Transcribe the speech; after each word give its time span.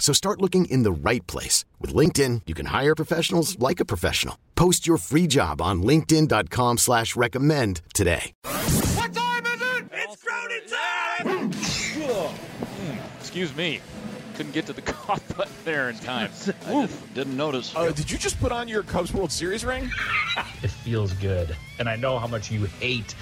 So 0.00 0.12
start 0.12 0.40
looking 0.40 0.64
in 0.64 0.82
the 0.82 0.90
right 0.90 1.24
place. 1.28 1.64
With 1.78 1.94
LinkedIn, 1.94 2.42
you 2.46 2.54
can 2.54 2.66
hire 2.66 2.96
professionals 2.96 3.56
like 3.60 3.78
a 3.78 3.84
professional. 3.84 4.36
Post 4.56 4.88
your 4.88 4.96
free 4.96 5.28
job 5.28 5.62
on 5.62 5.82
linkedin.com 5.82 6.78
slash 6.78 7.14
recommend 7.14 7.82
today. 7.94 8.32
What 8.42 9.12
time 9.14 9.46
is 9.46 9.60
it? 9.60 9.84
It's 9.92 10.22
crowded 10.24 10.68
time! 10.68 11.50
Excuse 13.20 13.54
me. 13.54 13.80
Couldn't 14.34 14.52
get 14.52 14.66
to 14.66 14.72
the 14.72 14.82
cough 14.92 15.36
button 15.36 15.52
there 15.64 15.90
in 15.90 15.96
time. 15.98 16.30
I 16.66 16.74
Oof. 16.74 17.14
didn't 17.14 17.36
notice. 17.36 17.76
Uh, 17.76 17.92
did 17.92 18.10
you 18.10 18.16
just 18.16 18.40
put 18.40 18.52
on 18.52 18.68
your 18.68 18.82
Cubs 18.82 19.12
World 19.12 19.30
Series 19.30 19.64
ring? 19.64 19.90
It 20.62 20.70
feels 20.70 21.12
good. 21.14 21.56
And 21.78 21.88
I 21.88 21.96
know 21.96 22.18
how 22.18 22.26
much 22.26 22.50
you 22.50 22.66
hate 22.66 23.14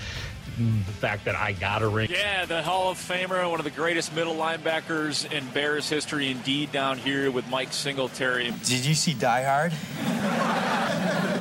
the 0.58 0.92
fact 0.92 1.24
that 1.26 1.36
I 1.36 1.52
got 1.52 1.82
a 1.82 1.88
ring. 1.88 2.10
Yeah, 2.10 2.44
the 2.44 2.62
Hall 2.62 2.90
of 2.90 2.98
Famer, 2.98 3.48
one 3.48 3.60
of 3.60 3.64
the 3.64 3.70
greatest 3.70 4.14
middle 4.14 4.34
linebackers 4.34 5.30
in 5.32 5.46
Bears 5.50 5.88
history, 5.88 6.30
indeed, 6.30 6.72
down 6.72 6.98
here 6.98 7.30
with 7.30 7.48
Mike 7.48 7.72
Singletary. 7.72 8.50
Did 8.64 8.84
you 8.84 8.94
see 8.94 9.14
Die 9.14 9.42
Hard? 9.44 9.72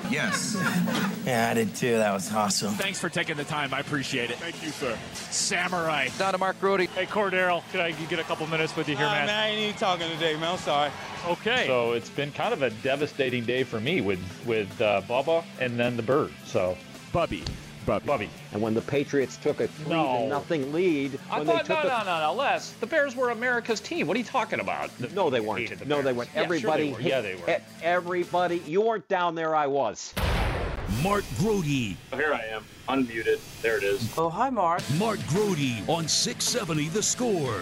Yes. 0.09 0.55
Yeah, 1.25 1.49
I 1.51 1.53
did 1.55 1.75
too. 1.75 1.97
That 1.97 2.13
was 2.13 2.33
awesome. 2.33 2.73
Thanks 2.75 2.99
for 2.99 3.09
taking 3.09 3.35
the 3.35 3.43
time. 3.43 3.73
I 3.73 3.79
appreciate 3.79 4.29
it. 4.31 4.37
Thank 4.37 4.63
you, 4.63 4.69
sir. 4.69 4.97
Samurai. 5.13 6.07
Down 6.17 6.31
to 6.31 6.37
Mark 6.37 6.59
Grote. 6.61 6.79
Hey, 6.79 7.05
Cordero, 7.05 7.61
could 7.71 7.81
I 7.81 7.91
get 7.91 8.17
a 8.19 8.23
couple 8.23 8.47
minutes 8.47 8.73
with 8.75 8.87
you 8.87 8.95
here, 8.95 9.05
Uh, 9.05 9.11
man? 9.11 9.25
man, 9.27 9.35
I 9.43 9.47
ain't 9.49 9.59
even 9.59 9.75
talking 9.75 10.07
today, 10.11 10.35
man. 10.35 10.53
I'm 10.53 10.57
sorry. 10.59 10.91
Okay. 11.27 11.67
So 11.67 11.91
it's 11.91 12.09
been 12.09 12.31
kind 12.31 12.53
of 12.53 12.61
a 12.61 12.69
devastating 12.69 13.43
day 13.43 13.63
for 13.63 13.79
me 13.81 13.99
with 13.99 14.19
with 14.45 14.81
uh, 14.81 15.01
Bubba 15.01 15.43
and 15.59 15.77
then 15.77 15.97
the 15.97 16.03
bird. 16.03 16.31
So 16.45 16.77
Bubby. 17.11 17.43
Bubby. 17.87 18.05
Bubby. 18.05 18.29
And 18.51 18.61
when 18.61 18.73
the 18.73 18.81
Patriots 18.81 19.37
took 19.37 19.61
a 19.61 19.67
three 19.67 19.93
No. 19.93 20.17
to 20.23 20.27
nothing 20.27 20.73
lead, 20.73 21.17
I 21.31 21.37
when 21.37 21.47
thought 21.47 21.65
they 21.65 21.73
took 21.73 21.83
no, 21.85 21.89
a, 21.89 22.03
no, 22.03 22.19
no, 22.19 22.27
no, 22.27 22.33
Les. 22.33 22.71
The 22.81 22.85
Bears 22.85 23.15
were 23.15 23.29
America's 23.29 23.79
team. 23.79 24.07
What 24.07 24.15
are 24.15 24.19
you 24.19 24.25
talking 24.25 24.59
about? 24.59 24.91
no, 25.15 25.29
they 25.29 25.39
weren't. 25.39 25.79
the 25.79 25.85
No, 25.85 26.01
they 26.01 26.11
weren't. 26.11 26.29
Yeah, 26.29 26.35
sure 26.35 26.43
Everybody, 26.43 26.83
they 26.87 26.93
were. 26.93 27.01
Yeah, 27.01 27.21
they 27.21 27.35
were. 27.35 27.61
Everybody, 27.81 28.61
you 28.67 28.81
weren't 28.81 29.07
down 29.07 29.35
there. 29.35 29.55
I 29.55 29.67
was. 29.67 30.13
Mark 31.01 31.23
Grote. 31.39 31.95
Oh, 32.11 32.17
here 32.17 32.33
I 32.33 32.43
am, 32.51 32.65
unmuted. 32.89 33.39
There 33.61 33.77
it 33.77 33.83
is. 33.83 34.13
Oh, 34.17 34.29
hi, 34.29 34.49
Mark. 34.49 34.81
Mark 34.97 35.19
Grote 35.29 35.57
on 35.87 36.07
670 36.07 36.89
The 36.89 37.03
Score. 37.03 37.61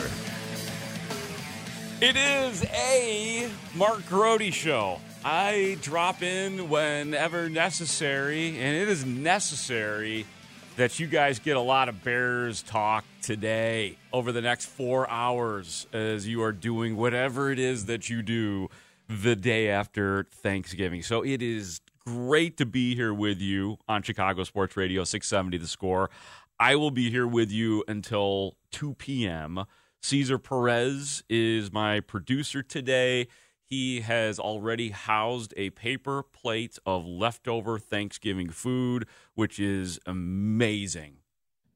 It 2.01 2.15
is 2.15 2.63
a 2.65 3.49
Mark 3.75 4.05
Grote 4.07 4.53
show. 4.53 4.99
I 5.27 5.79
drop 5.81 6.21
in 6.21 6.69
whenever 6.69 7.49
necessary, 7.49 8.59
and 8.59 8.77
it 8.77 8.87
is 8.87 9.03
necessary 9.07 10.27
that 10.75 10.99
you 10.99 11.07
guys 11.07 11.39
get 11.39 11.57
a 11.57 11.61
lot 11.61 11.89
of 11.89 12.03
Bears 12.03 12.61
talk 12.61 13.03
today 13.23 13.97
over 14.13 14.31
the 14.31 14.41
next 14.41 14.67
four 14.67 15.09
hours 15.09 15.87
as 15.91 16.27
you 16.27 16.43
are 16.43 16.51
doing 16.51 16.95
whatever 16.95 17.49
it 17.49 17.57
is 17.57 17.87
that 17.87 18.07
you 18.07 18.21
do 18.21 18.69
the 19.09 19.35
day 19.35 19.67
after 19.67 20.25
Thanksgiving. 20.25 21.01
So 21.01 21.23
it 21.23 21.41
is 21.41 21.81
great 22.05 22.57
to 22.57 22.67
be 22.67 22.93
here 22.93 23.11
with 23.11 23.41
you 23.41 23.79
on 23.87 24.03
Chicago 24.03 24.43
Sports 24.43 24.77
Radio 24.77 25.03
670 25.03 25.57
The 25.57 25.65
Score. 25.65 26.11
I 26.59 26.75
will 26.75 26.91
be 26.91 27.09
here 27.09 27.25
with 27.25 27.51
you 27.51 27.83
until 27.87 28.57
2 28.73 28.93
p.m. 28.93 29.65
Caesar 30.03 30.37
Perez 30.37 31.23
is 31.27 31.73
my 31.73 31.99
producer 31.99 32.61
today. 32.61 33.27
He 33.67 34.01
has 34.01 34.39
already 34.39 34.89
housed 34.89 35.53
a 35.57 35.71
paper 35.71 36.21
plate 36.23 36.77
of 36.85 37.05
leftover 37.05 37.79
Thanksgiving 37.79 38.49
food, 38.49 39.07
which 39.33 39.59
is 39.59 39.99
amazing. 40.05 41.17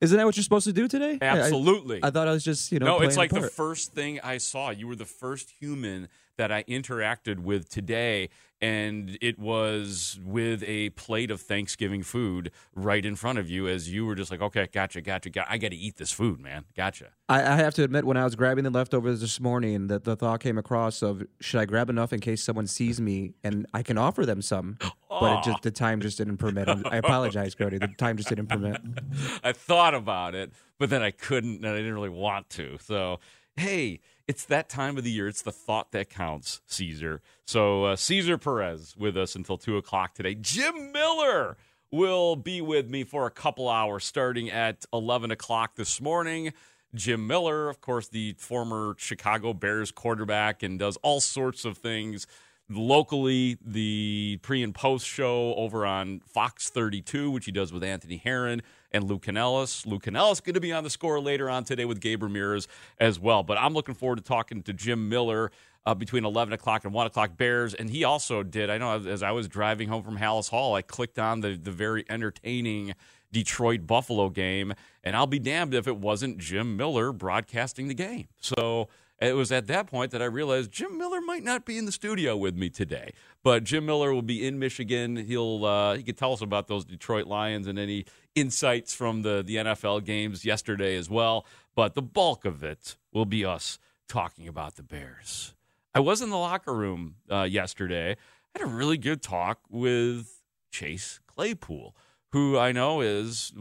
Isn't 0.02 0.18
that 0.18 0.26
what 0.26 0.38
you're 0.38 0.44
supposed 0.44 0.66
to 0.68 0.74
do 0.74 0.88
today? 0.88 1.18
I- 1.22 1.26
I- 1.26 1.40
Absolutely. 1.40 2.00
I, 2.04 2.10
thought 2.12 2.28
I 2.28 2.32
was 2.32 2.44
just, 2.44 2.72
you 2.72 2.80
know, 2.80 2.86
no, 2.86 3.00
it's 3.02 3.18
like 3.18 3.32
the 3.32 3.42
first 3.50 3.94
thing 3.94 4.20
I 4.24 4.38
saw. 4.38 4.70
You 4.70 4.88
were 4.88 4.96
the 4.96 5.04
first 5.06 5.50
human 5.60 6.08
that 6.38 6.52
I 6.54 6.64
interacted 6.64 7.40
with 7.40 7.68
today, 7.70 8.30
and 8.62 9.18
it 9.22 9.40
was 9.40 10.20
with 10.24 10.64
a 10.66 10.90
plate 10.92 11.32
of 11.32 11.42
Thanksgiving 11.42 12.04
food 12.04 12.52
right 12.76 13.06
in 13.06 13.16
front 13.16 13.40
of 13.40 13.50
you 13.50 13.68
as 13.68 13.92
you 13.92 14.06
were 14.06 14.16
just 14.16 14.32
like, 14.32 14.42
okay, 14.42 14.68
gotcha, 14.72 15.02
gotcha, 15.02 15.30
gotcha. 15.30 15.52
I 15.52 15.58
got 15.58 15.70
to 15.70 15.78
eat 15.78 15.98
this 15.98 16.12
food, 16.12 16.40
man. 16.40 16.66
Gotcha. 16.76 17.10
I, 17.30 17.54
I 17.54 17.56
have 17.56 17.74
to 17.76 17.84
admit, 17.84 18.06
when 18.06 18.18
I 18.18 18.24
was 18.24 18.36
grabbing 18.36 18.66
the 18.66 18.70
leftovers 18.70 19.22
this 19.22 19.40
morning, 19.40 19.88
that 19.88 20.04
the 20.04 20.16
thought 20.16 20.42
came 20.42 20.58
across 20.58 21.02
of 21.02 21.24
should 21.40 21.62
I 21.62 21.66
grab 21.66 21.90
enough 21.90 22.12
in 22.12 22.20
case 22.20 22.44
someone 22.44 22.68
sees 22.68 23.00
me 23.00 23.34
and 23.44 23.66
I 23.74 23.82
can 23.84 23.98
offer 23.98 24.26
them 24.26 24.42
some, 24.42 24.78
but 25.10 25.40
it 25.40 25.44
just 25.44 25.62
the 25.62 25.72
time 25.72 26.02
just 26.02 26.18
didn't 26.18 26.38
permit. 26.38 26.68
I 26.68 26.98
apologize, 26.98 27.56
Cody. 27.56 27.78
The 27.78 27.88
time 27.88 28.18
just 28.18 28.30
didn't 28.30 28.48
permit. 28.48 28.82
I 29.44 29.54
thought 29.54 29.94
about 29.94 30.36
it, 30.36 30.52
but 30.78 30.90
then 30.90 31.02
I 31.02 31.12
couldn't, 31.12 31.64
and 31.64 31.68
I 31.68 31.78
didn't 31.78 31.94
really 31.94 32.10
want 32.10 32.50
to. 32.52 32.78
So, 32.82 33.20
hey, 33.56 34.02
it's 34.30 34.46
that 34.46 34.70
time 34.70 34.96
of 34.96 35.04
the 35.04 35.10
year. 35.10 35.28
It's 35.28 35.42
the 35.42 35.52
thought 35.52 35.92
that 35.92 36.12
counts, 36.12 36.62
Caesar. 36.68 37.24
So, 37.46 37.86
uh, 37.86 37.96
Caesar 37.96 38.38
Perez 38.38 38.96
with 38.96 39.18
us 39.18 39.34
until 39.34 39.58
2 39.58 39.76
o'clock 39.76 40.14
today. 40.14 40.36
Jim 40.36 40.92
Miller 40.92 41.58
will 41.92 42.36
be 42.36 42.62
with 42.62 42.88
me 42.88 43.04
for 43.04 43.26
a 43.26 43.32
couple 43.32 43.68
hours 43.68 44.06
starting 44.06 44.52
at 44.52 44.86
11 44.94 45.32
o'clock 45.32 45.78
this 45.78 46.00
morning. 46.00 46.54
Jim 46.94 47.26
Miller, 47.26 47.70
of 47.70 47.82
course, 47.82 48.08
the 48.08 48.36
former 48.38 48.94
Chicago 49.00 49.52
Bears 49.52 49.92
quarterback, 49.92 50.62
and 50.62 50.78
does 50.78 50.96
all 50.98 51.20
sorts 51.20 51.66
of 51.66 51.80
things 51.80 52.28
locally. 52.70 53.58
The 53.66 54.38
pre 54.44 54.62
and 54.62 54.76
post 54.76 55.08
show 55.08 55.56
over 55.56 55.88
on 55.88 56.20
Fox 56.20 56.70
32, 56.70 57.32
which 57.32 57.46
he 57.46 57.52
does 57.52 57.74
with 57.74 57.84
Anthony 57.84 58.18
Herron 58.18 58.62
and 58.92 59.04
Lou 59.06 59.20
Canellis. 59.20 59.86
Lou 59.86 60.00
Canellis 60.00 60.44
going 60.44 60.54
to 60.54 60.60
be 60.60 60.72
on 60.72 60.84
the 60.84 60.90
score 60.90 61.20
later 61.20 61.50
on 61.50 61.64
today 61.64 61.86
with 61.86 62.00
Gabe 62.00 62.24
Ramirez 62.24 62.68
as 63.00 63.20
well. 63.20 63.44
But 63.44 63.58
I'm 63.58 63.74
looking 63.74 63.96
forward 63.96 64.18
to 64.18 64.24
talking 64.24 64.64
to 64.64 64.74
Jim 64.74 65.10
Miller. 65.10 65.52
Uh, 65.86 65.96
between 65.96 66.26
11 66.26 66.54
o'clock 66.54 66.84
and 66.84 66.94
1 66.94 67.08
o'clock 67.08 67.38
Bears. 67.38 67.74
And 67.74 67.90
he 67.90 68.04
also 68.04 68.44
did, 68.44 68.70
I 68.70 68.78
know 68.78 69.02
as 69.08 69.24
I 69.24 69.32
was 69.32 69.48
driving 69.48 69.88
home 69.88 70.04
from 70.04 70.18
Halas 70.18 70.50
Hall, 70.50 70.76
I 70.76 70.82
clicked 70.82 71.18
on 71.18 71.40
the, 71.40 71.56
the 71.56 71.72
very 71.72 72.04
entertaining 72.10 72.94
Detroit 73.32 73.88
Buffalo 73.88 74.30
game, 74.30 74.74
and 75.04 75.16
I'll 75.16 75.26
be 75.26 75.40
damned 75.40 75.74
if 75.74 75.88
it 75.88 75.98
wasn't 75.98 76.38
Jim 76.38 76.76
Miller 76.76 77.12
broadcasting 77.12 77.88
the 77.88 77.94
game. 77.94 78.28
So 78.42 78.90
it 79.22 79.36
was 79.36 79.52
at 79.52 79.68
that 79.68 79.88
point 79.88 80.12
that 80.12 80.22
I 80.22 80.26
realized 80.26 80.72
Jim 80.72 80.98
Miller 80.98 81.22
might 81.22 81.44
not 81.44 81.66
be 81.66 81.78
in 81.78 81.86
the 81.86 81.92
studio 81.92 82.38
with 82.38 82.56
me 82.56 82.70
today. 82.70 83.12
But 83.44 83.64
Jim 83.64 83.86
Miller 83.86 84.14
will 84.14 84.22
be 84.22 84.46
in 84.46 84.60
Michigan. 84.60 85.16
He'll 85.16 85.66
uh, 85.66 85.96
he 85.96 86.04
could 86.04 86.18
tell 86.18 86.34
us 86.34 86.42
about 86.42 86.68
those 86.68 86.86
Detroit 86.86 87.28
Lions 87.28 87.68
and 87.68 87.78
any 87.78 88.06
insights 88.36 88.94
from 88.94 89.22
the 89.22 89.44
the 89.46 89.58
NFL 89.58 90.06
games 90.06 90.46
yesterday 90.46 90.96
as 90.96 91.10
well. 91.10 91.46
But 91.76 91.96
the 91.96 92.02
bulk 92.02 92.46
of 92.46 92.64
it 92.64 92.98
will 93.14 93.26
be 93.26 93.46
us 93.46 93.80
talking 94.08 94.48
about 94.48 94.76
the 94.76 94.84
Bears. 94.84 95.54
I 95.94 96.00
was 96.00 96.22
in 96.22 96.30
the 96.30 96.38
locker 96.38 96.74
room 96.74 97.16
uh, 97.32 97.44
yesterday. 97.44 98.12
I 98.12 98.60
had 98.60 98.68
a 98.68 98.72
really 98.72 98.98
good 98.98 99.22
talk 99.22 99.60
with 99.70 100.42
Chase 100.72 101.20
Claypool, 101.28 101.96
who 102.32 102.58
I 102.58 102.72
know 102.72 103.02
is 103.02 103.54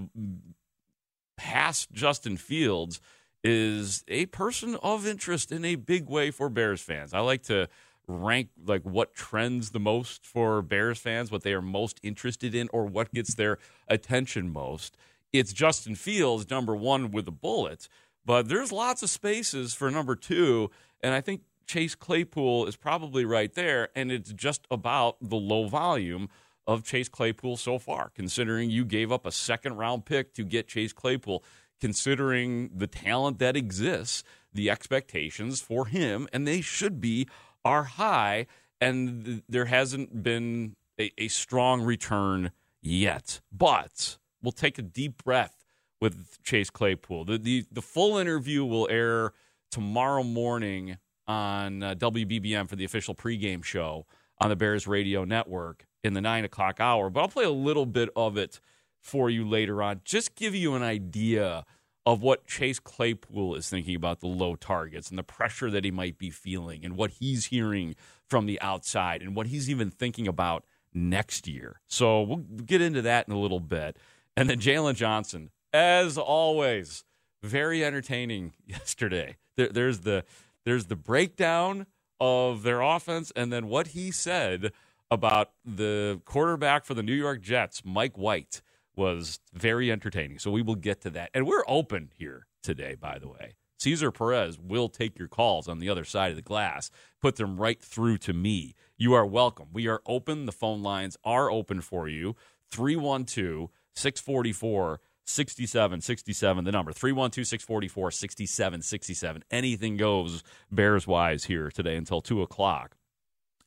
past 1.37 1.93
Justin 1.93 2.37
Fields, 2.37 3.01
is 3.45 4.05
a 4.09 4.27
person 4.27 4.77
of 4.83 5.07
interest 5.07 5.53
in 5.53 5.65
a 5.65 5.77
big 5.77 6.09
way 6.09 6.31
for 6.31 6.49
Bears 6.49 6.81
fans. 6.81 7.15
I 7.15 7.21
like 7.21 7.43
to 7.45 7.69
rank 8.07 8.49
like 8.65 8.83
what 8.83 9.15
trends 9.15 9.71
the 9.71 9.79
most 9.79 10.27
for 10.27 10.63
Bears 10.63 10.99
fans, 10.99 11.31
what 11.31 11.43
they 11.43 11.53
are 11.53 11.63
most 11.63 12.01
interested 12.03 12.55
in, 12.55 12.69
or 12.73 12.87
what 12.87 13.13
gets 13.13 13.35
their 13.35 13.59
attention 13.87 14.51
most. 14.53 14.97
It's 15.33 15.53
Justin 15.53 15.95
Fields, 15.95 16.51
number 16.51 16.75
one 16.75 17.11
with 17.11 17.29
a 17.29 17.33
bullet, 17.33 17.89
but 18.25 18.49
there's 18.49 18.73
lots 18.73 19.03
of 19.03 19.11
spaces 19.11 19.75
for 19.75 19.91
number 19.91 20.17
two, 20.17 20.71
and 21.03 21.15
I 21.15 21.21
think 21.21 21.43
Chase 21.67 21.95
Claypool 21.95 22.67
is 22.67 22.77
probably 22.77 23.27
right 23.27 23.53
there, 23.53 23.91
and 23.95 24.11
it's 24.11 24.33
just 24.33 24.67
about 24.71 25.17
the 25.21 25.37
low 25.37 25.69
volume 25.69 26.31
of 26.67 26.83
Chase 26.83 27.09
Claypool 27.09 27.59
so 27.59 27.79
far, 27.79 28.11
considering 28.15 28.71
you 28.71 28.87
gave 28.87 29.13
up 29.13 29.27
a 29.27 29.33
second 29.33 29.77
round 29.77 30.07
pick 30.07 30.33
to 30.35 30.45
get 30.45 30.67
Chase 30.67 30.95
Claypool. 30.95 31.45
Considering 31.81 32.71
the 32.75 32.87
talent 32.87 33.39
that 33.39 33.57
exists, 33.57 34.25
the 34.53 34.71
expectations 34.71 35.61
for 35.61 35.87
him, 35.87 36.29
and 36.33 36.47
they 36.47 36.61
should 36.61 37.01
be, 37.01 37.29
are 37.65 37.85
high. 37.85 38.47
And 38.81 39.25
th- 39.25 39.43
there 39.49 39.67
hasn't 39.67 40.23
been 40.23 40.77
a, 40.99 41.11
a 41.19 41.29
strong 41.29 41.83
return 41.83 42.53
yet. 42.83 43.41
But 43.53 44.19
we'll 44.43 44.53
take 44.53 44.79
a 44.79 44.83
deep 44.83 45.23
breath 45.25 45.65
with 46.01 46.43
Chase 46.43 46.71
Claypool. 46.71 47.25
The, 47.25 47.39
the, 47.39 47.65
the 47.71 47.83
full 47.83 48.19
interview 48.19 48.65
will 48.65 48.89
air 48.91 49.33
tomorrow 49.71 50.23
morning 50.23 50.97
on 51.27 51.83
uh, 51.83 51.95
WBBM 51.95 52.69
for 52.69 52.77
the 52.77 52.85
official 52.85 53.15
pregame 53.15 53.63
show 53.63 54.07
on 54.41 54.49
the 54.49 54.57
Bears 54.57 54.87
Radio 54.87 55.25
Network 55.25 55.87
in 56.05 56.15
the 56.15 56.21
nine 56.21 56.45
o'clock 56.45 56.81
hour. 56.81 57.11
But 57.11 57.21
I'll 57.21 57.29
play 57.29 57.45
a 57.45 57.51
little 57.51 57.87
bit 57.87 58.09
of 58.17 58.37
it 58.37 58.61
for 59.01 59.31
you 59.31 59.47
later 59.49 59.83
on. 59.83 60.01
Just 60.05 60.35
give 60.35 60.55
you 60.55 60.75
an 60.75 60.83
idea 60.83 61.65
of 62.07 62.23
what 62.23 62.47
Chase 62.47 62.79
Claypool 62.79 63.55
is 63.55 63.69
thinking 63.69 63.95
about 63.95 64.21
the 64.21 64.27
low 64.27 64.57
targets 64.57 65.11
and 65.11 65.19
the 65.19 65.23
pressure 65.23 65.71
that 65.71 65.85
he 65.85 65.91
might 65.91 66.17
be 66.17 66.31
feeling 66.31 66.85
and 66.85 66.97
what 66.97 67.11
he's 67.13 67.47
hearing 67.47 67.95
from 68.27 68.47
the 68.47 68.61
outside 68.63 69.21
and 69.21 69.37
what 69.37 69.49
he's 69.49 69.69
even 69.69 69.91
thinking 69.91 70.27
about 70.27 70.65
next 70.95 71.47
year. 71.47 71.81
So 71.87 72.23
we'll 72.23 72.37
get 72.39 72.81
into 72.81 73.03
that 73.03 73.29
in 73.29 73.35
a 73.35 73.39
little 73.39 73.61
bit. 73.61 73.99
And 74.37 74.49
then 74.49 74.59
Jaylon 74.59 74.95
Johnson, 74.95 75.51
as 75.73 76.17
always, 76.17 77.05
very 77.43 77.85
entertaining 77.85 78.55
yesterday. 78.67 79.37
There, 79.57 79.69
there's 79.69 80.01
the 80.01 80.25
there's 80.65 80.87
the 80.87 80.97
breakdown 80.97 81.87
of 82.21 82.63
their 82.63 82.81
offense 82.81 83.33
and 83.37 83.53
then 83.53 83.69
what 83.69 83.89
he 83.89 84.11
said 84.11 84.73
about 85.11 85.53
the 85.65 86.21
quarterback 86.25 86.85
for 86.85 86.95
the 86.95 87.03
New 87.03 87.15
York 87.15 87.41
Jets, 87.41 87.83
Mike 87.85 88.19
White, 88.19 88.61
was 88.99 89.41
very 89.55 89.91
entertaining. 89.91 90.39
So 90.39 90.51
we 90.51 90.61
will 90.61 90.75
get 90.75 91.01
to 91.03 91.11
that. 91.11 91.31
And 91.33 91.47
we're 91.47 91.65
open 91.67 92.11
here 92.15 92.47
today, 92.63 92.97
by 93.01 93.19
the 93.19 93.29
way. 93.29 93.55
Cesar 93.79 94.11
Perez 94.11 94.59
will 94.59 94.89
take 94.89 95.19
your 95.19 95.29
calls 95.29 95.69
on 95.69 95.79
the 95.79 95.89
other 95.89 96.05
side 96.05 96.31
of 96.31 96.37
the 96.37 96.43
glass, 96.43 96.91
put 97.23 97.37
them 97.37 97.57
right 97.57 97.81
through 97.81 98.19
to 98.19 98.33
me. 98.33 98.75
You 98.97 99.15
are 99.15 99.25
welcome. 99.25 99.69
We 99.73 99.87
are 99.87 100.03
open. 100.05 100.47
The 100.47 100.53
phone 100.53 100.83
lines 100.83 101.17
are 101.25 101.51
open 101.51 101.81
for 101.81 102.09
you. 102.09 102.35
312 102.73 103.71
644 103.95 105.01
6767, 105.25 106.65
the 106.65 106.73
number 106.73 106.93
312 106.93 107.47
644 107.47 108.11
6767. 108.11 109.45
Anything 109.51 109.97
goes 109.97 110.43
Bears 110.73 111.07
wise 111.07 111.45
here 111.45 111.71
today 111.71 111.97
until 111.97 112.21
2 112.21 112.43
o'clock. 112.43 112.97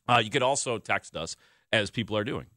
Uh, 0.10 0.22
you 0.24 0.32
could 0.32 0.42
also 0.42 0.80
text 0.80 1.16
us 1.16 1.36
as 1.72 1.92
people 1.92 2.18
are 2.18 2.24
doing. 2.24 2.48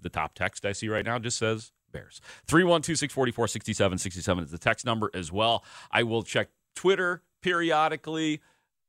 The 0.00 0.08
top 0.08 0.34
text 0.34 0.64
I 0.64 0.72
see 0.72 0.88
right 0.88 1.04
now 1.04 1.18
just 1.18 1.38
says 1.38 1.72
Bears. 1.92 2.20
312 2.46 2.98
644 2.98 3.48
6767 3.48 4.44
is 4.44 4.50
the 4.50 4.58
text 4.58 4.86
number 4.86 5.10
as 5.14 5.32
well. 5.32 5.64
I 5.90 6.02
will 6.02 6.22
check 6.22 6.48
Twitter 6.74 7.22
periodically 7.42 8.40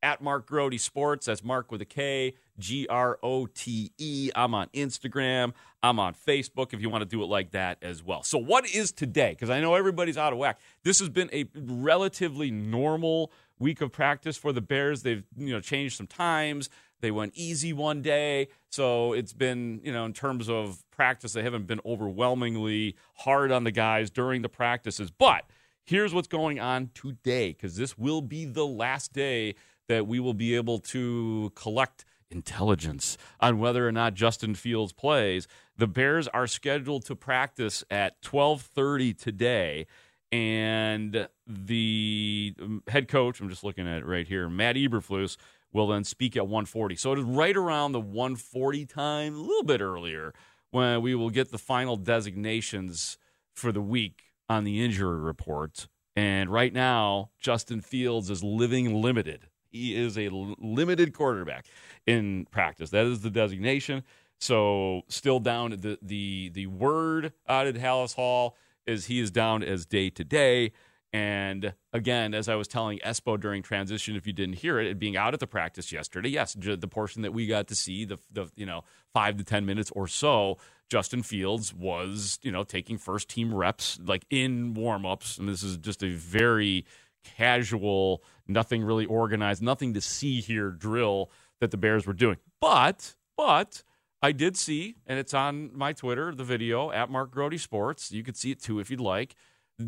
at 0.03 0.21
Mark 0.21 0.47
Grote 0.47 0.79
Sports. 0.79 1.27
That's 1.27 1.43
Mark 1.43 1.71
with 1.71 1.81
a 1.81 1.85
K, 1.85 2.35
G 2.59 2.88
R 2.89 3.19
O 3.23 3.45
T 3.47 3.91
E. 3.97 4.31
I'm 4.35 4.53
on 4.53 4.67
Instagram. 4.73 5.53
I'm 5.83 5.99
on 5.99 6.13
Facebook 6.13 6.73
if 6.73 6.81
you 6.81 6.89
want 6.89 7.01
to 7.01 7.09
do 7.09 7.23
it 7.23 7.27
like 7.27 7.51
that 7.51 7.77
as 7.81 8.03
well. 8.03 8.23
So, 8.23 8.38
what 8.38 8.69
is 8.69 8.91
today? 8.91 9.31
Because 9.31 9.49
I 9.49 9.59
know 9.61 9.75
everybody's 9.75 10.17
out 10.17 10.33
of 10.33 10.39
whack. 10.39 10.59
This 10.83 10.99
has 10.99 11.09
been 11.09 11.29
a 11.33 11.45
relatively 11.55 12.51
normal 12.51 13.31
week 13.59 13.81
of 13.81 13.91
practice 13.91 14.38
for 14.38 14.51
the 14.51 14.61
Bears. 14.61 15.03
They've 15.03 15.23
you 15.38 15.53
know 15.53 15.59
changed 15.59 15.97
some 15.97 16.07
times. 16.07 16.69
They 17.01 17.12
went 17.12 17.33
easy 17.36 17.74
one 17.74 18.01
day. 18.01 18.48
So 18.69 19.13
it's 19.13 19.33
been, 19.33 19.81
you 19.83 19.92
know, 19.92 20.06
in 20.06 20.13
terms 20.13 20.50
of 20.50 20.83
practice, 20.92 21.33
they 21.33 21.44
haven't 21.44 21.68
been 21.68 21.81
overwhelmingly 21.86 22.95
hard 23.15 23.51
on 23.51 23.63
the 23.63 23.71
guys 23.71 24.09
during 24.09 24.42
the 24.42 24.50
practices. 24.50 25.12
But 25.12 25.45
here's 25.83 26.13
what's 26.13 26.27
going 26.27 26.59
on 26.59 26.92
today, 26.94 27.50
because 27.53 27.75
this 27.75 27.98
will 27.98 28.21
be 28.21 28.45
the 28.45 28.65
last 28.65 29.13
day 29.13 29.56
that 29.88 30.07
we 30.07 30.19
will 30.19 30.33
be 30.33 30.56
able 30.56 30.80
to 30.80 31.51
collect 31.56 32.06
intelligence 32.30 33.18
on 33.42 33.59
whether 33.59 33.86
or 33.86 33.92
not 33.92 34.13
Justin 34.13 34.56
Fields 34.56 34.94
plays. 34.94 35.48
The 35.77 35.88
Bears 35.88 36.27
are 36.30 36.48
scheduled 36.48 37.06
to 37.06 37.15
practice 37.15 37.83
at 37.89 38.21
12:30 38.21 39.18
today 39.18 39.88
and 40.31 41.27
the 41.45 42.56
um, 42.62 42.83
head 42.88 43.07
coach, 43.07 43.42
I'm 43.42 43.50
just 43.50 43.63
looking 43.63 43.88
at 43.88 44.00
it 44.00 44.06
right 44.06 44.27
here, 44.27 44.50
Matt 44.50 44.75
Eberflus 44.75 45.38
will 45.73 45.88
then 45.88 46.03
speak 46.03 46.35
at 46.35 46.47
1:40. 46.47 46.95
So 46.97 47.13
it 47.13 47.19
is 47.19 47.25
right 47.25 47.56
around 47.56 47.91
the 47.91 48.01
1:40 48.01 48.85
time, 48.85 49.35
a 49.35 49.41
little 49.41 49.63
bit 49.63 49.81
earlier, 49.81 50.33
when 50.71 51.01
we 51.01 51.15
will 51.15 51.29
get 51.29 51.51
the 51.51 51.57
final 51.57 51.97
designations 51.97 53.18
for 53.53 53.71
the 53.71 53.81
week 53.81 54.23
on 54.50 54.63
the 54.63 54.83
injury 54.83 55.19
report. 55.19 55.88
And 56.15 56.50
right 56.50 56.73
now, 56.73 57.31
Justin 57.39 57.81
Fields 57.81 58.29
is 58.29 58.44
living 58.44 59.01
limited. 59.01 59.47
He 59.69 59.95
is 59.95 60.18
a 60.18 60.29
limited 60.29 61.13
quarterback 61.13 61.65
in 62.06 62.45
practice. 62.51 62.89
That 62.89 63.06
is 63.06 63.21
the 63.21 63.29
designation. 63.29 64.03
So 64.39 65.03
still 65.07 65.39
down 65.39 65.71
the 65.71 65.97
the 66.01 66.50
the 66.50 66.67
word 66.67 67.31
out 67.47 67.67
at 67.67 67.75
Halas 67.75 68.15
Hall 68.15 68.57
is 68.85 69.06
he 69.06 69.19
is 69.19 69.31
down 69.31 69.63
as 69.63 69.85
day 69.85 70.09
to 70.09 70.24
day. 70.24 70.74
And 71.13 71.74
again, 71.92 72.34
as 72.34 72.48
I 72.48 72.56
was 72.56 72.69
telling 72.69 73.00
Espo 73.00 73.40
during 73.40 73.63
transition, 73.63 74.16
if 74.16 74.25
you 74.25 74.31
didn't 74.31 74.56
hear 74.56 74.80
it, 74.80 74.88
it 74.88 75.00
being 75.00 75.18
out 75.18 75.34
at 75.34 75.42
the 75.42 75.48
practice 75.48 75.92
yesterday, 75.92 76.30
yes, 76.30 76.54
the 76.54 76.88
portion 76.88 77.22
that 77.24 77.34
we 77.34 77.48
got 77.48 77.68
to 77.68 77.75
see, 77.75 78.06
the 78.06 78.18
the 78.31 78.50
you 78.56 78.66
know 78.66 78.84
five 79.13 79.36
to 79.38 79.44
ten 79.44 79.66
minutes 79.66 79.92
or 79.92 80.08
so, 80.08 80.58
Justin 80.90 81.22
Fields 81.22 81.74
was 81.74 82.40
you 82.44 82.52
know 82.52 82.63
taking 82.63 82.98
first 82.98 83.30
team 83.30 83.54
reps 83.54 84.00
like 84.06 84.25
in 84.30 84.74
warmups, 84.74 85.38
and 85.38 85.50
this 85.50 85.63
is 85.63 85.75
just 85.78 86.02
a 86.02 86.12
very 86.12 86.86
casual, 87.24 88.24
nothing 88.48 88.81
really 88.81 89.06
organized, 89.06 89.62
nothing 89.62 89.94
to 89.94 90.02
see 90.02 90.40
here 90.40 90.72
drill 90.72 91.30
that 91.60 91.72
the 91.72 91.78
Bears 91.78 92.08
were 92.08 92.13
doing. 92.13 92.38
But 92.62 93.16
but 93.36 93.84
I 94.22 94.31
did 94.31 94.56
see, 94.56 94.96
and 95.08 95.19
it's 95.19 95.34
on 95.34 95.72
my 95.75 95.92
Twitter, 95.92 96.34
the 96.34 96.44
video 96.46 96.92
at 96.92 97.10
Mark 97.10 97.31
Grote 97.31 97.60
Sports. 97.60 98.12
You 98.13 98.24
could 98.24 98.38
see 98.38 98.52
it 98.52 98.62
too 98.62 98.80
if 98.80 98.90
you'd 98.90 99.02
like. 99.02 99.36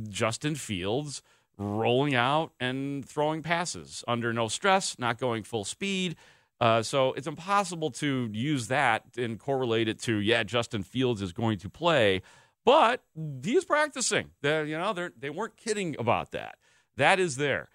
Justin 0.09 0.55
Fields 0.55 1.21
rolling 1.57 2.15
out 2.15 2.51
and 2.59 3.07
throwing 3.07 3.41
passes 3.41 4.03
under 4.07 4.33
no 4.33 4.47
stress, 4.47 4.97
not 4.97 5.17
going 5.17 5.43
full 5.43 5.63
speed. 5.63 6.15
Uh, 6.59 6.81
so 6.81 7.13
it's 7.13 7.27
impossible 7.27 7.91
to 7.91 8.29
use 8.31 8.67
that 8.67 9.03
and 9.17 9.39
correlate 9.39 9.87
it 9.87 9.99
to 9.99 10.17
yeah, 10.17 10.43
Justin 10.43 10.83
Fields 10.83 11.21
is 11.21 11.33
going 11.33 11.57
to 11.59 11.69
play, 11.69 12.21
but 12.63 13.03
he 13.43 13.55
is 13.55 13.65
practicing. 13.65 14.29
They're, 14.41 14.65
you 14.65 14.77
know, 14.77 14.93
they 14.93 15.09
they 15.19 15.29
weren't 15.29 15.57
kidding 15.57 15.95
about 15.99 16.31
that. 16.31 16.55
That 16.95 17.19
is 17.19 17.35
there. 17.35 17.69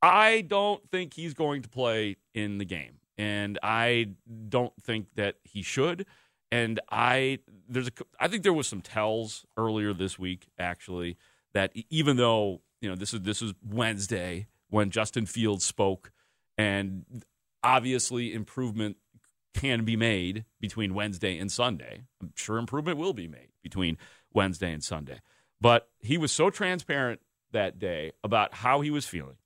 I 0.00 0.42
don't 0.42 0.88
think 0.90 1.14
he's 1.14 1.34
going 1.34 1.62
to 1.62 1.68
play 1.68 2.16
in 2.34 2.58
the 2.58 2.64
game, 2.64 2.98
and 3.16 3.58
I 3.62 4.10
don't 4.48 4.72
think 4.80 5.08
that 5.16 5.36
he 5.42 5.62
should. 5.62 6.06
And 6.52 6.80
I 6.90 7.40
there's 7.68 7.88
a 7.88 7.92
I 8.20 8.28
think 8.28 8.42
there 8.42 8.52
was 8.52 8.68
some 8.68 8.82
tells 8.82 9.44
earlier 9.56 9.92
this 9.92 10.18
week 10.18 10.46
actually 10.58 11.16
that 11.58 11.72
even 11.90 12.16
though 12.16 12.62
you 12.80 12.88
know 12.88 12.94
this 12.94 13.12
is 13.12 13.20
this 13.22 13.42
is 13.42 13.52
Wednesday 13.68 14.46
when 14.70 14.90
Justin 14.90 15.26
Fields 15.26 15.64
spoke, 15.64 16.12
and 16.56 17.04
obviously 17.64 18.32
improvement 18.32 18.96
can 19.54 19.84
be 19.84 19.96
made 19.96 20.44
between 20.60 20.94
Wednesday 20.94 21.36
and 21.36 21.50
Sunday. 21.50 22.04
I'm 22.22 22.32
sure 22.36 22.58
improvement 22.58 22.96
will 22.96 23.12
be 23.12 23.26
made 23.26 23.48
between 23.60 23.98
Wednesday 24.32 24.72
and 24.72 24.84
Sunday. 24.84 25.18
But 25.60 25.88
he 25.98 26.16
was 26.16 26.30
so 26.30 26.48
transparent 26.48 27.20
that 27.50 27.80
day 27.80 28.12
about 28.22 28.54
how 28.54 28.80
he 28.80 28.92
was 28.92 29.04
feeling, 29.04 29.38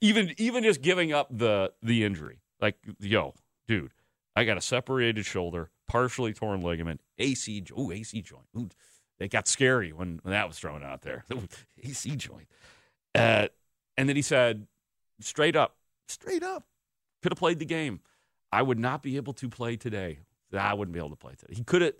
even 0.00 0.32
even 0.38 0.64
just 0.64 0.80
giving 0.80 1.12
up 1.12 1.28
the 1.30 1.72
the 1.82 2.04
injury. 2.04 2.40
Like, 2.58 2.76
yo, 2.98 3.34
dude, 3.68 3.92
I 4.34 4.44
got 4.44 4.56
a 4.56 4.62
separated 4.62 5.26
shoulder, 5.26 5.68
partially 5.88 6.32
torn 6.32 6.62
ligament, 6.62 7.02
AC, 7.18 7.62
oh 7.76 7.92
AC 7.92 8.22
joint. 8.22 8.46
Ooh, 8.56 8.70
it 9.18 9.30
got 9.30 9.48
scary 9.48 9.92
when, 9.92 10.20
when 10.22 10.32
that 10.32 10.48
was 10.48 10.58
thrown 10.58 10.82
out 10.82 11.02
there. 11.02 11.24
AC 11.82 12.16
joint. 12.16 12.48
Uh, 13.14 13.48
and 13.96 14.08
then 14.08 14.16
he 14.16 14.22
said, 14.22 14.66
straight 15.20 15.56
up, 15.56 15.76
straight 16.08 16.42
up, 16.42 16.64
could 17.22 17.32
have 17.32 17.38
played 17.38 17.58
the 17.58 17.64
game. 17.64 18.00
I 18.52 18.62
would 18.62 18.78
not 18.78 19.02
be 19.02 19.16
able 19.16 19.32
to 19.34 19.48
play 19.48 19.76
today. 19.76 20.18
I 20.52 20.74
wouldn't 20.74 20.92
be 20.92 20.98
able 20.98 21.10
to 21.10 21.16
play 21.16 21.34
today. 21.36 21.54
He 21.54 21.64
could 21.64 21.82
have, 21.82 21.94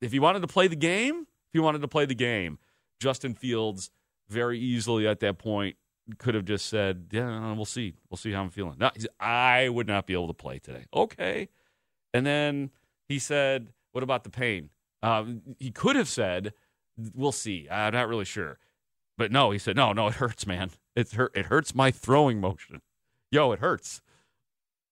if 0.00 0.12
he 0.12 0.18
wanted 0.18 0.40
to 0.40 0.46
play 0.46 0.68
the 0.68 0.76
game, 0.76 1.22
if 1.22 1.52
he 1.52 1.58
wanted 1.58 1.82
to 1.82 1.88
play 1.88 2.06
the 2.06 2.14
game, 2.14 2.58
Justin 3.00 3.34
Fields 3.34 3.90
very 4.28 4.58
easily 4.58 5.06
at 5.06 5.20
that 5.20 5.38
point 5.38 5.76
could 6.18 6.34
have 6.34 6.44
just 6.44 6.66
said, 6.66 7.08
"Yeah, 7.10 7.52
we'll 7.54 7.64
see. 7.64 7.94
We'll 8.08 8.16
see 8.16 8.32
how 8.32 8.42
I'm 8.42 8.50
feeling." 8.50 8.76
No, 8.78 8.90
said, 8.96 9.10
I 9.18 9.68
would 9.68 9.86
not 9.86 10.06
be 10.06 10.14
able 10.14 10.28
to 10.28 10.34
play 10.34 10.58
today. 10.58 10.86
Okay, 10.94 11.48
and 12.14 12.24
then 12.24 12.70
he 13.08 13.18
said, 13.18 13.72
"What 13.92 14.04
about 14.04 14.24
the 14.24 14.30
pain?" 14.30 14.70
Um, 15.02 15.42
he 15.58 15.70
could 15.70 15.96
have 15.96 16.08
said, 16.08 16.52
"We'll 17.14 17.32
see." 17.32 17.68
I'm 17.70 17.94
not 17.94 18.08
really 18.08 18.24
sure, 18.24 18.58
but 19.18 19.30
no, 19.30 19.50
he 19.50 19.58
said, 19.58 19.76
"No, 19.76 19.92
no, 19.92 20.08
it 20.08 20.14
hurts, 20.14 20.46
man. 20.46 20.70
It 20.94 21.12
hurt. 21.12 21.36
It 21.36 21.46
hurts 21.46 21.74
my 21.74 21.90
throwing 21.90 22.40
motion. 22.40 22.82
Yo, 23.30 23.52
it 23.52 23.60
hurts 23.60 24.00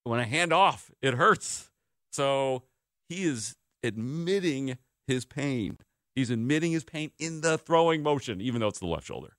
when 0.05 0.21
I 0.21 0.25
hand 0.25 0.53
off. 0.53 0.91
It 1.03 1.15
hurts." 1.15 1.71
So 2.13 2.63
he 3.09 3.25
is 3.25 3.57
admitting 3.83 4.79
his 5.07 5.25
pain. 5.25 5.79
He's 6.15 6.31
admitting 6.31 6.73
his 6.73 6.85
pain 6.85 7.11
in 7.19 7.41
the 7.41 7.59
throwing 7.59 8.03
motion, 8.03 8.41
even 8.41 8.61
though 8.61 8.69
it's 8.69 8.79
the 8.79 8.87
left 8.87 9.07
shoulder. 9.07 9.37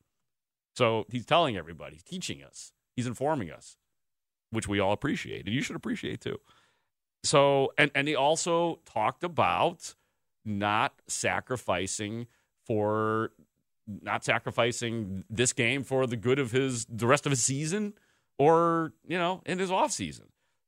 So 0.76 1.06
he's 1.10 1.26
telling 1.26 1.56
everybody, 1.56 1.94
he's 1.94 2.04
teaching 2.04 2.44
us, 2.44 2.74
he's 2.96 3.08
informing 3.08 3.50
us, 3.50 3.78
which 4.52 4.68
we 4.68 4.80
all 4.80 4.92
appreciate, 4.92 5.46
and 5.46 5.56
you 5.56 5.62
should 5.62 5.78
appreciate 5.78 6.22
too. 6.22 6.40
So, 7.24 7.72
and 7.78 7.92
and 7.96 8.08
he 8.08 8.16
also 8.16 8.80
talked 8.86 9.24
about 9.24 9.96
not 10.46 11.02
sacrificing 11.08 12.28
for 12.66 13.32
not 13.88 14.24
sacrificing 14.24 15.24
this 15.30 15.54
game 15.54 15.84
for 15.84 16.08
the 16.08 16.18
good 16.18 16.40
of 16.40 16.52
his 16.52 16.86
the 16.86 17.06
rest 17.08 17.26
of 17.26 17.32
his 17.32 17.44
season 17.44 17.94
or 18.38 18.94
you 19.08 19.18
know 19.18 19.42
in 19.46 19.60
his 19.60 19.72
off 19.72 19.92
season. 19.92 20.26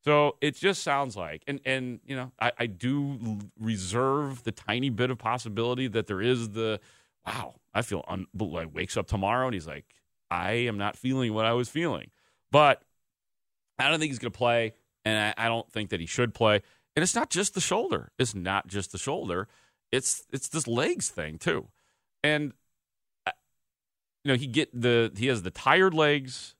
So 0.07 0.38
it 0.39 0.55
just 0.55 0.84
sounds 0.84 1.17
like, 1.17 1.43
and 1.48 1.60
and 1.65 2.00
you 2.05 2.15
know, 2.15 2.31
I, 2.39 2.53
I 2.57 2.65
do 2.67 3.39
reserve 3.60 4.43
the 4.43 4.53
tiny 4.53 4.89
bit 4.89 5.12
of 5.12 5.17
possibility 5.17 5.88
that 5.89 6.07
there 6.07 6.22
is 6.22 6.51
the, 6.51 6.79
wow, 7.25 7.55
I 7.74 7.81
feel 7.81 8.05
un, 8.07 8.25
like 8.39 8.74
wakes 8.74 8.96
up 8.96 9.07
tomorrow 9.07 9.48
and 9.48 9.53
he's 9.53 9.67
like, 9.67 9.84
I 10.31 10.51
am 10.51 10.77
not 10.77 10.96
feeling 10.96 11.34
what 11.34 11.46
I 11.46 11.51
was 11.51 11.67
feeling, 11.67 12.12
but 12.51 12.84
I 13.77 13.89
don't 13.89 14.00
think 14.00 14.12
he's 14.12 14.19
going 14.19 14.31
to 14.31 14.38
play, 14.38 14.75
and 15.03 15.34
I, 15.38 15.46
I 15.46 15.48
don't 15.50 15.69
think 15.72 15.89
that 15.89 16.00
he 16.00 16.05
should 16.05 16.34
play. 16.34 16.62
And 16.96 17.03
it's 17.03 17.13
not 17.15 17.29
just 17.29 17.53
the 17.53 17.60
shoulder. 17.60 18.12
It's 18.17 18.34
not 18.34 18.67
just 18.67 18.93
the 18.93 18.98
shoulder. 18.98 19.50
It's 19.91 20.24
it's 20.32 20.50
this 20.50 20.67
legs 20.67 21.10
thing 21.10 21.38
too, 21.38 21.67
and 22.24 22.53
uh, 23.25 23.32
you 24.24 24.32
know 24.32 24.38
he 24.38 24.48
get 24.48 24.70
the 24.79 25.12
he 25.15 25.27
has 25.27 25.44
the 25.44 25.51
tired 25.51 25.94
legs 25.94 26.56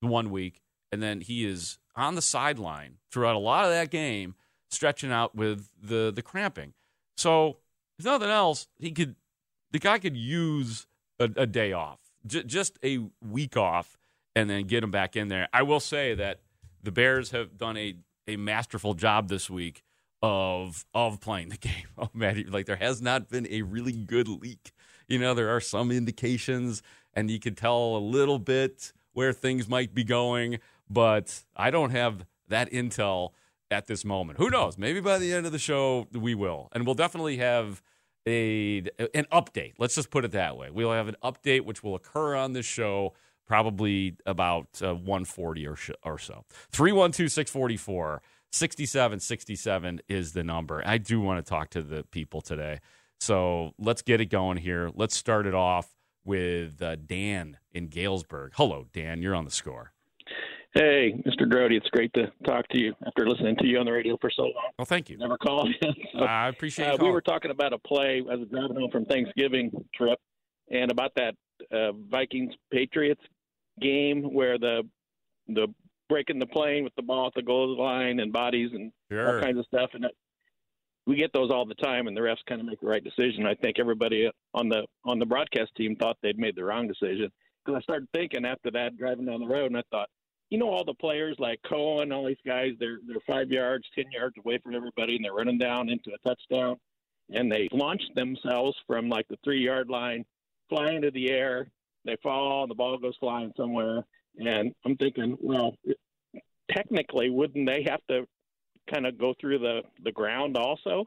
one 0.00 0.30
week, 0.30 0.62
and 0.90 1.02
then 1.02 1.20
he 1.20 1.44
is 1.44 1.78
on 1.96 2.14
the 2.14 2.22
sideline 2.22 2.98
throughout 3.10 3.34
a 3.34 3.38
lot 3.40 3.64
of 3.64 3.70
that 3.70 3.90
game, 3.90 4.34
stretching 4.70 5.10
out 5.10 5.34
with 5.34 5.68
the 5.80 6.12
the 6.14 6.22
cramping. 6.22 6.72
So 7.16 7.58
if 7.98 8.04
nothing 8.04 8.30
else, 8.30 8.68
he 8.78 8.92
could 8.92 9.16
the 9.72 9.78
guy 9.78 9.98
could 9.98 10.16
use 10.16 10.86
a, 11.18 11.24
a 11.36 11.46
day 11.46 11.72
off, 11.72 11.98
J- 12.26 12.44
just 12.44 12.78
a 12.84 13.00
week 13.20 13.56
off, 13.56 13.98
and 14.36 14.48
then 14.48 14.64
get 14.64 14.84
him 14.84 14.90
back 14.90 15.16
in 15.16 15.28
there. 15.28 15.48
I 15.52 15.62
will 15.62 15.80
say 15.80 16.14
that 16.14 16.40
the 16.82 16.92
Bears 16.92 17.30
have 17.32 17.58
done 17.58 17.76
a 17.76 17.96
a 18.28 18.36
masterful 18.36 18.94
job 18.94 19.28
this 19.28 19.50
week 19.50 19.82
of 20.22 20.84
of 20.94 21.20
playing 21.20 21.48
the 21.48 21.56
game. 21.58 21.86
Oh 21.98 22.10
like 22.14 22.66
there 22.66 22.76
has 22.76 23.02
not 23.02 23.28
been 23.28 23.46
a 23.50 23.62
really 23.62 23.92
good 23.92 24.28
leak. 24.28 24.72
You 25.08 25.18
know, 25.18 25.34
there 25.34 25.54
are 25.54 25.60
some 25.60 25.90
indications, 25.90 26.82
and 27.12 27.30
you 27.30 27.38
can 27.38 27.54
tell 27.54 27.96
a 27.96 27.98
little 27.98 28.38
bit 28.38 28.92
where 29.12 29.32
things 29.32 29.68
might 29.68 29.94
be 29.94 30.04
going 30.04 30.58
but 30.92 31.42
I 31.56 31.70
don't 31.70 31.90
have 31.90 32.26
that 32.48 32.70
intel 32.70 33.30
at 33.70 33.86
this 33.86 34.04
moment. 34.04 34.38
Who 34.38 34.50
knows? 34.50 34.76
Maybe 34.76 35.00
by 35.00 35.18
the 35.18 35.32
end 35.32 35.46
of 35.46 35.52
the 35.52 35.58
show 35.58 36.06
we 36.12 36.34
will, 36.34 36.68
and 36.72 36.84
we'll 36.84 36.94
definitely 36.94 37.38
have 37.38 37.82
a 38.26 38.78
an 39.14 39.26
update. 39.32 39.74
Let's 39.78 39.94
just 39.94 40.10
put 40.10 40.24
it 40.24 40.32
that 40.32 40.56
way. 40.56 40.70
We'll 40.70 40.92
have 40.92 41.08
an 41.08 41.16
update 41.24 41.62
which 41.62 41.82
will 41.82 41.94
occur 41.94 42.34
on 42.36 42.52
this 42.52 42.66
show 42.66 43.14
probably 43.46 44.16
about 44.24 44.68
uh, 44.82 44.94
140 44.94 45.66
or, 45.66 45.76
sh- 45.76 45.90
or 46.04 46.18
so. 46.18 46.44
312-644 48.52 49.20
6767 49.22 50.00
is 50.08 50.32
the 50.32 50.44
number. 50.44 50.82
I 50.84 50.98
do 50.98 51.20
want 51.20 51.44
to 51.44 51.48
talk 51.48 51.70
to 51.70 51.82
the 51.82 52.04
people 52.10 52.40
today. 52.40 52.80
So 53.20 53.72
let's 53.78 54.02
get 54.02 54.20
it 54.20 54.26
going 54.26 54.58
here. 54.58 54.90
Let's 54.94 55.16
start 55.16 55.46
it 55.46 55.54
off 55.54 55.88
with 56.24 56.82
uh, 56.82 56.96
Dan 56.96 57.58
in 57.72 57.88
Galesburg. 57.88 58.52
Hello, 58.54 58.86
Dan. 58.92 59.22
You're 59.22 59.34
on 59.34 59.44
the 59.44 59.50
score. 59.50 59.92
Hey, 60.74 61.22
Mr. 61.26 61.48
Grote, 61.48 61.72
it's 61.72 61.88
great 61.90 62.12
to 62.14 62.32
talk 62.46 62.66
to 62.68 62.78
you 62.78 62.94
after 63.06 63.26
listening 63.28 63.56
to 63.56 63.66
you 63.66 63.78
on 63.78 63.84
the 63.84 63.92
radio 63.92 64.16
for 64.20 64.30
so 64.34 64.44
long. 64.44 64.70
Well, 64.78 64.86
thank 64.86 65.10
you. 65.10 65.18
Never 65.18 65.36
called. 65.36 65.68
so, 65.82 66.20
I 66.20 66.48
appreciate 66.48 66.88
uh, 66.88 66.96
We 66.98 67.10
were 67.10 67.20
talking 67.20 67.50
about 67.50 67.74
a 67.74 67.78
play 67.78 68.22
as 68.32 68.40
a 68.40 68.46
driving 68.46 68.76
home 68.76 68.90
from 68.90 69.04
Thanksgiving 69.04 69.70
trip 69.94 70.18
and 70.70 70.90
about 70.90 71.12
that 71.16 71.34
uh, 71.70 71.92
Vikings 72.10 72.54
Patriots 72.72 73.20
game 73.80 74.22
where 74.32 74.58
the 74.58 74.82
the 75.48 75.68
breaking 76.12 76.38
the 76.38 76.46
plane 76.46 76.84
with 76.84 76.94
the 76.94 77.02
ball 77.02 77.28
at 77.28 77.34
the 77.34 77.42
goal 77.42 77.74
line 77.78 78.20
and 78.20 78.34
bodies 78.34 78.70
and 78.74 78.92
sure. 79.10 79.36
all 79.36 79.42
kinds 79.42 79.58
of 79.58 79.64
stuff. 79.64 79.88
And 79.94 80.04
we 81.06 81.16
get 81.16 81.32
those 81.32 81.50
all 81.50 81.64
the 81.64 81.74
time, 81.76 82.06
and 82.06 82.14
the 82.14 82.20
refs 82.20 82.44
kind 82.46 82.60
of 82.60 82.66
make 82.66 82.80
the 82.80 82.86
right 82.86 83.02
decision. 83.02 83.46
I 83.46 83.54
think 83.54 83.78
everybody 83.78 84.30
on 84.52 84.68
the 84.68 84.84
on 85.06 85.18
the 85.18 85.24
broadcast 85.24 85.74
team 85.74 85.96
thought 85.96 86.18
they'd 86.22 86.38
made 86.38 86.54
the 86.54 86.64
wrong 86.64 86.86
decision 86.86 87.32
because 87.64 87.78
I 87.78 87.82
started 87.82 88.08
thinking 88.12 88.44
after 88.44 88.70
that 88.72 88.98
driving 88.98 89.24
down 89.24 89.40
the 89.40 89.46
road, 89.46 89.66
and 89.66 89.78
I 89.78 89.82
thought 89.90 90.10
you 90.50 90.58
know 90.58 90.68
all 90.68 90.84
the 90.84 90.94
players 90.94 91.36
like 91.38 91.60
Cohen, 91.66 92.12
all 92.12 92.26
these 92.26 92.36
guys, 92.46 92.72
they're 92.78 92.98
they're 93.06 93.16
five 93.26 93.50
yards, 93.50 93.86
ten 93.94 94.04
yards 94.12 94.36
away 94.36 94.58
from 94.62 94.74
everybody, 94.74 95.16
and 95.16 95.24
they're 95.24 95.32
running 95.32 95.58
down 95.58 95.88
into 95.88 96.10
a 96.12 96.28
touchdown, 96.28 96.76
and 97.30 97.50
they 97.50 97.70
launch 97.72 98.02
themselves 98.14 98.76
from 98.86 99.08
like 99.08 99.26
the 99.28 99.38
three 99.42 99.64
yard 99.64 99.88
line, 99.88 100.26
fly 100.68 100.92
into 100.92 101.10
the 101.10 101.30
air, 101.30 101.68
they 102.04 102.16
fall, 102.22 102.62
and 102.62 102.70
the 102.70 102.74
ball 102.74 102.98
goes 102.98 103.16
flying 103.18 103.52
somewhere. 103.56 104.04
And 104.38 104.74
I'm 104.84 104.96
thinking, 104.96 105.36
well, 105.40 105.76
technically, 106.72 107.30
wouldn't 107.30 107.66
they 107.66 107.84
have 107.88 108.00
to 108.08 108.26
kind 108.92 109.06
of 109.06 109.18
go 109.18 109.34
through 109.40 109.58
the 109.58 109.82
the 110.02 110.12
ground 110.12 110.56
also? 110.56 111.04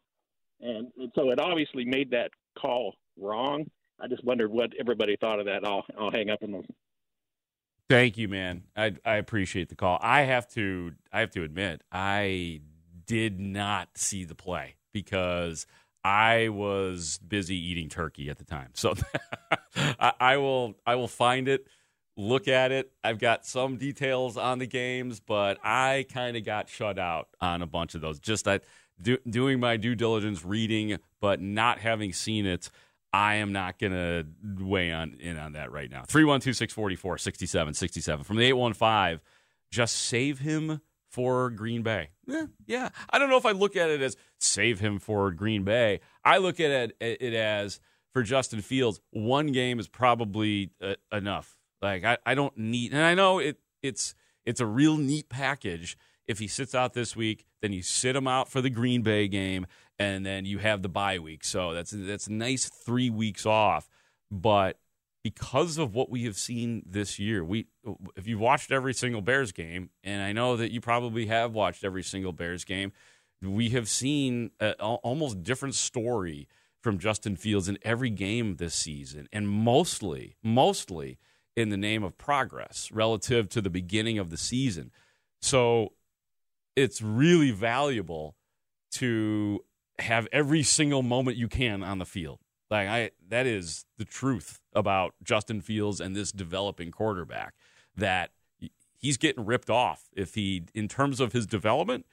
And, 0.62 0.88
and 0.98 1.12
so 1.15 1.31
it 1.31 1.39
obviously 1.39 1.86
made 1.86 2.12
that 2.12 2.31
call 2.60 2.95
wrong. 3.19 3.65
I 4.00 4.07
just 4.07 4.24
wondered 4.24 4.51
what 4.51 4.72
everybody 4.79 5.17
thought 5.19 5.39
of 5.39 5.45
that. 5.45 5.65
I'll 5.65 5.86
I'll 6.00 6.12
hang 6.12 6.29
up 6.29 6.41
and 6.41 6.53
listen. 6.53 6.75
Thank 7.89 8.17
you, 8.17 8.27
man. 8.27 8.63
I 8.75 8.95
I 9.05 9.15
appreciate 9.15 9.69
the 9.69 9.75
call. 9.75 10.00
I 10.01 10.22
have 10.22 10.48
to 10.53 10.93
I 11.12 11.19
have 11.19 11.31
to 11.31 11.43
admit 11.43 11.81
I 11.91 12.62
did 13.05 13.39
not 13.39 13.89
see 13.95 14.24
the 14.24 14.36
play 14.36 14.75
because 14.93 15.67
I 16.03 16.50
was 16.50 17.17
busy 17.17 17.55
eating 17.55 17.89
turkey 17.89 18.29
at 18.29 18.38
the 18.38 18.45
time. 18.45 18.69
So 18.74 18.93
I, 19.75 20.13
I, 20.19 20.38
will 20.38 20.75
I 20.86 20.95
will 20.95 21.07
find 21.07 21.48
it, 21.48 21.67
look 22.17 22.48
at 22.48 22.72
it. 22.72 22.91
I've 23.03 23.19
got 23.19 23.45
some 23.45 23.77
details 23.77 24.38
on 24.38 24.60
the 24.60 24.67
games, 24.67 25.19
but 25.19 25.57
I 25.63 26.05
kind 26.12 26.38
of 26.38 26.45
got 26.45 26.69
shut 26.69 26.98
out 27.00 27.29
on 27.41 27.62
a 27.62 27.67
bunch 27.67 27.95
of 27.95 28.01
those. 28.01 28.19
Just 28.19 28.45
that 28.45 28.63
do, 29.01 29.17
doing 29.29 29.60
my 29.60 29.77
due 29.77 29.95
diligence, 29.95 30.45
reading, 30.45 30.98
but 31.19 31.41
not 31.41 31.79
having 31.79 32.13
seen 32.13 32.45
it. 32.45 32.69
I 33.13 33.36
am 33.36 33.53
not 33.53 33.79
going 33.79 33.93
to 33.93 34.25
weigh 34.63 34.91
on 34.91 35.17
in 35.19 35.38
on 35.38 35.53
that 35.53 35.72
right 35.72 35.89
now. 35.89 36.03
312 36.03 36.55
644 36.55 37.17
6767 37.17 38.24
from 38.25 38.38
the 38.38 38.43
815. 38.43 39.22
Just 39.72 39.95
save 39.95 40.39
him 40.39 40.81
for 41.10 41.50
Green 41.50 41.81
Bay. 41.81 42.10
Yeah, 42.27 42.48
yeah. 42.65 42.89
I 43.10 43.19
don't 43.19 43.29
know 43.29 43.38
if 43.38 43.45
I 43.45 43.51
look 43.51 43.77
at 43.77 43.89
it 43.89 44.01
as 44.01 44.17
save 44.38 44.81
him 44.81 45.00
for 45.00 45.31
Green 45.31 45.63
Bay. 45.63 46.01
I 46.25 46.39
look 46.39 46.60
at 46.60 46.72
it, 46.72 46.98
it 47.00 47.34
as 47.34 47.79
for 48.12 48.22
Justin 48.22 48.62
Fields, 48.62 49.00
one 49.12 49.48
game 49.48 49.79
is 49.79 49.88
probably 49.88 50.72
uh, 50.81 50.95
enough. 51.12 51.57
Like 51.82 52.03
I, 52.03 52.17
I 52.25 52.36
don't 52.36 52.58
need, 52.58 52.94
and 52.94 53.01
I 53.01 53.15
know 53.15 53.39
it. 53.39 53.58
It's 53.82 54.15
it's 54.46 54.60
a 54.60 54.65
real 54.65 54.98
neat 54.98 55.29
package. 55.29 55.98
If 56.27 56.39
he 56.39 56.48
sits 56.48 56.74
out 56.74 56.94
this 56.94 57.15
week, 57.15 57.46
then 57.62 57.72
you 57.72 57.84
sit 57.84 58.15
him 58.15 58.27
out 58.27 58.50
for 58.50 58.60
the 58.62 58.70
Green 58.72 59.03
Bay 59.03 59.27
game 59.27 59.67
and 60.00 60.25
then 60.25 60.46
you 60.46 60.60
have 60.60 60.82
the 60.82 60.89
bye 60.89 61.20
week. 61.20 61.44
So 61.44 61.74
that's 61.74 61.91
that's 61.91 62.29
nice 62.29 62.70
three 62.70 63.10
weeks 63.10 63.46
off. 63.46 63.89
But 64.32 64.79
because 65.24 65.77
of 65.77 65.94
what 65.94 66.10
we 66.10 66.25
have 66.25 66.38
seen 66.38 66.84
this 66.86 67.17
year, 67.20 67.44
we 67.44 67.67
if 68.15 68.27
you've 68.27 68.39
watched 68.39 68.72
every 68.72 68.94
single 68.94 69.22
Bears 69.22 69.51
game, 69.51 69.89
and 70.03 70.22
I 70.22 70.34
know 70.34 70.58
that 70.58 70.72
you 70.72 70.82
probably 70.82 71.27
have 71.27 71.53
watched 71.53 71.84
every 71.84 72.03
single 72.03 72.34
Bears 72.34 72.63
game, 72.63 72.91
we 73.41 73.70
have 73.70 73.88
seen 73.88 74.51
a, 74.60 74.74
almost 74.74 75.44
different 75.44 75.75
story 75.75 76.48
from 76.82 77.00
Justin 77.00 77.36
Fields 77.36 77.67
in 77.67 77.79
every 77.82 78.12
game 78.12 78.58
this 78.58 78.75
season, 78.75 79.27
and 79.32 79.48
mostly, 79.48 80.36
mostly 80.44 81.17
in 81.55 81.69
the 81.69 81.77
name 81.77 82.03
of 82.03 82.17
progress 82.17 82.89
relative 82.91 83.50
to 83.50 83.62
the 83.62 83.69
beginning 83.69 84.19
of 84.19 84.29
the 84.29 84.38
season. 84.38 84.91
So 85.41 85.93
it's 86.75 87.01
really 87.01 87.51
valuable 87.51 88.35
to 88.93 89.63
have 90.00 90.27
every 90.31 90.63
single 90.63 91.01
moment 91.01 91.38
you 91.38 91.47
can 91.47 91.83
on 91.83 92.00
the 92.00 92.05
field. 92.05 92.39
Like 92.69 92.88
I 92.88 93.12
that 93.29 93.45
is 93.45 93.85
the 93.97 94.05
truth 94.05 94.59
about 94.74 95.13
Justin 95.24 95.62
Fields 95.62 96.01
and 96.01 96.15
this 96.15 96.31
developing 96.31 96.91
quarterback 96.91 97.53
that 97.95 98.31
he's 98.97 99.17
getting 99.17 99.45
ripped 99.45 99.69
off 99.69 100.09
if 100.13 100.35
he 100.35 100.63
in 100.74 100.88
terms 100.88 101.19
of 101.19 101.31
his 101.31 101.45
development 101.45 102.05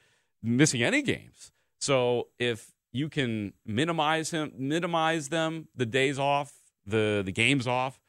missing 0.42 0.82
any 0.82 1.02
games. 1.02 1.52
So 1.78 2.28
if 2.38 2.72
you 2.92 3.08
can 3.08 3.54
minimize 3.64 4.30
him 4.30 4.52
minimize 4.56 5.30
them 5.30 5.68
the 5.74 5.86
days 5.86 6.18
off, 6.18 6.52
the 6.86 7.22
the 7.24 7.32
games 7.32 7.66
off, 7.66 8.01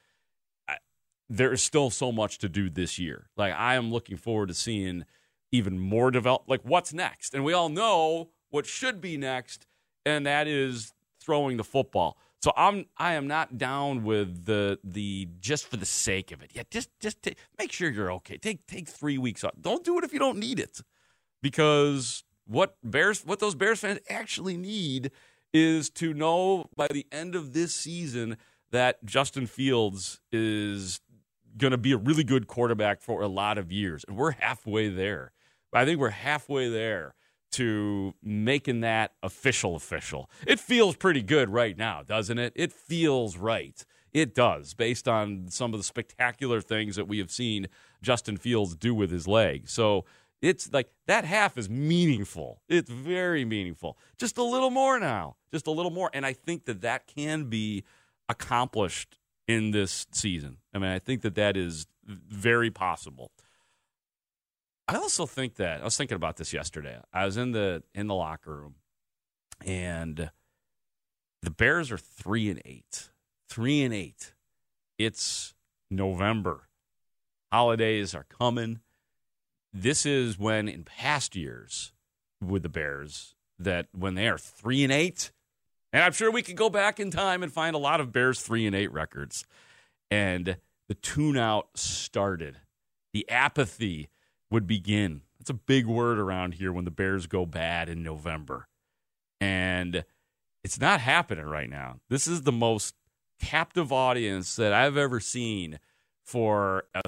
there 1.38 1.52
is 1.52 1.64
still 1.64 1.90
so 1.90 2.12
much 2.12 2.38
to 2.40 2.50
do 2.50 2.70
this 2.70 3.00
year. 3.00 3.28
Like 3.36 3.54
I 3.54 3.76
am 3.76 3.92
looking 3.92 4.18
forward 4.18 4.50
to 4.50 4.54
seeing 4.54 5.06
even 5.52 5.80
more 5.80 6.12
develop 6.12 6.44
like 6.48 6.62
what's 6.64 6.94
next. 6.94 7.34
And 7.34 7.44
we 7.44 7.54
all 7.54 7.70
know 7.70 8.30
what 8.50 8.66
should 8.66 9.02
be 9.02 9.18
next 9.18 9.66
and 10.06 10.26
that 10.26 10.48
is 10.48 10.94
throwing 11.20 11.58
the 11.58 11.64
football. 11.64 12.18
So 12.42 12.52
I'm 12.58 12.86
I 12.98 13.14
am 13.14 13.28
not 13.28 13.58
down 13.58 14.04
with 14.04 14.46
the 14.46 14.80
the 14.84 15.30
just 15.40 15.68
for 15.68 15.78
the 15.78 15.86
sake 15.86 16.32
of 16.32 16.42
it. 16.42 16.52
Yeah, 16.54 16.64
just 16.70 16.90
just 17.00 17.22
take, 17.22 17.38
make 17.58 17.72
sure 17.72 17.90
you're 17.90 18.12
okay. 18.14 18.38
Take 18.38 18.68
take 18.68 18.88
three 18.88 19.18
weeks 19.18 19.44
off. 19.44 19.54
Don't 19.60 19.84
do 19.84 19.98
it 19.98 20.04
if 20.04 20.12
you 20.12 20.20
don't 20.20 20.38
need 20.38 20.60
it, 20.60 20.82
because 21.42 22.24
what 22.46 22.76
Bears 22.84 23.26
what 23.26 23.40
those 23.40 23.56
Bears 23.56 23.80
fans 23.80 24.00
actually 24.10 24.58
need 24.58 25.12
is 25.54 25.90
to 25.92 26.14
know 26.14 26.66
by 26.76 26.88
the 26.88 27.08
end 27.12 27.36
of 27.36 27.54
this 27.54 27.74
season 27.74 28.38
that 28.72 29.06
Justin 29.06 29.48
Fields 29.48 30.20
is 30.32 31.00
going 31.58 31.72
to 31.72 31.78
be 31.78 31.92
a 31.92 31.98
really 31.98 32.24
good 32.24 32.48
quarterback 32.48 33.02
for 33.02 33.22
a 33.22 33.28
lot 33.28 33.58
of 33.58 33.72
years. 33.72 34.04
And 34.08 34.18
we're 34.18 34.32
halfway 34.32 34.90
there. 34.90 35.32
I 35.74 35.86
think 35.86 36.00
we're 36.00 36.10
halfway 36.10 36.70
there 36.70 37.16
to 37.54 38.14
making 38.24 38.82
that 38.82 39.14
official 39.22 39.76
official. 39.76 40.30
It 40.48 40.60
feels 40.60 40.96
pretty 40.96 41.22
good 41.22 41.50
right 41.50 41.78
now, 41.78 42.02
doesn't 42.04 42.40
it? 42.40 42.54
It 42.56 42.72
feels 42.72 43.38
right. 43.38 43.84
It 44.12 44.36
does, 44.36 44.74
based 44.74 45.08
on 45.08 45.48
some 45.50 45.74
of 45.74 45.80
the 45.80 45.84
spectacular 45.84 46.62
things 46.62 46.96
that 46.96 47.08
we 47.08 47.18
have 47.18 47.32
seen 47.32 47.68
Justin 48.02 48.38
Fields 48.38 48.76
do 48.76 48.94
with 48.94 49.10
his 49.12 49.28
leg. 49.28 49.68
So 49.68 50.06
it's 50.42 50.72
like 50.72 50.90
that 51.08 51.26
half 51.26 51.58
is 51.58 51.70
meaningful. 51.70 52.62
It's 52.70 52.92
very 52.92 53.46
meaningful. 53.46 53.98
Just 54.18 54.38
a 54.38 54.44
little 54.44 54.70
more 54.70 55.00
now, 55.00 55.38
just 55.52 55.68
a 55.68 55.72
little 55.72 55.92
more. 55.92 56.12
And 56.14 56.26
I 56.26 56.34
think 56.34 56.66
that 56.66 56.82
that 56.82 57.08
can 57.08 57.46
be 57.46 57.84
accomplished 58.30 59.18
in 59.48 59.72
this 59.72 60.08
season. 60.12 60.58
I 60.74 60.80
mean, 60.80 60.90
I 60.90 61.00
think 61.00 61.22
that 61.22 61.36
that 61.36 61.58
is 61.58 61.88
very 62.06 62.72
possible. 62.72 63.32
I 64.88 64.96
also 64.96 65.26
think 65.26 65.56
that 65.56 65.82
I 65.82 65.84
was 65.84 65.98
thinking 65.98 66.16
about 66.16 66.38
this 66.38 66.54
yesterday. 66.54 66.98
I 67.14 67.26
was 67.26 67.38
in 67.38 67.52
the 67.52 67.84
in 67.96 68.08
the 68.08 68.16
locker 68.16 68.54
room, 68.54 68.76
and 69.66 70.30
the 71.42 71.52
Bears 71.52 71.92
are 71.92 71.98
three 71.98 72.50
and 72.50 72.62
eight. 72.66 73.10
Three 73.50 73.84
and 73.84 73.94
eight. 73.94 74.34
It's 74.98 75.54
November. 75.90 76.70
Holidays 77.52 78.16
are 78.16 78.26
coming. 78.26 78.80
This 79.72 80.06
is 80.06 80.38
when, 80.38 80.68
in 80.68 80.84
past 80.84 81.36
years, 81.36 81.94
with 82.42 82.64
the 82.64 82.70
Bears, 82.70 83.36
that 83.60 83.88
when 83.92 84.16
they 84.16 84.28
are 84.28 84.38
three 84.38 84.84
and 84.84 84.92
eight, 84.92 85.32
and 85.94 86.04
I'm 86.04 86.12
sure 86.12 86.32
we 86.32 86.42
could 86.42 86.58
go 86.58 86.70
back 86.70 87.00
in 87.00 87.12
time 87.12 87.44
and 87.44 87.54
find 87.54 87.76
a 87.76 87.80
lot 87.80 88.02
of 88.02 88.12
Bears 88.12 88.42
three 88.42 88.66
and 88.66 88.76
eight 88.76 88.92
records, 88.92 89.46
and 90.12 90.58
the 90.90 90.96
tune 90.96 91.38
out 91.38 91.70
started. 91.76 92.58
The 93.14 93.30
apathy 93.30 94.10
would 94.50 94.68
begin. 94.68 95.22
That's 95.40 95.52
a 95.52 95.54
big 95.54 95.86
word 95.86 96.20
around 96.20 96.56
here 96.56 96.74
when 96.74 96.86
the 96.86 96.92
Bears 96.92 97.28
go 97.28 97.46
bad 97.46 97.90
in 97.90 98.02
November. 98.02 98.68
And 99.40 100.04
it's 100.64 100.80
not 100.80 101.00
happening 101.00 101.46
right 101.46 101.70
now. 101.70 102.00
This 102.10 102.28
is 102.28 102.42
the 102.42 102.52
most 102.52 102.96
captive 103.40 103.92
audience 103.92 104.56
that 104.56 104.74
I've 104.74 104.98
ever 104.98 105.20
seen 105.20 105.80
for, 106.24 106.86
a, 106.96 107.02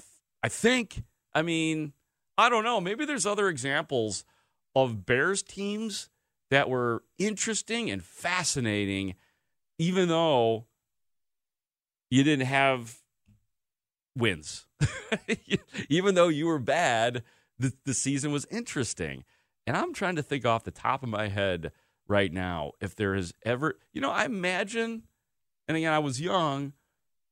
I 0.44 0.50
think, 0.50 1.04
I 1.34 1.42
mean, 1.42 1.94
I 2.38 2.50
don't 2.50 2.64
know. 2.64 2.82
Maybe 2.82 3.06
there's 3.06 3.26
other 3.26 3.48
examples 3.48 4.26
of 4.76 5.06
Bears 5.06 5.42
teams 5.42 6.10
that 6.52 6.70
were 6.70 7.04
interesting 7.18 7.90
and 7.90 8.04
fascinating, 8.04 9.16
even 9.78 10.08
though 10.08 10.66
you 12.10 12.24
didn't 12.24 12.46
have 12.46 13.00
wins. 14.16 14.68
even 15.90 16.16
though 16.16 16.28
you 16.28 16.46
were 16.46 16.60
bad, 16.60 17.24
the, 17.58 17.74
the 17.86 17.94
season 17.94 18.32
was 18.32 18.46
interesting. 18.52 19.24
And 19.68 19.76
I'm 19.76 19.94
trying 19.94 20.16
to 20.18 20.24
think 20.24 20.46
off 20.46 20.64
the 20.64 20.72
top 20.72 21.04
of 21.04 21.10
my 21.10 21.28
head 21.28 21.72
right 22.08 22.32
now 22.32 22.74
if 22.80 22.96
there 22.96 23.16
has 23.16 23.34
ever, 23.44 23.78
you 23.94 24.02
know, 24.02 24.12
I 24.12 24.26
imagine, 24.26 25.04
and 25.68 25.76
again, 25.76 25.94
I 25.94 26.00
was 26.00 26.22
young, 26.22 26.74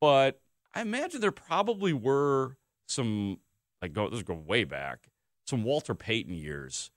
but 0.02 0.42
I 0.74 0.82
imagine 0.82 1.22
there 1.22 1.32
probably 1.32 1.94
were 1.94 2.58
some, 2.88 3.40
like, 3.82 3.94
go, 3.94 4.10
this 4.10 4.24
go 4.24 4.34
way 4.34 4.64
back, 4.64 5.10
some 5.46 5.64
Walter 5.64 5.94
Payton 5.94 6.34
years 6.34 6.92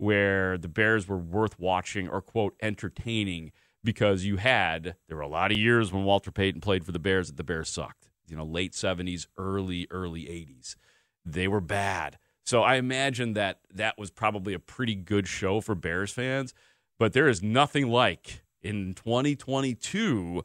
where 0.00 0.56
the 0.56 0.68
Bears 0.68 1.06
were 1.06 1.18
worth 1.18 1.58
watching 1.58 2.08
or, 2.08 2.22
quote, 2.22 2.54
entertaining 2.62 3.52
because 3.84 4.24
you 4.24 4.38
had, 4.38 4.96
there 5.08 5.16
were 5.16 5.22
a 5.22 5.28
lot 5.28 5.52
of 5.52 5.58
years 5.58 5.92
when 5.92 6.04
Walter 6.04 6.30
Payton 6.30 6.62
played 6.62 6.86
for 6.86 6.92
the 6.92 6.98
Bears 6.98 7.26
that 7.26 7.36
the 7.36 7.44
Bears 7.44 7.68
sucked. 7.68 8.08
You 8.26 8.34
know, 8.36 8.44
late 8.44 8.72
70s, 8.72 9.26
early, 9.36 9.86
early 9.90 10.22
80s. 10.22 10.76
They 11.24 11.48
were 11.48 11.60
bad. 11.60 12.18
So 12.46 12.62
I 12.62 12.76
imagine 12.76 13.34
that 13.34 13.60
that 13.74 13.98
was 13.98 14.10
probably 14.10 14.54
a 14.54 14.58
pretty 14.58 14.94
good 14.94 15.28
show 15.28 15.60
for 15.60 15.74
Bears 15.74 16.12
fans. 16.12 16.54
But 16.98 17.12
there 17.12 17.28
is 17.28 17.42
nothing 17.42 17.88
like 17.90 18.42
in 18.62 18.94
2022 18.94 20.42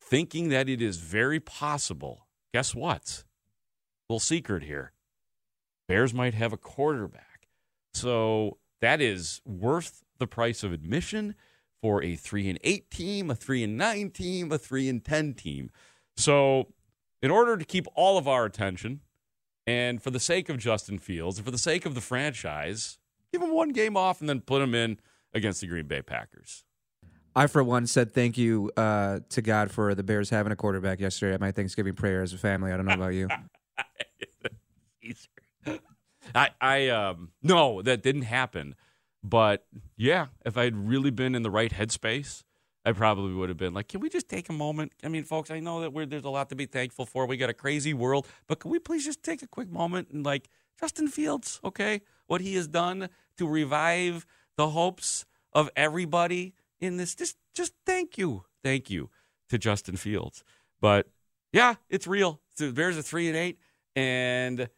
thinking 0.00 0.48
that 0.48 0.70
it 0.70 0.80
is 0.80 0.96
very 0.96 1.40
possible. 1.40 2.28
Guess 2.54 2.74
what? 2.74 3.24
Little 4.08 4.20
secret 4.20 4.62
here. 4.62 4.92
Bears 5.86 6.14
might 6.14 6.34
have 6.34 6.54
a 6.54 6.56
quarterback. 6.56 7.48
So 7.92 8.58
that 8.80 9.00
is 9.00 9.40
worth 9.44 10.04
the 10.18 10.26
price 10.26 10.62
of 10.62 10.72
admission 10.72 11.34
for 11.80 12.02
a 12.02 12.16
3 12.16 12.50
and 12.50 12.58
8 12.64 12.90
team, 12.90 13.30
a 13.30 13.34
3 13.34 13.64
and 13.64 13.76
9 13.76 14.10
team, 14.10 14.52
a 14.52 14.58
3 14.58 14.88
and 14.88 15.04
10 15.04 15.34
team. 15.34 15.70
So, 16.16 16.72
in 17.22 17.30
order 17.30 17.56
to 17.56 17.64
keep 17.64 17.86
all 17.94 18.18
of 18.18 18.26
our 18.26 18.44
attention 18.44 19.00
and 19.66 20.02
for 20.02 20.10
the 20.10 20.20
sake 20.20 20.48
of 20.48 20.58
Justin 20.58 20.98
Fields 20.98 21.38
and 21.38 21.44
for 21.44 21.50
the 21.50 21.58
sake 21.58 21.86
of 21.86 21.94
the 21.94 22.00
franchise, 22.00 22.98
give 23.32 23.42
him 23.42 23.52
one 23.52 23.70
game 23.70 23.96
off 23.96 24.20
and 24.20 24.28
then 24.28 24.40
put 24.40 24.62
him 24.62 24.74
in 24.74 24.98
against 25.34 25.60
the 25.60 25.66
Green 25.66 25.86
Bay 25.86 26.02
Packers. 26.02 26.64
I, 27.34 27.46
for 27.48 27.62
one, 27.62 27.86
said 27.86 28.14
thank 28.14 28.38
you 28.38 28.70
uh, 28.78 29.20
to 29.28 29.42
God 29.42 29.70
for 29.70 29.94
the 29.94 30.02
Bears 30.02 30.30
having 30.30 30.52
a 30.52 30.56
quarterback 30.56 31.00
yesterday 31.00 31.34
at 31.34 31.40
my 31.40 31.52
Thanksgiving 31.52 31.94
prayer 31.94 32.22
as 32.22 32.32
a 32.32 32.38
family. 32.38 32.72
I 32.72 32.76
don't 32.76 32.86
know 32.86 32.94
about 32.94 33.12
you. 33.12 33.28
I, 36.34 36.50
I, 36.60 36.88
um, 36.88 37.30
no, 37.42 37.82
that 37.82 38.02
didn't 38.02 38.22
happen. 38.22 38.74
But 39.22 39.66
yeah, 39.96 40.26
if 40.44 40.56
I 40.56 40.64
had 40.64 40.88
really 40.88 41.10
been 41.10 41.34
in 41.34 41.42
the 41.42 41.50
right 41.50 41.72
headspace, 41.72 42.44
I 42.84 42.92
probably 42.92 43.34
would 43.34 43.48
have 43.48 43.58
been 43.58 43.74
like, 43.74 43.88
can 43.88 44.00
we 44.00 44.08
just 44.08 44.28
take 44.28 44.48
a 44.48 44.52
moment? 44.52 44.92
I 45.02 45.08
mean, 45.08 45.24
folks, 45.24 45.50
I 45.50 45.58
know 45.58 45.80
that 45.80 46.08
there's 46.08 46.24
a 46.24 46.30
lot 46.30 46.48
to 46.50 46.54
be 46.54 46.66
thankful 46.66 47.04
for. 47.04 47.26
We 47.26 47.36
got 47.36 47.50
a 47.50 47.54
crazy 47.54 47.92
world, 47.92 48.28
but 48.46 48.60
can 48.60 48.70
we 48.70 48.78
please 48.78 49.04
just 49.04 49.24
take 49.24 49.42
a 49.42 49.48
quick 49.48 49.68
moment 49.68 50.10
and 50.12 50.24
like 50.24 50.48
Justin 50.78 51.08
Fields, 51.08 51.60
okay, 51.64 52.02
what 52.26 52.40
he 52.40 52.54
has 52.54 52.68
done 52.68 53.08
to 53.38 53.48
revive 53.48 54.24
the 54.56 54.70
hopes 54.70 55.26
of 55.52 55.68
everybody 55.74 56.54
in 56.80 56.96
this. 56.96 57.14
Just, 57.14 57.36
just 57.54 57.72
thank 57.84 58.18
you, 58.18 58.44
thank 58.62 58.90
you 58.90 59.10
to 59.48 59.58
Justin 59.58 59.96
Fields. 59.96 60.44
But 60.80 61.08
yeah, 61.52 61.74
it's 61.88 62.06
real. 62.06 62.40
The 62.58 62.72
Bears 62.72 62.96
are 62.96 63.02
three 63.02 63.26
and 63.28 63.36
eight, 63.36 63.58
and 63.94 64.68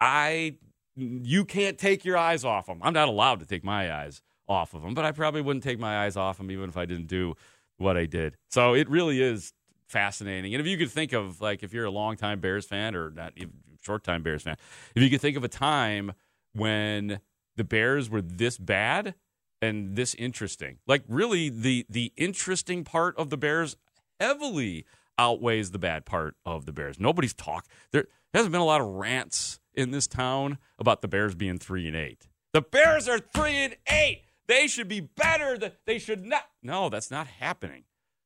I, 0.00 0.56
you 0.96 1.44
can't 1.44 1.78
take 1.78 2.04
your 2.04 2.16
eyes 2.16 2.44
off 2.44 2.66
them. 2.66 2.80
I'm 2.82 2.92
not 2.92 3.08
allowed 3.08 3.40
to 3.40 3.46
take 3.46 3.64
my 3.64 3.92
eyes 3.92 4.22
off 4.48 4.74
of 4.74 4.82
them, 4.82 4.94
but 4.94 5.04
I 5.04 5.12
probably 5.12 5.40
wouldn't 5.40 5.64
take 5.64 5.78
my 5.78 6.04
eyes 6.04 6.16
off 6.16 6.38
them 6.38 6.50
even 6.50 6.68
if 6.68 6.76
I 6.76 6.84
didn't 6.84 7.06
do 7.06 7.34
what 7.78 7.96
I 7.96 8.06
did. 8.06 8.36
So 8.50 8.74
it 8.74 8.88
really 8.88 9.22
is 9.22 9.52
fascinating. 9.88 10.54
And 10.54 10.60
if 10.60 10.66
you 10.66 10.76
could 10.76 10.90
think 10.90 11.12
of 11.12 11.40
like 11.40 11.62
if 11.62 11.72
you're 11.72 11.84
a 11.84 11.90
longtime 11.90 12.40
Bears 12.40 12.66
fan 12.66 12.94
or 12.94 13.10
not 13.10 13.34
short 13.82 14.04
time 14.04 14.22
Bears 14.22 14.42
fan, 14.42 14.56
if 14.94 15.02
you 15.02 15.10
could 15.10 15.20
think 15.20 15.36
of 15.36 15.44
a 15.44 15.48
time 15.48 16.12
when 16.54 17.20
the 17.56 17.64
Bears 17.64 18.10
were 18.10 18.22
this 18.22 18.58
bad 18.58 19.14
and 19.60 19.96
this 19.96 20.14
interesting, 20.14 20.78
like 20.86 21.04
really 21.08 21.48
the 21.48 21.86
the 21.88 22.12
interesting 22.16 22.84
part 22.84 23.16
of 23.16 23.30
the 23.30 23.36
Bears 23.36 23.76
heavily 24.18 24.84
outweighs 25.18 25.70
the 25.70 25.78
bad 25.78 26.04
part 26.04 26.36
of 26.44 26.66
the 26.66 26.72
Bears. 26.72 26.98
Nobody's 26.98 27.34
talk 27.34 27.66
there 27.92 28.06
hasn't 28.34 28.52
been 28.52 28.60
a 28.60 28.66
lot 28.66 28.80
of 28.80 28.86
rants 28.86 29.60
in 29.74 29.90
this 29.90 30.06
town 30.06 30.58
about 30.78 31.02
the 31.02 31.08
Bears 31.08 31.34
being 31.34 31.58
three 31.58 31.86
and 31.86 31.96
eight. 31.96 32.28
The 32.52 32.62
Bears 32.62 33.08
are 33.08 33.18
three 33.18 33.56
and 33.56 33.76
eight. 33.88 34.24
They 34.46 34.66
should 34.66 34.88
be 34.88 35.00
better. 35.00 35.58
They 35.86 35.98
should 35.98 36.24
not. 36.24 36.44
No, 36.62 36.88
that's 36.88 37.10
not 37.10 37.26
happening. 37.26 37.84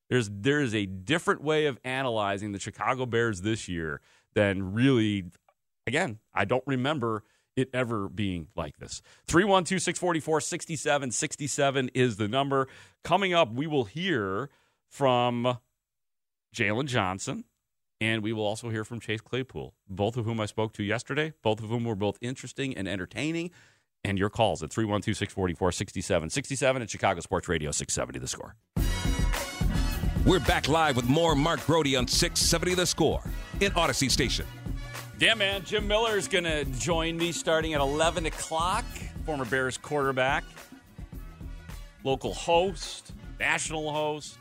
There's 0.08 0.30
there 0.32 0.60
is 0.60 0.74
a 0.74 0.86
different 0.86 1.42
way 1.42 1.66
of 1.66 1.78
analyzing 1.84 2.52
the 2.52 2.60
Chicago 2.60 3.06
Bears 3.06 3.42
this 3.42 3.68
year 3.68 4.00
than 4.34 4.72
really. 4.72 5.24
Again, 5.86 6.18
I 6.34 6.44
don't 6.44 6.64
remember 6.66 7.22
it 7.56 7.70
ever 7.72 8.08
being 8.08 8.48
like 8.56 8.76
this. 8.78 9.02
312 9.28 9.80
644 9.80 10.40
6767 10.40 11.90
is 11.94 12.16
the 12.16 12.28
number. 12.28 12.68
Coming 13.02 13.32
up, 13.34 13.52
we 13.52 13.66
will 13.66 13.84
hear 13.84 14.50
from 14.88 15.58
Jaylon 16.54 16.86
Johnson, 16.86 17.44
and 18.00 18.22
we 18.22 18.32
will 18.32 18.44
also 18.44 18.70
hear 18.70 18.84
from 18.84 19.00
Chase 19.00 19.20
Claypool, 19.20 19.74
both 19.88 20.16
of 20.16 20.24
whom 20.24 20.40
I 20.40 20.46
spoke 20.46 20.72
to 20.74 20.82
yesterday, 20.82 21.32
both 21.42 21.62
of 21.62 21.68
whom 21.68 21.84
were 21.84 21.94
both 21.94 22.18
interesting 22.20 22.76
and 22.76 22.86
entertaining. 22.88 23.50
And 24.04 24.18
your 24.18 24.30
calls 24.30 24.62
at 24.62 24.70
312 24.70 25.16
644 25.16 25.72
6767 25.72 26.82
at 26.82 26.90
Chicago 26.90 27.20
Sports 27.20 27.48
Radio 27.48 27.70
670 27.72 28.18
The 28.18 28.28
Score. 28.28 28.54
We're 30.24 30.40
back 30.40 30.68
live 30.68 30.96
with 30.96 31.08
more 31.08 31.34
Mark 31.34 31.64
Grote 31.66 31.94
on 31.96 32.06
670 32.06 32.74
The 32.74 32.86
Score 32.86 33.22
in 33.60 33.72
Audacy 33.72 34.10
Station. 34.10 34.46
Yeah, 35.18 35.34
man. 35.34 35.64
Jim 35.64 35.88
Miller 35.88 36.16
is 36.16 36.28
going 36.28 36.44
to 36.44 36.64
join 36.66 37.16
me 37.16 37.32
starting 37.32 37.74
at 37.74 37.80
11 37.80 38.26
o'clock. 38.26 38.84
Former 39.24 39.44
Bears 39.44 39.78
quarterback, 39.78 40.44
local 42.04 42.32
host, 42.34 43.12
national 43.40 43.92
host. 43.92 44.38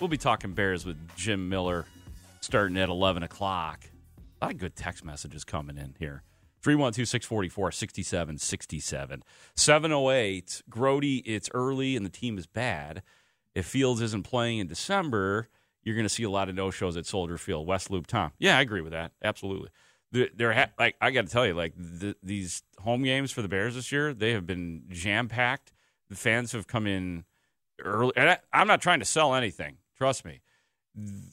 We'll 0.00 0.08
be 0.08 0.16
talking 0.16 0.52
Bears 0.52 0.86
with 0.86 0.96
Jim 1.16 1.48
Miller 1.48 1.84
starting 2.46 2.76
at 2.78 2.88
11 2.88 3.22
o'clock. 3.22 3.84
A 4.40 4.46
lot 4.46 4.54
of 4.54 4.58
good 4.58 4.76
text 4.76 5.04
messages 5.04 5.44
coming 5.44 5.76
in 5.76 5.94
here. 5.98 6.22
312 6.62 7.06
644 7.08 7.72
6767. 7.72 9.22
708. 9.56 10.62
Grote, 10.70 11.04
it's 11.04 11.50
early 11.52 11.96
and 11.96 12.06
the 12.06 12.10
team 12.10 12.38
is 12.38 12.46
bad. 12.46 13.02
If 13.54 13.66
Fields 13.66 14.00
isn't 14.00 14.22
playing 14.24 14.58
in 14.58 14.66
December, 14.66 15.48
you're 15.82 15.94
going 15.94 16.04
to 16.06 16.12
see 16.12 16.22
a 16.24 16.30
lot 16.30 16.48
of 16.48 16.54
no 16.54 16.70
shows 16.70 16.96
at 16.96 17.06
Soldier 17.06 17.38
Field. 17.38 17.66
West 17.66 17.90
Loop, 17.90 18.06
Tom. 18.06 18.32
Yeah, 18.38 18.58
I 18.58 18.60
agree 18.60 18.80
with 18.80 18.92
that. 18.92 19.12
Absolutely. 19.22 19.68
The- 20.12 20.30
They're 20.34 20.52
ha- 20.52 20.70
like 20.78 20.96
I 21.00 21.10
got 21.10 21.26
to 21.26 21.32
tell 21.32 21.46
you, 21.46 21.54
like 21.54 21.72
the, 21.76 22.16
these 22.22 22.62
home 22.80 23.02
games 23.02 23.32
for 23.32 23.42
the 23.42 23.48
Bears 23.48 23.74
this 23.74 23.90
year, 23.92 24.12
they 24.14 24.32
have 24.32 24.46
been 24.46 24.84
jam 24.88 25.28
packed. 25.28 25.72
The 26.08 26.16
fans 26.16 26.52
have 26.52 26.66
come 26.66 26.86
in 26.86 27.24
early, 27.82 28.12
and 28.16 28.30
I, 28.30 28.38
I'm 28.52 28.66
not 28.68 28.80
trying 28.80 29.00
to 29.00 29.04
sell 29.04 29.34
anything. 29.34 29.78
Trust 29.98 30.24
me. 30.24 30.40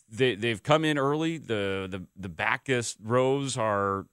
They 0.10 0.36
they've 0.36 0.62
come 0.62 0.84
in 0.84 0.98
early. 0.98 1.38
The 1.38 1.88
the 1.90 2.06
the 2.16 2.30
backest 2.30 2.98
rows 3.02 3.58
are 3.58 4.06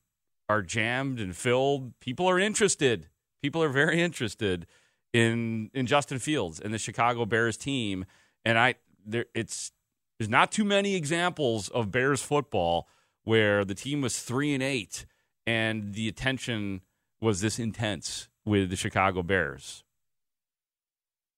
are 0.48 0.62
jammed 0.62 1.20
and 1.20 1.36
filled. 1.36 1.98
People 2.00 2.28
are 2.28 2.38
interested. 2.38 3.08
People 3.42 3.62
are 3.62 3.68
very 3.68 4.00
interested 4.00 4.66
in 5.12 5.70
in 5.74 5.86
Justin 5.86 6.18
Fields 6.18 6.60
and 6.60 6.72
the 6.72 6.78
Chicago 6.78 7.24
Bears 7.24 7.56
team. 7.56 8.04
And 8.44 8.58
I 8.58 8.74
there 9.04 9.26
it's 9.34 9.72
there's 10.18 10.28
not 10.28 10.52
too 10.52 10.64
many 10.64 10.94
examples 10.94 11.68
of 11.68 11.90
Bears 11.90 12.22
football 12.22 12.88
where 13.24 13.64
the 13.64 13.74
team 13.74 14.00
was 14.00 14.20
three 14.20 14.54
and 14.54 14.62
eight 14.62 15.06
and 15.46 15.94
the 15.94 16.08
attention 16.08 16.82
was 17.20 17.40
this 17.40 17.58
intense 17.58 18.28
with 18.44 18.70
the 18.70 18.76
Chicago 18.76 19.22
Bears. 19.22 19.84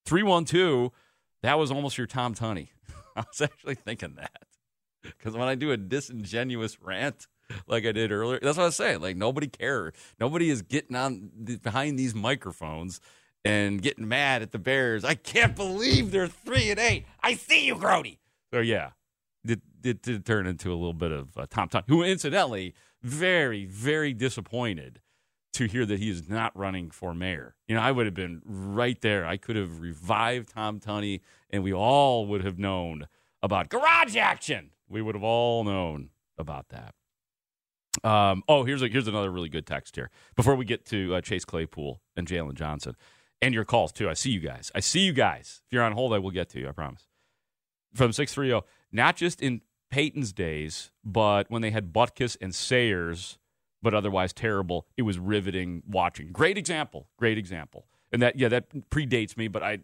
Three 0.05 0.22
one 0.22 0.44
two, 0.44 0.92
that 1.42 1.59
was 1.59 1.70
almost 1.70 1.98
your 1.98 2.07
Tom 2.07 2.35
Tunney. 2.35 2.68
I 3.16 3.20
was 3.20 3.40
actually 3.40 3.75
thinking 3.75 4.14
that 4.16 4.46
because 5.03 5.35
when 5.35 5.48
I 5.48 5.55
do 5.55 5.72
a 5.72 5.77
disingenuous 5.77 6.81
rant 6.81 7.27
like 7.66 7.85
I 7.85 7.92
did 7.92 8.12
earlier, 8.12 8.38
that's 8.42 8.57
what 8.57 8.64
I 8.64 8.66
was 8.66 8.77
saying. 8.77 9.01
Like 9.01 9.16
nobody 9.16 9.46
cares. 9.46 9.94
Nobody 10.18 10.51
is 10.51 10.62
getting 10.62 10.96
on 10.96 11.31
the, 11.37 11.57
behind 11.57 11.98
these 11.98 12.14
microphones 12.14 13.01
and 13.44 13.83
getting 13.83 14.09
mad 14.09 14.42
at 14.42 14.53
the 14.53 14.59
Bears. 14.59 15.05
I 15.05 15.14
can't 15.14 15.57
believe 15.57 16.11
they're 16.11 16.29
three 16.29 16.70
and 16.70 16.79
eight. 16.79 17.07
I 17.20 17.35
see 17.35 17.66
you, 17.66 17.77
Grote. 17.77 18.18
So 18.53 18.61
yeah, 18.61 18.90
it, 19.44 19.61
it 19.83 20.03
did 20.03 20.25
turn 20.25 20.46
into 20.46 20.70
a 20.70 20.77
little 20.77 20.92
bit 20.92 21.12
of 21.12 21.37
uh, 21.37 21.46
Tom 21.51 21.68
Tunney, 21.68 21.85
who 21.88 22.03
incidentally 22.03 22.75
very 23.03 23.64
very 23.64 24.12
disappointed 24.12 25.01
to 25.52 25.66
hear 25.66 25.84
that 25.84 25.98
he 25.98 26.08
is 26.08 26.28
not 26.28 26.56
running 26.56 26.90
for 26.90 27.14
mayor. 27.14 27.54
You 27.68 27.76
know, 27.76 27.82
I 27.82 27.92
would 27.92 28.06
have 28.06 28.14
been 28.14 28.40
right 28.44 29.00
there. 29.00 29.26
I 29.26 29.36
could 29.36 29.56
have 29.56 29.80
revived 29.80 30.50
Tom 30.50 30.80
Tunney, 30.80 31.20
and 31.50 31.62
we 31.62 31.72
all 31.72 32.26
would 32.26 32.44
have 32.44 32.58
known 32.58 33.06
about 33.42 33.68
garage 33.68 34.16
action. 34.16 34.70
We 34.88 35.02
would 35.02 35.14
have 35.14 35.24
all 35.24 35.64
known 35.64 36.10
about 36.38 36.68
that. 36.70 36.94
Um, 38.02 38.42
oh, 38.48 38.64
here's 38.64 38.82
a, 38.82 38.88
here's 38.88 39.08
another 39.08 39.30
really 39.30 39.50
good 39.50 39.66
text 39.66 39.96
here. 39.96 40.10
Before 40.34 40.54
we 40.54 40.64
get 40.64 40.86
to 40.86 41.16
uh, 41.16 41.20
Chase 41.20 41.44
Claypool 41.44 42.00
and 42.16 42.26
Jaylon 42.26 42.54
Johnson, 42.54 42.96
and 43.42 43.52
your 43.52 43.64
calls 43.64 43.92
too. 43.92 44.08
I 44.08 44.14
see 44.14 44.30
you 44.30 44.40
guys. 44.40 44.70
I 44.74 44.80
see 44.80 45.00
you 45.00 45.12
guys. 45.12 45.60
If 45.66 45.72
you're 45.72 45.82
on 45.82 45.92
hold, 45.92 46.14
I 46.14 46.18
will 46.18 46.30
get 46.30 46.48
to 46.50 46.60
you. 46.60 46.68
I 46.68 46.72
promise. 46.72 47.08
From 47.92 48.12
six 48.12 48.32
three 48.32 48.48
zero, 48.48 48.64
not 48.90 49.16
just 49.16 49.42
in 49.42 49.60
Peyton's 49.90 50.32
days, 50.32 50.90
but 51.04 51.50
when 51.50 51.60
they 51.60 51.70
had 51.70 51.92
Butkus 51.92 52.38
and 52.40 52.54
Sayers 52.54 53.38
but 53.83 53.95
otherwise 53.95 54.33
terrible. 54.33 54.87
It 54.97 55.03
was 55.03 55.18
riveting 55.18 55.83
watching. 55.88 56.33
Great 56.33 56.57
example. 56.57 57.09
Great 57.18 57.38
example. 57.38 57.87
And 58.12 58.23
that 58.23 58.38
yeah, 58.38 58.49
that 58.49 58.90
predates 58.90 59.37
me, 59.37 59.49
but 59.49 59.62
I 59.62 59.79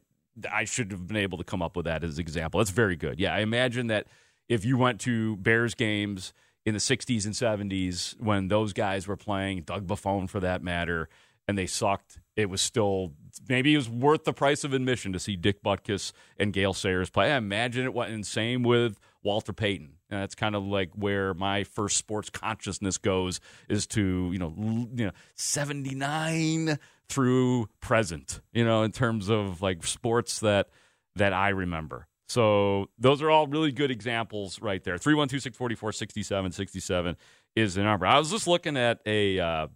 I 0.51 0.65
should 0.65 0.91
have 0.93 1.07
been 1.07 1.17
able 1.17 1.39
to 1.39 1.45
come 1.45 1.63
up 1.63 1.77
with 1.77 1.87
that 1.87 2.05
as 2.05 2.19
an 2.19 2.21
example. 2.21 2.59
That's 2.59 2.71
very 2.71 2.97
good. 2.97 3.19
Yeah, 3.19 3.35
I 3.35 3.41
imagine 3.41 3.89
that 3.89 4.07
if 4.49 4.65
you 4.65 4.77
went 4.77 5.01
to 5.03 5.37
Bears 5.37 5.75
games 5.75 6.33
in 6.65 6.75
the 6.75 6.81
60s 6.81 7.25
and 7.25 7.35
70s 7.35 8.21
when 8.21 8.49
those 8.49 8.73
guys 8.73 9.07
were 9.07 9.17
playing, 9.17 9.63
Doug 9.63 9.87
Buffone 9.87 10.29
for 10.29 10.41
that 10.41 10.63
matter, 10.63 11.09
and 11.47 11.57
they 11.57 11.67
sucked, 11.67 12.21
it 12.37 12.51
was 12.51 12.61
still 12.61 13.13
maybe 13.49 13.75
it 13.75 13.79
was 13.79 13.89
worth 13.89 14.25
the 14.25 14.33
price 14.33 14.65
of 14.65 14.73
admission 14.73 15.13
to 15.13 15.19
see 15.19 15.37
Dick 15.37 15.63
Butkus 15.63 16.13
and 16.39 16.53
Gale 16.53 16.75
Sayers 16.75 17.11
play. 17.11 17.33
I 17.33 17.37
imagine 17.37 17.85
it 17.85 17.95
went 17.95 18.13
insane 18.13 18.63
with 18.63 18.99
Walter 19.22 19.52
Payton. 19.52 19.94
And 20.11 20.22
that's 20.22 20.35
kind 20.35 20.54
of 20.54 20.66
like 20.66 20.90
where 20.94 21.35
my 21.35 21.64
first 21.64 21.96
sports 21.96 22.31
consciousness 22.31 22.98
goes 22.98 23.40
is 23.68 23.87
to, 23.88 24.31
you 24.33 24.38
know, 24.38 24.54
you 24.94 25.07
know, 25.07 25.12
79 25.35 26.78
through 27.09 27.68
present, 27.81 28.40
you 28.52 28.64
know, 28.64 28.83
in 28.83 28.92
terms 28.92 29.28
of 29.28 29.61
like 29.62 29.85
sports 29.85 30.40
that 30.40 30.68
that 31.16 31.33
I 31.33 31.48
remember. 31.50 32.07
So 32.28 32.90
those 32.98 33.22
are 33.22 33.31
all 33.31 33.46
really 33.46 33.72
good 33.72 33.90
examples 33.90 34.61
right 34.61 34.85
there. 34.85 34.98
312-644-6767 34.98 37.16
is 37.57 37.74
the 37.74 37.83
number. 37.83 38.04
I 38.07 38.18
was 38.18 38.31
just 38.31 38.46
looking 38.46 38.76
at 38.76 39.00
a 39.07 39.40
uh, 39.40 39.68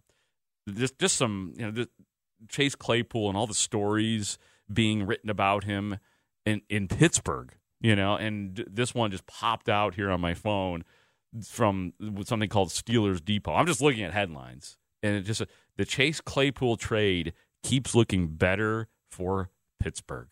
just 0.68 0.98
just 0.98 1.16
some, 1.16 1.55
you 1.57 1.70
know, 1.70 1.87
Chase 2.48 2.74
Claypool 2.74 3.28
and 3.28 3.37
all 3.37 3.46
the 3.46 3.55
stories 3.55 4.38
being 4.72 5.07
written 5.07 5.28
about 5.31 5.64
him 5.64 5.98
in 6.44 6.61
in 6.68 6.88
Pittsburgh 6.88 7.55
you 7.83 7.97
know, 7.97 8.16
and 8.16 8.64
this 8.71 8.95
one 8.95 9.11
just 9.11 9.27
popped 9.27 9.68
out 9.68 9.95
here 9.97 10.11
on 10.11 10.21
my 10.21 10.35
phone 10.35 10.85
from 11.45 11.92
something 12.25 12.49
called 12.49 12.68
Steelers 12.68 13.23
Depot. 13.23 13.53
I'm 13.53 13.66
just 13.66 13.81
looking 13.81 14.05
at 14.05 14.12
headlines, 14.12 14.79
and 15.03 15.16
it 15.16 15.23
just 15.23 15.42
the 15.77 15.85
Chase 15.85 16.21
Claypool 16.21 16.77
trade 16.77 17.33
keeps 17.62 17.95
looking 17.95 18.29
better 18.29 18.88
for 19.11 19.51
Pittsburgh 19.81 20.29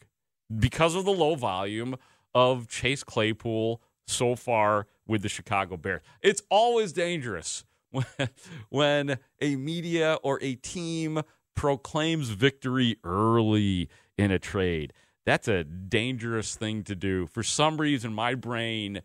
because 0.56 0.94
of 0.94 1.04
the 1.04 1.12
low 1.12 1.34
volume 1.34 1.96
of 2.34 2.68
Chase 2.68 3.02
Claypool 3.02 3.82
so 4.06 4.36
far 4.36 4.86
with 5.06 5.22
the 5.22 5.28
Chicago 5.28 5.76
Bears. 5.76 6.02
It's 6.22 6.42
always 6.50 6.92
dangerous 6.92 7.64
when, 7.90 8.06
when 8.68 9.18
a 9.40 9.56
media 9.56 10.18
or 10.22 10.38
a 10.42 10.54
team 10.54 11.22
proclaims 11.56 12.30
victory 12.30 12.96
early 13.04 13.88
in 14.16 14.30
a 14.30 14.38
trade 14.38 14.92
that's 15.26 15.48
a 15.48 15.64
dangerous 15.64 16.54
thing 16.54 16.83
to 16.85 16.94
do. 16.94 17.26
For 17.26 17.42
some 17.42 17.78
reason, 17.78 18.12
my 18.12 18.35
brain 18.35 19.02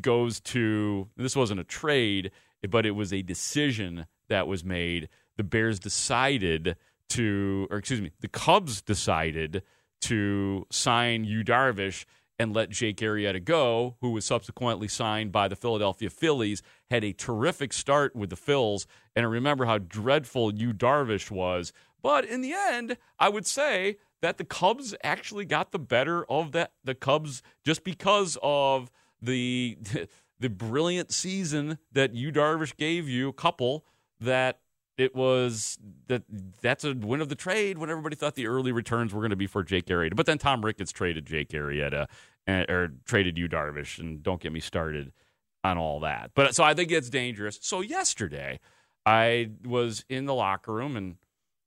goes 0.00 0.40
to 0.40 1.08
this 1.16 1.36
wasn't 1.36 1.60
a 1.60 1.64
trade, 1.64 2.30
but 2.68 2.86
it 2.86 2.92
was 2.92 3.12
a 3.12 3.22
decision 3.22 4.06
that 4.28 4.46
was 4.46 4.64
made. 4.64 5.08
The 5.36 5.44
Bears 5.44 5.78
decided 5.78 6.76
to, 7.10 7.68
or 7.70 7.78
excuse 7.78 8.00
me, 8.00 8.10
the 8.20 8.28
Cubs 8.28 8.80
decided 8.82 9.62
to 10.02 10.66
sign 10.70 11.24
Yu 11.24 11.44
Darvish 11.44 12.04
and 12.38 12.54
let 12.54 12.70
Jake 12.70 12.96
Arrieta 12.96 13.42
go, 13.42 13.96
who 14.00 14.10
was 14.10 14.24
subsequently 14.24 14.88
signed 14.88 15.30
by 15.30 15.46
the 15.46 15.54
Philadelphia 15.54 16.10
Phillies, 16.10 16.62
had 16.90 17.04
a 17.04 17.12
terrific 17.12 17.72
start 17.72 18.16
with 18.16 18.30
the 18.30 18.36
Phils. 18.36 18.86
And 19.14 19.24
I 19.24 19.28
remember 19.28 19.66
how 19.66 19.78
dreadful 19.78 20.54
Yu 20.54 20.72
Darvish 20.72 21.30
was. 21.30 21.72
But 22.02 22.24
in 22.24 22.40
the 22.40 22.52
end, 22.52 22.96
I 23.18 23.28
would 23.28 23.46
say 23.46 23.98
that 24.22 24.38
the 24.38 24.44
Cubs 24.44 24.94
actually 25.04 25.44
got 25.44 25.72
the 25.72 25.78
better 25.78 26.24
of 26.24 26.52
that 26.52 26.72
the 26.82 26.94
Cubs 26.94 27.42
just 27.64 27.84
because 27.84 28.38
of 28.42 28.90
the 29.20 29.76
the 30.40 30.48
brilliant 30.48 31.12
season 31.12 31.78
that 31.92 32.14
Yu 32.14 32.32
Darvish 32.32 32.76
gave 32.76 33.08
you 33.08 33.28
a 33.28 33.32
couple 33.32 33.84
that 34.20 34.60
it 34.98 35.14
was 35.14 35.78
that 36.08 36.22
that's 36.60 36.84
a 36.84 36.94
win 36.94 37.20
of 37.20 37.28
the 37.28 37.34
trade 37.34 37.78
when 37.78 37.90
everybody 37.90 38.16
thought 38.16 38.34
the 38.34 38.46
early 38.46 38.72
returns 38.72 39.12
were 39.12 39.20
going 39.20 39.30
to 39.30 39.36
be 39.36 39.46
for 39.46 39.62
Jake 39.62 39.86
Arrieta. 39.86 40.14
But 40.14 40.26
then 40.26 40.38
Tom 40.38 40.64
Ricketts 40.64 40.92
traded 40.92 41.26
Jake 41.26 41.50
Arrieta 41.50 42.08
and, 42.46 42.68
or 42.70 42.92
traded 43.04 43.38
Yu 43.38 43.48
Darvish, 43.48 43.98
and 43.98 44.22
don't 44.22 44.40
get 44.40 44.52
me 44.52 44.60
started 44.60 45.12
on 45.64 45.78
all 45.78 46.00
that. 46.00 46.32
But 46.34 46.54
so 46.54 46.64
I 46.64 46.74
think 46.74 46.90
it's 46.90 47.08
dangerous. 47.08 47.58
So 47.62 47.80
yesterday, 47.80 48.60
I 49.06 49.50
was 49.64 50.04
in 50.08 50.26
the 50.26 50.34
locker 50.34 50.72
room 50.72 50.96
and 50.96 51.16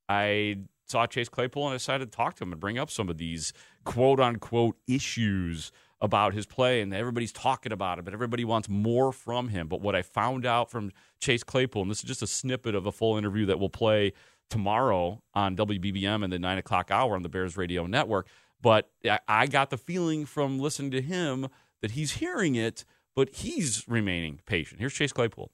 I 0.08 0.60
saw 0.88 1.08
Chase 1.08 1.30
Claypool 1.30 1.66
and 1.66 1.74
I 1.74 1.76
decided 1.76 2.12
to 2.12 2.16
talk 2.16 2.36
to 2.36 2.44
him 2.44 2.52
and 2.52 2.62
bring 2.62 2.78
up 2.78 2.90
some 2.90 3.10
of 3.10 3.18
these 3.18 3.54
quote 3.84 4.20
unquote 4.20 4.78
issues 4.88 5.72
about 6.02 6.34
his 6.34 6.46
play. 6.46 6.82
And 6.82 6.94
everybody's 6.94 7.32
talking 7.32 7.72
about 7.72 8.00
it, 8.00 8.06
but 8.06 8.14
everybody 8.14 8.46
wants 8.46 8.70
more 8.70 9.12
from 9.12 9.50
him. 9.50 9.68
But 9.68 9.82
what 9.82 9.96
I 9.96 10.02
found 10.02 10.46
out 10.46 10.70
from 10.70 10.92
Chase 11.20 11.44
Claypool, 11.44 11.84
and 11.84 11.92
this 11.92 12.00
is 12.00 12.08
just 12.08 12.22
a 12.22 12.28
snippet 12.28 12.76
of 12.76 12.86
a 12.86 12.92
full 12.92 13.18
interview 13.18 13.46
that 13.48 13.60
will 13.60 13.70
play 13.70 14.14
tomorrow 14.50 15.22
on 15.34 15.56
WBBM 15.56 16.24
in 16.24 16.30
the 16.30 16.38
nine 16.40 16.58
o'clock 16.58 16.92
hour 16.92 17.16
on 17.16 17.24
the 17.24 17.30
Bears 17.30 17.58
Radio 17.58 17.88
Network. 17.88 18.28
But 18.62 18.90
I 19.28 19.48
got 19.48 19.70
the 19.70 19.78
feeling 19.78 20.26
from 20.26 20.60
listening 20.60 20.92
to 20.92 21.02
him 21.02 21.48
that 21.82 21.92
he's 21.92 22.14
hearing 22.14 22.56
it, 22.56 22.86
but 23.16 23.36
he's 23.36 23.86
remaining 23.88 24.40
patient. 24.46 24.80
Here's 24.80 24.94
Chase 24.94 25.12
Claypool. 25.12 25.52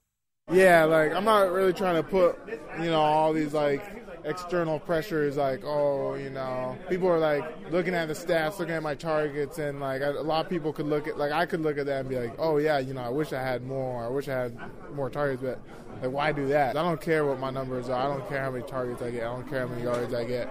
Yeah, 0.51 0.83
like 0.85 1.13
I'm 1.13 1.23
not 1.23 1.51
really 1.51 1.73
trying 1.73 1.95
to 1.95 2.03
put, 2.03 2.37
you 2.79 2.89
know, 2.89 2.99
all 3.01 3.31
these 3.31 3.53
like 3.53 3.83
external 4.23 4.79
pressure 4.79 5.23
is 5.23 5.37
like 5.37 5.63
oh 5.63 6.13
you 6.13 6.29
know 6.29 6.77
people 6.89 7.07
are 7.07 7.17
like 7.17 7.43
looking 7.71 7.95
at 7.95 8.07
the 8.07 8.13
stats 8.13 8.59
looking 8.59 8.75
at 8.75 8.83
my 8.83 8.93
targets 8.93 9.57
and 9.57 9.79
like 9.79 10.01
a 10.01 10.11
lot 10.11 10.45
of 10.45 10.49
people 10.49 10.71
could 10.71 10.85
look 10.85 11.07
at 11.07 11.17
like 11.17 11.31
i 11.31 11.45
could 11.45 11.61
look 11.61 11.77
at 11.77 11.87
that 11.87 12.01
and 12.01 12.09
be 12.09 12.17
like 12.17 12.33
oh 12.37 12.57
yeah 12.57 12.77
you 12.77 12.93
know 12.93 13.01
i 13.01 13.09
wish 13.09 13.33
i 13.33 13.41
had 13.41 13.63
more 13.63 14.05
i 14.05 14.07
wish 14.07 14.27
i 14.27 14.33
had 14.33 14.55
more 14.93 15.09
targets 15.09 15.41
but 15.41 15.59
like 16.01 16.11
why 16.11 16.31
do 16.31 16.47
that? 16.47 16.75
I 16.75 16.81
don't 16.81 16.99
care 16.99 17.25
what 17.25 17.39
my 17.39 17.51
numbers 17.51 17.87
are. 17.87 18.01
I 18.01 18.07
don't 18.07 18.27
care 18.27 18.41
how 18.41 18.51
many 18.51 18.63
targets 18.63 19.01
i 19.01 19.11
get. 19.11 19.21
I 19.21 19.25
don't 19.25 19.47
care 19.47 19.67
how 19.67 19.67
many 19.67 19.83
yards 19.83 20.13
i 20.13 20.23
get. 20.23 20.49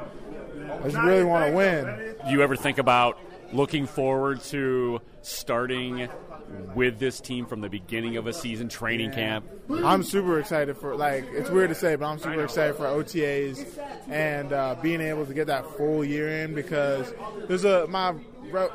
I 0.80 0.84
just 0.84 0.96
really 0.98 1.24
want 1.24 1.46
to 1.46 1.56
win. 1.56 2.14
Do 2.24 2.30
you 2.30 2.42
ever 2.42 2.54
think 2.54 2.78
about 2.78 3.18
looking 3.52 3.86
forward 3.86 4.42
to 4.44 5.00
starting 5.22 6.08
with 6.74 6.98
this 6.98 7.20
team 7.20 7.46
from 7.46 7.60
the 7.60 7.68
beginning 7.68 8.16
of 8.16 8.26
a 8.26 8.32
season 8.32 8.68
training 8.68 9.12
camp? 9.12 9.46
I'm 9.70 10.02
super 10.02 10.38
excited 10.38 10.76
for 10.76 10.94
like 10.96 11.24
it's 11.32 11.50
weird 11.50 11.70
to 11.70 11.74
say, 11.74 11.96
but 11.96 12.06
I'm 12.06 12.18
super 12.18 12.44
excited 12.44 12.76
for 12.76 12.84
OTAs 12.84 13.78
and 14.08 14.52
uh, 14.52 14.76
being 14.82 15.00
able 15.00 15.26
to 15.26 15.34
get 15.34 15.46
that 15.48 15.66
full 15.76 16.04
year 16.04 16.28
in 16.42 16.54
because 16.54 17.12
there's 17.48 17.64
a 17.64 17.86
my 17.86 18.14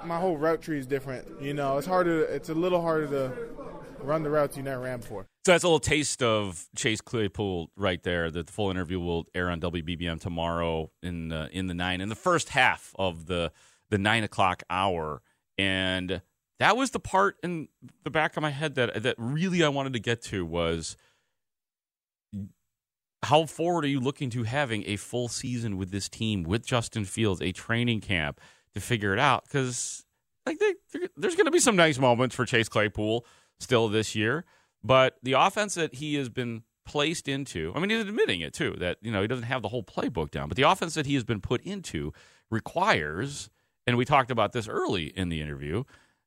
my 0.06 0.20
whole 0.20 0.38
route 0.38 0.62
tree 0.62 0.80
is 0.80 0.88
different. 0.88 1.42
You 1.42 1.54
know, 1.54 1.78
it's 1.78 1.88
harder. 1.88 2.24
It's 2.26 2.50
a 2.50 2.54
little 2.54 2.82
harder 2.82 3.08
to 3.08 3.34
run 4.02 4.24
the 4.24 4.30
routes 4.30 4.56
you 4.56 4.64
never 4.64 4.84
ran 4.84 5.00
before. 5.00 5.28
So 5.46 5.52
that's 5.52 5.64
a 5.64 5.68
little 5.68 5.80
taste 5.80 6.24
of 6.24 6.68
Chase 6.76 7.02
Claypool 7.02 7.70
right 7.76 8.02
there. 8.04 8.32
The 8.32 8.44
full 8.44 8.72
interview 8.72 9.00
will 9.00 9.26
air 9.36 9.50
on 9.50 9.60
WBBM 9.62 10.20
tomorrow 10.20 10.92
in 11.04 11.30
the, 11.30 11.50
in 11.52 11.68
the 11.68 11.74
nine 11.74 12.02
in 12.02 12.10
the 12.10 12.16
first 12.16 12.50
half 12.50 12.94
of 12.98 13.26
the 13.26 13.52
the 13.90 13.98
nine 14.00 14.24
o'clock 14.24 14.64
hour, 14.70 15.22
and 15.58 16.22
that 16.60 16.78
was 16.78 16.92
the 16.92 17.00
part 17.00 17.38
in 17.44 17.68
the 18.04 18.10
back 18.10 18.38
of 18.38 18.42
my 18.42 18.50
head 18.50 18.76
that 18.76 19.04
that 19.04 19.16
really 19.18 19.64
I 19.64 19.70
wanted 19.70 19.94
to 19.94 20.00
get 20.00 20.22
to 20.24 20.46
was 20.46 20.96
how 23.24 23.46
forward 23.46 23.86
are 23.86 23.90
you 23.90 24.00
looking 24.00 24.30
to 24.32 24.44
having 24.44 24.84
a 24.86 24.96
full 24.98 25.28
season 25.28 25.78
with 25.78 25.92
this 25.92 26.08
team 26.08 26.44
with 26.44 26.66
Justin 26.66 27.06
Fields, 27.06 27.42
a 27.42 27.52
training 27.52 28.02
camp 28.02 28.40
to 28.74 28.80
figure 28.80 29.14
it 29.14 29.20
out? 29.20 29.44
Because 29.46 30.06
like 30.46 30.60
they, 30.60 30.76
there's 31.18 31.36
going 31.36 31.46
to 31.46 31.52
be 31.52 31.60
some 31.60 31.76
nice 31.76 31.98
moments 31.98 32.36
for 32.36 32.46
Chase 32.46 32.70
Claypool 32.70 33.26
still 33.60 33.88
this 33.88 34.16
year, 34.16 34.46
but 34.84 35.16
the 35.24 35.34
offense 35.34 35.74
that 35.76 35.96
he 35.96 36.16
has 36.16 36.30
been 36.30 36.64
placed 36.86 37.28
into, 37.28 37.74
I 37.76 37.80
mean, 37.80 37.90
he's 37.90 38.02
admitting 38.02 38.42
it 38.42 38.54
too 38.54 38.76
that 38.80 38.98
you 39.02 39.12
know 39.12 39.22
he 39.22 39.28
doesn't 39.28 39.46
have 39.46 39.62
the 39.62 39.70
whole 39.70 39.84
playbook 39.84 40.32
down, 40.32 40.48
but 40.48 40.56
the 40.56 40.64
offense 40.64 40.94
that 40.94 41.08
he 41.08 41.16
has 41.16 41.24
been 41.24 41.42
put 41.42 41.62
into 41.62 42.14
requires, 42.52 43.50
and 43.88 43.98
we 43.98 44.06
talked 44.06 44.30
about 44.30 44.54
this 44.54 44.68
early 44.68 45.06
in 45.06 45.30
the 45.30 45.42
interview 45.42 45.84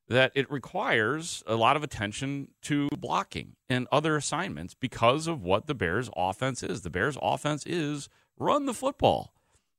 that 0.09 0.31
it 0.33 0.49
requires 0.51 1.43
a 1.45 1.55
lot 1.55 1.75
of 1.75 1.83
attention 1.83 2.49
to 2.63 2.89
blocking 2.97 3.55
and 3.69 3.87
other 3.91 4.15
assignments 4.15 4.73
because 4.73 5.27
of 5.27 5.43
what 5.43 5.67
the 5.67 5.75
Bears 5.75 6.09
offense 6.17 6.63
is. 6.63 6.81
The 6.81 6.89
Bears 6.89 7.17
offense 7.21 7.63
is 7.65 8.09
run 8.37 8.65
the 8.65 8.73
football. 8.73 9.33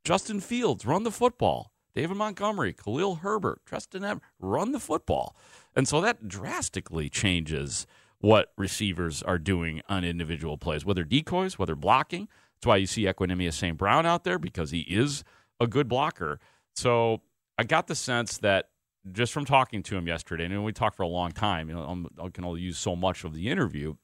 Justin 0.04 0.40
Fields, 0.40 0.86
run 0.86 1.02
the 1.02 1.10
football. 1.10 1.72
David 1.94 2.16
Montgomery, 2.16 2.72
Khalil 2.72 3.16
Herbert, 3.16 3.60
Trestan 3.66 4.04
Ebner, 4.04 4.22
run 4.38 4.70
the 4.70 4.78
football. 4.78 5.36
And 5.74 5.88
so 5.88 6.00
that 6.00 6.28
drastically 6.28 7.08
changes 7.08 7.86
what 8.20 8.52
receivers 8.56 9.22
are 9.22 9.38
doing 9.38 9.82
on 9.88 10.04
individual 10.04 10.56
plays, 10.56 10.84
whether 10.84 11.04
decoys, 11.04 11.58
whether 11.58 11.74
blocking. 11.74 12.28
That's 12.54 12.66
why 12.66 12.76
you 12.76 12.86
see 12.86 13.04
Equanimeous 13.04 13.54
St. 13.54 13.76
Brown 13.76 14.06
out 14.06 14.22
there 14.22 14.38
because 14.38 14.70
he 14.70 14.80
is 14.80 15.24
a 15.58 15.66
good 15.66 15.88
blocker. 15.88 16.38
So 16.74 17.22
I 17.58 17.64
got 17.64 17.88
the 17.88 17.94
sense 17.94 18.38
that 18.38 18.68
just 19.12 19.32
from 19.32 19.44
talking 19.44 19.82
to 19.84 19.96
him 19.96 20.06
yesterday, 20.06 20.44
and 20.44 20.64
we 20.64 20.72
talked 20.72 20.96
for 20.96 21.02
a 21.02 21.08
long 21.08 21.32
time. 21.32 21.68
You 21.68 21.74
know, 21.74 22.08
I 22.22 22.28
can 22.28 22.44
only 22.44 22.60
use 22.60 22.78
so 22.78 22.94
much 22.94 23.24
of 23.24 23.34
the 23.34 23.48
interview, 23.48 23.94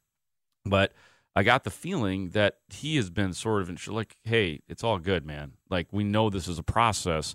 but 0.65 0.93
I 1.35 1.43
got 1.43 1.65
the 1.65 1.71
feeling 1.71 2.31
that 2.31 2.59
he 2.71 2.97
has 2.97 3.11
been 3.11 3.35
sort 3.35 3.63
of 3.63 3.89
like, 3.89 4.17
"Hey, 4.25 4.63
it's 4.69 4.83
all 4.83 4.99
good, 4.99 5.27
man. 5.27 5.53
Like 5.69 5.89
we 5.93 6.03
know 6.05 6.31
this 6.31 6.49
is 6.49 6.59
a 6.59 6.63
process. 6.63 7.35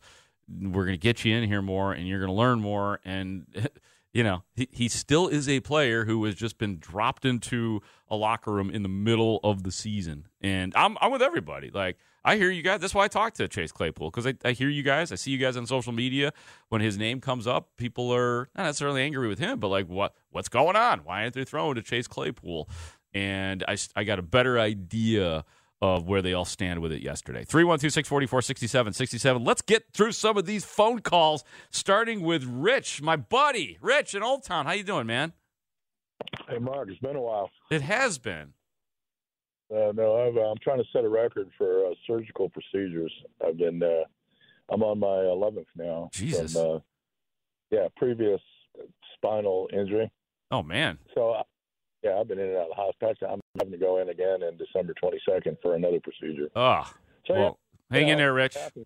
We're 0.50 0.86
going 0.86 0.98
to 0.98 1.02
get 1.02 1.24
you 1.24 1.36
in 1.36 1.48
here 1.48 1.62
more, 1.62 1.94
and 1.94 2.08
you're 2.08 2.20
going 2.20 2.32
to 2.32 2.36
learn 2.36 2.62
more." 2.62 3.00
And 3.06 3.46
you 4.14 4.24
know, 4.24 4.44
he, 4.56 4.68
he 4.72 4.88
still 4.90 5.28
is 5.28 5.48
a 5.48 5.62
player 5.62 6.06
who 6.06 6.24
has 6.26 6.36
just 6.36 6.58
been 6.58 6.80
dropped 6.80 7.24
into 7.24 7.82
a 8.10 8.16
locker 8.16 8.52
room 8.52 8.70
in 8.70 8.84
the 8.84 8.90
middle 8.90 9.40
of 9.44 9.64
the 9.64 9.72
season. 9.72 10.28
And 10.42 10.74
I'm 10.76 10.98
I'm 11.00 11.12
with 11.12 11.22
everybody. 11.22 11.72
Like 11.72 11.98
I 12.24 12.36
hear 12.36 12.52
you 12.52 12.62
guys. 12.62 12.82
That's 12.82 12.94
why 12.94 13.06
I 13.06 13.08
talk 13.08 13.34
to 13.36 13.48
Chase 13.48 13.72
Claypool 13.72 14.12
because 14.12 14.28
I, 14.28 14.34
I 14.44 14.52
hear 14.52 14.70
you 14.70 14.84
guys. 14.84 15.12
I 15.12 15.16
see 15.16 15.32
you 15.32 15.38
guys 15.38 15.56
on 15.56 15.66
social 15.66 15.94
media. 15.94 16.34
When 16.70 16.82
his 16.82 16.98
name 16.98 17.22
comes 17.22 17.48
up, 17.48 17.70
people 17.78 18.14
are 18.14 18.50
not 18.56 18.66
necessarily 18.66 19.02
angry 19.02 19.28
with 19.28 19.40
him, 19.40 19.60
but 19.60 19.70
like, 19.70 19.88
what 19.88 20.14
what's 20.30 20.50
going 20.50 20.76
on? 20.76 21.00
Why 21.00 21.22
aren't 21.22 21.34
they 21.34 21.46
throwing 21.46 21.76
to 21.76 21.82
Chase 21.82 22.08
Claypool? 22.08 22.70
And 23.14 23.64
I, 23.68 23.78
I 23.96 24.04
got 24.04 24.20
a 24.20 24.24
better 24.24 24.60
idea 24.60 25.46
of 25.82 26.08
where 26.08 26.22
they 26.22 26.34
all 26.34 26.46
stand 26.46 26.80
with 26.80 26.92
it 26.92 27.02
yesterday. 27.02 27.44
312 27.44 27.92
644 27.92 28.42
6767. 28.42 29.44
Let's 29.44 29.62
get 29.62 29.86
through 29.94 30.12
some 30.12 30.38
of 30.38 30.46
these 30.46 30.64
phone 30.64 31.00
calls, 31.00 31.44
starting 31.72 32.22
with 32.22 32.44
Rich, 32.44 33.02
my 33.02 33.16
buddy. 33.16 33.78
Rich 33.82 34.14
in 34.14 34.24
Old 34.24 34.44
Town. 34.44 34.66
How 34.66 34.74
you 34.74 34.84
doing, 34.84 35.08
man? 35.08 35.34
Hey, 36.48 36.60
Mark, 36.60 36.90
it's 36.90 37.00
been 37.00 37.16
a 37.16 37.22
while. 37.22 37.50
It 37.72 37.82
has 37.82 38.20
been. 38.20 38.54
Uh, 39.74 39.92
no, 39.96 40.28
I've, 40.28 40.36
I'm 40.36 40.58
trying 40.62 40.80
to 40.80 40.86
set 40.94 41.04
a 41.04 41.10
record 41.10 41.50
for 41.58 41.88
uh, 41.88 41.94
surgical 42.06 42.50
procedures. 42.50 43.12
I've 43.46 43.58
been, 43.58 43.82
uh, 43.82 44.04
I'm 44.72 44.84
on 44.84 45.00
my 45.00 45.08
11th 45.08 45.66
now. 45.76 46.10
Jesus. 46.12 46.54
From, 46.54 46.76
uh, 46.76 46.80
yeah, 47.72 47.88
previous 47.96 48.42
spinal 49.16 49.70
injury. 49.74 50.12
Oh 50.52 50.62
man. 50.62 50.98
So, 51.16 51.32
uh, 51.32 51.44
yeah, 52.04 52.18
I've 52.20 52.28
been 52.28 52.40
in 52.40 52.48
and 52.50 52.58
out 52.58 52.70
of 52.70 52.70
the 52.70 52.76
hospital. 52.76 53.30
I'm 53.34 53.40
having 53.60 53.72
to 53.72 53.78
go 53.78 54.00
in 54.00 54.10
again 54.10 54.42
in 54.44 54.58
December 54.58 54.94
22nd 55.04 55.58
for 55.62 55.76
another 55.76 56.00
procedure. 56.00 56.50
Oh, 56.56 56.90
So, 57.28 57.34
well, 57.34 57.60
hang 57.92 58.08
yeah, 58.08 58.14
in 58.14 58.18
there, 58.20 58.34
Rich. 58.34 58.56
happy, 58.56 58.86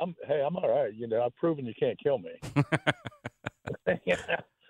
I'm, 0.00 0.14
hey, 0.26 0.42
I'm 0.46 0.56
all 0.56 0.68
right. 0.68 0.92
You 0.94 1.06
know, 1.08 1.22
I've 1.22 1.34
proven 1.36 1.64
you 1.66 1.74
can't 1.78 1.98
kill 2.02 2.18
me. 2.18 2.32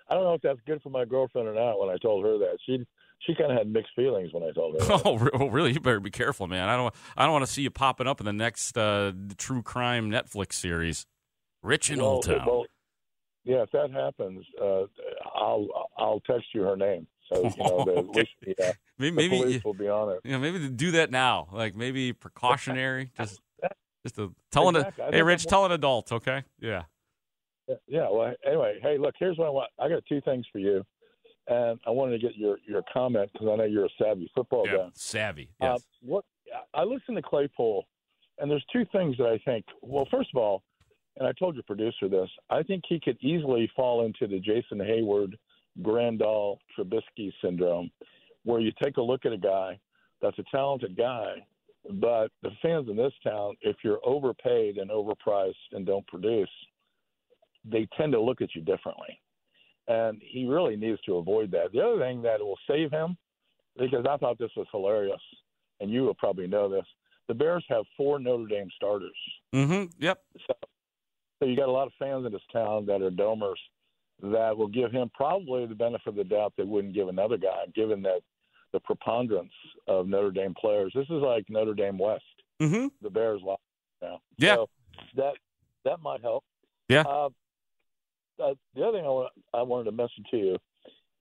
I 0.09 0.13
don't 0.13 0.23
know 0.23 0.33
if 0.33 0.41
that's 0.41 0.59
good 0.65 0.81
for 0.81 0.89
my 0.89 1.05
girlfriend 1.05 1.47
or 1.47 1.53
not. 1.53 1.79
When 1.79 1.89
I 1.89 1.97
told 1.97 2.23
her 2.25 2.37
that, 2.37 2.57
she 2.65 2.85
she 3.19 3.33
kind 3.35 3.51
of 3.51 3.57
had 3.57 3.67
mixed 3.67 3.91
feelings 3.95 4.31
when 4.31 4.43
I 4.43 4.51
told 4.51 4.75
her. 4.75 4.79
That. 4.85 5.01
Oh, 5.05 5.29
oh, 5.33 5.47
really? 5.47 5.73
You 5.73 5.79
better 5.79 5.99
be 5.99 6.11
careful, 6.11 6.47
man. 6.47 6.69
I 6.69 6.77
don't. 6.77 6.93
I 7.17 7.23
don't 7.23 7.33
want 7.33 7.45
to 7.45 7.51
see 7.51 7.61
you 7.61 7.69
popping 7.69 8.07
up 8.07 8.19
in 8.19 8.25
the 8.25 8.33
next 8.33 8.77
uh, 8.77 9.11
true 9.37 9.61
crime 9.61 10.09
Netflix 10.09 10.53
series. 10.53 11.05
Rich 11.61 11.89
in 11.89 11.99
Well, 11.99 12.07
Old 12.07 12.25
Town. 12.25 12.45
well, 12.45 12.65
yeah, 13.43 13.63
if 13.63 13.71
that 13.71 13.91
happens, 13.91 14.45
uh, 14.61 14.83
I'll 15.35 15.67
I'll 15.97 16.19
text 16.21 16.47
you 16.53 16.61
her 16.61 16.77
name. 16.77 17.07
So 17.31 17.43
you 17.43 17.51
know, 17.57 17.85
the, 17.85 18.01
least 18.01 18.29
the, 18.41 18.51
uh, 18.69 18.73
Maybe- 18.97 19.09
the 19.09 19.11
maybe, 19.29 19.37
police 19.41 19.63
will 19.63 19.73
be 19.73 19.87
on 19.89 20.09
it. 20.11 20.19
Yeah, 20.23 20.37
maybe 20.37 20.67
do 20.69 20.91
that 20.91 21.11
now. 21.11 21.47
Like 21.51 21.75
maybe 21.75 22.13
precautionary. 22.13 23.11
just, 23.17 23.39
just 24.03 24.15
to 24.15 24.33
tell 24.51 24.69
an. 24.69 24.77
Exactly. 24.77 25.03
I 25.05 25.11
Hey, 25.11 25.21
Rich, 25.23 25.45
tell 25.45 25.65
an 25.65 25.71
adult. 25.71 26.11
Okay. 26.11 26.43
Yeah. 26.59 26.83
Yeah. 27.87 28.07
Well, 28.09 28.33
anyway, 28.45 28.79
hey, 28.81 28.97
look, 28.97 29.15
here's 29.19 29.37
what 29.37 29.47
I 29.47 29.49
want. 29.49 29.69
I 29.79 29.89
got 29.89 30.03
two 30.07 30.21
things 30.21 30.45
for 30.51 30.59
you, 30.59 30.83
and 31.47 31.79
I 31.85 31.89
wanted 31.89 32.19
to 32.19 32.27
get 32.27 32.37
your 32.37 32.57
your 32.67 32.83
comment 32.93 33.29
because 33.33 33.47
I 33.51 33.55
know 33.57 33.65
you're 33.65 33.85
a 33.85 33.89
savvy 34.01 34.31
football 34.33 34.65
Yeah. 34.65 34.77
guy. 34.77 34.89
Savvy. 34.93 35.49
Uh, 35.59 35.77
what 36.01 36.23
I 36.73 36.83
listen 36.83 37.15
to 37.15 37.21
Claypool, 37.21 37.85
and 38.39 38.49
there's 38.49 38.63
two 38.71 38.85
things 38.93 39.17
that 39.17 39.27
I 39.27 39.37
think. 39.43 39.65
Well, 39.81 40.07
first 40.09 40.29
of 40.33 40.41
all, 40.41 40.63
and 41.17 41.27
I 41.27 41.33
told 41.33 41.55
your 41.55 41.63
producer 41.63 42.07
this, 42.07 42.29
I 42.49 42.63
think 42.63 42.83
he 42.87 42.99
could 43.01 43.17
easily 43.21 43.69
fall 43.75 44.05
into 44.05 44.27
the 44.27 44.39
Jason 44.39 44.77
Heyward, 44.77 45.33
Grandal, 45.81 46.57
Trubisky 46.77 47.31
syndrome, 47.41 47.91
where 48.43 48.59
you 48.59 48.71
take 48.81 48.97
a 48.97 49.01
look 49.01 49.25
at 49.25 49.33
a 49.33 49.37
guy 49.37 49.79
that's 50.21 50.37
a 50.39 50.43
talented 50.51 50.97
guy, 50.97 51.45
but 51.89 52.31
the 52.41 52.51
fans 52.61 52.89
in 52.89 52.95
this 52.95 53.13
town, 53.23 53.55
if 53.61 53.77
you're 53.83 53.99
overpaid 54.03 54.77
and 54.77 54.89
overpriced 54.89 55.53
and 55.71 55.85
don't 55.85 56.05
produce, 56.07 56.49
they 57.65 57.87
tend 57.97 58.13
to 58.13 58.21
look 58.21 58.41
at 58.41 58.55
you 58.55 58.61
differently. 58.61 59.19
And 59.87 60.21
he 60.21 60.45
really 60.45 60.75
needs 60.75 60.99
to 61.01 61.17
avoid 61.17 61.51
that. 61.51 61.71
The 61.71 61.81
other 61.81 61.99
thing 61.99 62.21
that 62.23 62.39
will 62.39 62.59
save 62.67 62.91
him, 62.91 63.17
because 63.77 64.05
I 64.09 64.17
thought 64.17 64.37
this 64.37 64.51
was 64.57 64.67
hilarious, 64.71 65.21
and 65.79 65.91
you 65.91 66.01
will 66.01 66.15
probably 66.15 66.47
know 66.47 66.67
this, 66.67 66.85
the 67.27 67.33
Bears 67.33 67.63
have 67.69 67.83
four 67.95 68.19
Notre 68.19 68.47
Dame 68.47 68.69
starters. 68.75 69.15
Mm-hmm. 69.53 69.91
Yep. 69.99 70.23
So, 70.47 70.53
so 71.39 71.45
you 71.45 71.55
got 71.55 71.69
a 71.69 71.71
lot 71.71 71.87
of 71.87 71.93
fans 71.99 72.25
in 72.25 72.31
this 72.31 72.41
town 72.51 72.85
that 72.87 73.01
are 73.01 73.11
domers 73.11 73.55
that 74.21 74.57
will 74.57 74.67
give 74.67 74.91
him 74.91 75.11
probably 75.13 75.65
the 75.65 75.75
benefit 75.75 76.07
of 76.07 76.15
the 76.15 76.23
doubt 76.23 76.53
they 76.57 76.63
wouldn't 76.63 76.93
give 76.93 77.07
another 77.07 77.37
guy, 77.37 77.65
given 77.75 78.01
that 78.03 78.21
the 78.73 78.79
preponderance 78.79 79.51
of 79.87 80.07
Notre 80.07 80.31
Dame 80.31 80.53
players. 80.59 80.91
This 80.93 81.05
is 81.05 81.21
like 81.21 81.45
Notre 81.49 81.73
Dame 81.73 81.97
West. 81.97 82.23
Mm-hmm. 82.61 82.87
The 83.01 83.09
Bears 83.09 83.41
lost 83.43 83.61
now. 84.01 84.19
Yeah. 84.37 84.55
So 84.55 84.69
that 85.15 85.33
that 85.85 86.01
might 86.01 86.21
help. 86.21 86.43
Yeah. 86.89 87.01
Uh, 87.01 87.29
uh, 88.43 88.53
the 88.75 88.83
other 88.83 88.97
thing 88.97 89.05
I, 89.05 89.09
want, 89.09 89.33
I 89.53 89.61
wanted 89.63 89.85
to 89.85 89.91
mention 89.91 90.23
to 90.31 90.37
you 90.37 90.57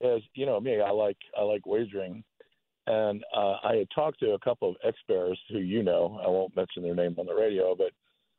is, 0.00 0.22
you 0.34 0.46
know 0.46 0.60
me, 0.60 0.80
I 0.80 0.90
like 0.90 1.16
I 1.38 1.42
like 1.42 1.66
wagering, 1.66 2.24
and 2.86 3.24
uh, 3.34 3.56
I 3.64 3.76
had 3.76 3.88
talked 3.94 4.20
to 4.20 4.32
a 4.32 4.38
couple 4.38 4.70
of 4.70 4.76
ex 4.84 4.98
Bears 5.08 5.38
who 5.50 5.58
you 5.58 5.82
know. 5.82 6.20
I 6.24 6.28
won't 6.28 6.56
mention 6.56 6.82
their 6.82 6.94
name 6.94 7.14
on 7.18 7.26
the 7.26 7.34
radio, 7.34 7.74
but 7.74 7.92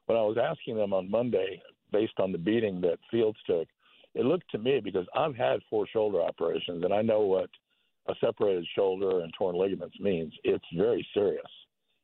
when 0.07 0.17
I 0.17 0.21
was 0.21 0.37
asking 0.37 0.77
them 0.77 0.93
on 0.93 1.09
Monday, 1.09 1.61
based 1.91 2.19
on 2.19 2.31
the 2.31 2.37
beating 2.37 2.81
that 2.81 2.99
Fields 3.11 3.37
took, 3.45 3.67
it 4.17 4.25
looked 4.25 4.49
to 4.51 4.57
me 4.57 4.79
because 4.83 5.05
I've 5.15 5.35
had 5.35 5.59
four 5.69 5.85
shoulder 5.87 6.21
operations, 6.21 6.83
and 6.83 6.91
I 6.93 7.03
know 7.03 7.21
what 7.21 7.49
a 8.09 8.15
separated 8.19 8.65
shoulder 8.75 9.21
and 9.21 9.31
torn 9.37 9.55
ligaments 9.55 9.99
means. 9.99 10.33
It's 10.43 10.65
very 10.75 11.07
serious 11.13 11.45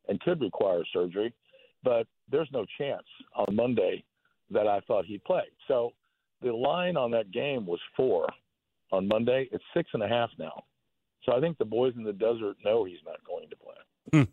and 0.07 0.19
could 0.19 0.39
require 0.39 0.83
surgery, 0.93 1.33
but 1.83 2.05
there's 2.29 2.49
no 2.51 2.65
chance 2.77 3.05
on 3.35 3.55
Monday 3.55 4.03
that 4.51 4.67
I 4.67 4.81
thought 4.81 5.05
he'd 5.05 5.23
play. 5.23 5.43
So 5.67 5.91
the 6.41 6.53
line 6.53 6.97
on 6.97 7.09
that 7.11 7.31
game 7.31 7.65
was 7.65 7.79
four 7.97 8.27
on 8.91 9.07
Monday. 9.07 9.49
It's 9.51 9.63
six 9.73 9.89
and 9.93 10.03
a 10.03 10.07
half 10.07 10.29
now. 10.37 10.63
So 11.23 11.35
I 11.35 11.39
think 11.39 11.57
the 11.57 11.65
boys 11.65 11.93
in 11.95 12.03
the 12.03 12.13
desert 12.13 12.57
know 12.63 12.83
he's 12.83 12.97
not 13.05 13.25
going 13.25 13.49
to 13.49 13.55
play. 13.55 14.27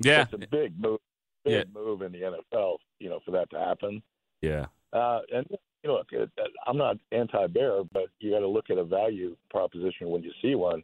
Yeah. 0.00 0.22
It's 0.22 0.32
a 0.32 0.46
big 0.48 0.80
move, 0.80 0.98
big 1.44 1.72
move 1.72 2.02
in 2.02 2.10
the 2.10 2.22
NFL, 2.22 2.78
you 2.98 3.08
know, 3.08 3.20
for 3.24 3.30
that 3.32 3.50
to 3.50 3.58
happen. 3.58 4.02
Yeah. 4.40 4.66
Uh, 4.92 5.20
and 5.32 5.46
look, 5.84 6.08
it, 6.12 6.30
I'm 6.66 6.76
not 6.76 6.96
anti-bear, 7.10 7.82
but 7.92 8.06
you 8.20 8.30
got 8.30 8.40
to 8.40 8.48
look 8.48 8.70
at 8.70 8.78
a 8.78 8.84
value 8.84 9.36
proposition 9.50 10.08
when 10.08 10.22
you 10.22 10.32
see 10.40 10.54
one. 10.54 10.82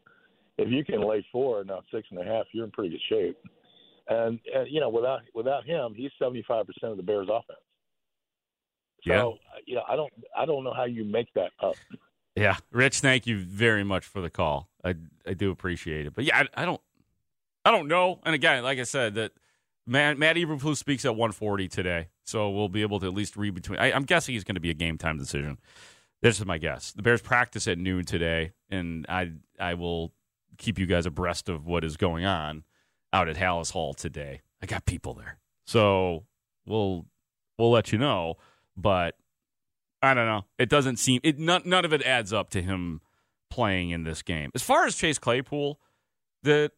If 0.57 0.69
you 0.71 0.85
can 0.85 1.07
lay 1.09 1.25
four, 1.31 1.63
not 1.65 1.85
six 1.93 2.09
and 2.11 2.19
a 2.21 2.25
half, 2.25 2.47
you're 2.53 2.65
in 2.65 2.71
pretty 2.73 2.91
good 2.91 3.01
shape. 3.09 3.39
And, 4.09 4.41
and 4.55 4.69
you 4.69 4.81
know, 4.81 4.89
without 4.89 5.21
without 5.35 5.65
him, 5.65 5.95
he's 5.95 6.11
75 6.19 6.67
percent 6.67 6.93
of 6.93 6.97
the 6.97 7.03
Bears' 7.03 7.29
offense. 7.31 7.59
So 9.07 9.13
Yeah. 9.13 9.23
uh, 9.23 9.35
you 9.67 9.75
know, 9.77 9.83
I 9.89 9.97
don't 9.97 10.13
I 10.37 10.47
don't 10.47 10.65
know 10.65 10.73
how 10.75 10.85
you 10.85 11.05
make 11.05 11.33
that 11.35 11.51
up. 11.63 11.77
Yeah, 12.35 12.57
Rich, 12.71 13.01
thank 13.01 13.27
you 13.27 13.39
very 13.39 13.85
much 13.85 14.07
for 14.07 14.21
the 14.21 14.31
call. 14.31 14.71
I 14.85 14.95
I 15.27 15.35
do 15.35 15.51
appreciate 15.51 16.07
it. 16.07 16.15
But 16.15 16.25
yeah, 16.25 16.39
I, 16.57 16.63
I 16.63 16.65
don't 16.65 16.81
I 17.65 17.71
don't 17.71 17.87
know. 17.89 18.21
And 18.25 18.35
again, 18.35 18.63
like 18.63 18.79
I 18.79 18.85
said, 18.85 19.15
that 19.17 19.33
Matt, 19.89 20.19
Matt 20.19 20.37
Eberflus 20.37 20.77
speaks 20.77 21.05
at 21.05 21.17
140 21.17 21.69
today, 21.69 22.09
so 22.25 22.51
we'll 22.51 22.69
be 22.69 22.83
able 22.83 23.01
to 23.01 23.07
at 23.07 23.15
least 23.15 23.37
read 23.37 23.55
between. 23.55 23.79
I, 23.79 23.93
I'm 23.93 24.05
guessing 24.05 24.35
he's 24.35 24.45
going 24.45 24.55
to 24.57 24.61
be 24.61 24.71
a 24.71 24.75
game 24.75 24.99
time 24.99 25.19
decision. 25.19 25.59
This 26.21 26.39
is 26.39 26.47
my 26.47 26.59
guess. 26.59 26.93
The 26.93 27.03
Bears 27.03 27.23
practice 27.23 27.67
at 27.67 27.79
noon 27.79 28.05
today, 28.05 28.53
and 28.71 29.07
I 29.09 29.33
I 29.59 29.75
will 29.75 30.13
keep 30.59 30.79
you 30.79 30.87
guys 30.87 31.07
abreast 31.07 31.49
of 31.49 31.67
what 31.67 31.85
is 31.85 31.97
going 31.97 32.25
on 32.25 32.65
out 33.13 33.29
at 33.29 33.37
Halas 33.37 33.73
Hall 33.73 33.95
today. 33.95 34.43
I 34.63 34.67
got 34.67 34.85
people 34.85 35.15
there, 35.15 35.39
so 35.65 36.25
we'll 36.67 37.07
we'll 37.57 37.71
let 37.71 37.93
you 37.93 37.99
know. 37.99 38.37
But 38.77 39.17
I 40.03 40.15
don't 40.15 40.27
know. 40.27 40.45
It 40.59 40.69
doesn't 40.69 40.97
seem 40.99 41.21
it. 41.25 41.39
None, 41.39 41.63
none 41.65 41.85
of 41.85 41.93
it 41.93 42.03
adds 42.03 42.33
up 42.33 42.51
to 42.51 42.63
him 42.63 43.01
playing 43.51 43.91
in 43.91 44.05
this 44.05 44.23
game. 44.23 44.51
As 44.55 44.63
far 44.63 44.87
as 44.87 44.97
Chase 44.97 45.19
Claypool, 45.19 45.81
the 46.43 46.71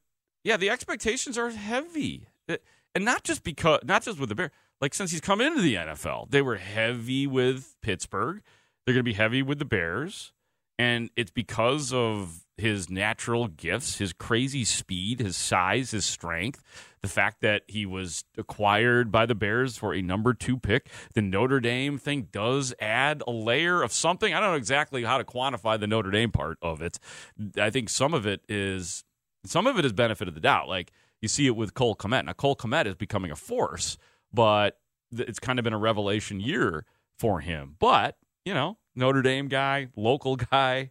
yeah, 0.44 0.56
the 0.56 0.70
expectations 0.70 1.36
are 1.36 1.50
heavy, 1.50 2.28
It- 2.46 2.62
and 2.94 3.04
not 3.04 3.24
just 3.24 3.42
because 3.42 3.80
not 3.84 4.02
just 4.02 4.18
with 4.18 4.28
the 4.28 4.34
Bears. 4.34 4.50
Like 4.80 4.94
since 4.94 5.10
he's 5.10 5.20
come 5.20 5.40
into 5.40 5.60
the 5.60 5.74
NFL, 5.74 6.30
they 6.30 6.40
were 6.40 6.56
heavy 6.56 7.26
with 7.26 7.76
Pittsburgh. 7.82 8.42
They're 8.84 8.94
going 8.94 9.04
to 9.04 9.10
be 9.10 9.12
heavy 9.12 9.42
with 9.42 9.58
the 9.58 9.66
Bears, 9.66 10.32
and 10.78 11.10
it's 11.16 11.30
because 11.30 11.92
of 11.92 12.46
his 12.56 12.88
natural 12.88 13.48
gifts, 13.48 13.98
his 13.98 14.12
crazy 14.12 14.64
speed, 14.64 15.20
his 15.20 15.36
size, 15.36 15.90
his 15.90 16.04
strength, 16.04 16.62
the 17.02 17.08
fact 17.08 17.40
that 17.40 17.62
he 17.66 17.84
was 17.84 18.24
acquired 18.38 19.10
by 19.10 19.26
the 19.26 19.34
Bears 19.34 19.76
for 19.76 19.94
a 19.94 20.02
number 20.02 20.34
two 20.34 20.58
pick. 20.58 20.88
The 21.14 21.22
Notre 21.22 21.60
Dame 21.60 21.98
thing 21.98 22.28
does 22.32 22.74
add 22.80 23.22
a 23.26 23.30
layer 23.30 23.82
of 23.82 23.92
something. 23.92 24.32
I 24.32 24.40
don't 24.40 24.50
know 24.50 24.56
exactly 24.56 25.04
how 25.04 25.18
to 25.18 25.24
quantify 25.24 25.80
the 25.80 25.86
Notre 25.86 26.10
Dame 26.10 26.30
part 26.30 26.58
of 26.62 26.80
it. 26.82 26.98
I 27.58 27.70
think 27.70 27.88
some 27.88 28.14
of 28.14 28.26
it 28.26 28.42
is 28.48 29.04
some 29.44 29.66
of 29.66 29.78
it 29.78 29.84
is 29.84 29.92
benefit 29.92 30.28
of 30.28 30.34
the 30.34 30.40
doubt. 30.40 30.68
Like 30.68 30.92
you 31.20 31.28
see 31.28 31.46
it 31.46 31.56
with 31.56 31.74
Cole 31.74 31.96
Kmet. 31.96 32.24
Now 32.24 32.32
Cole 32.32 32.56
Kmet 32.56 32.86
is 32.86 32.94
becoming 32.94 33.30
a 33.30 33.36
force, 33.36 33.98
but 34.32 34.78
it's 35.12 35.38
kind 35.38 35.58
of 35.58 35.64
been 35.64 35.72
a 35.72 35.78
revelation 35.78 36.40
year 36.40 36.84
for 37.18 37.40
him. 37.40 37.76
But 37.78 38.16
you 38.44 38.54
know, 38.54 38.78
Notre 38.94 39.22
Dame 39.22 39.48
guy, 39.48 39.88
local 39.96 40.36
guy. 40.52 40.90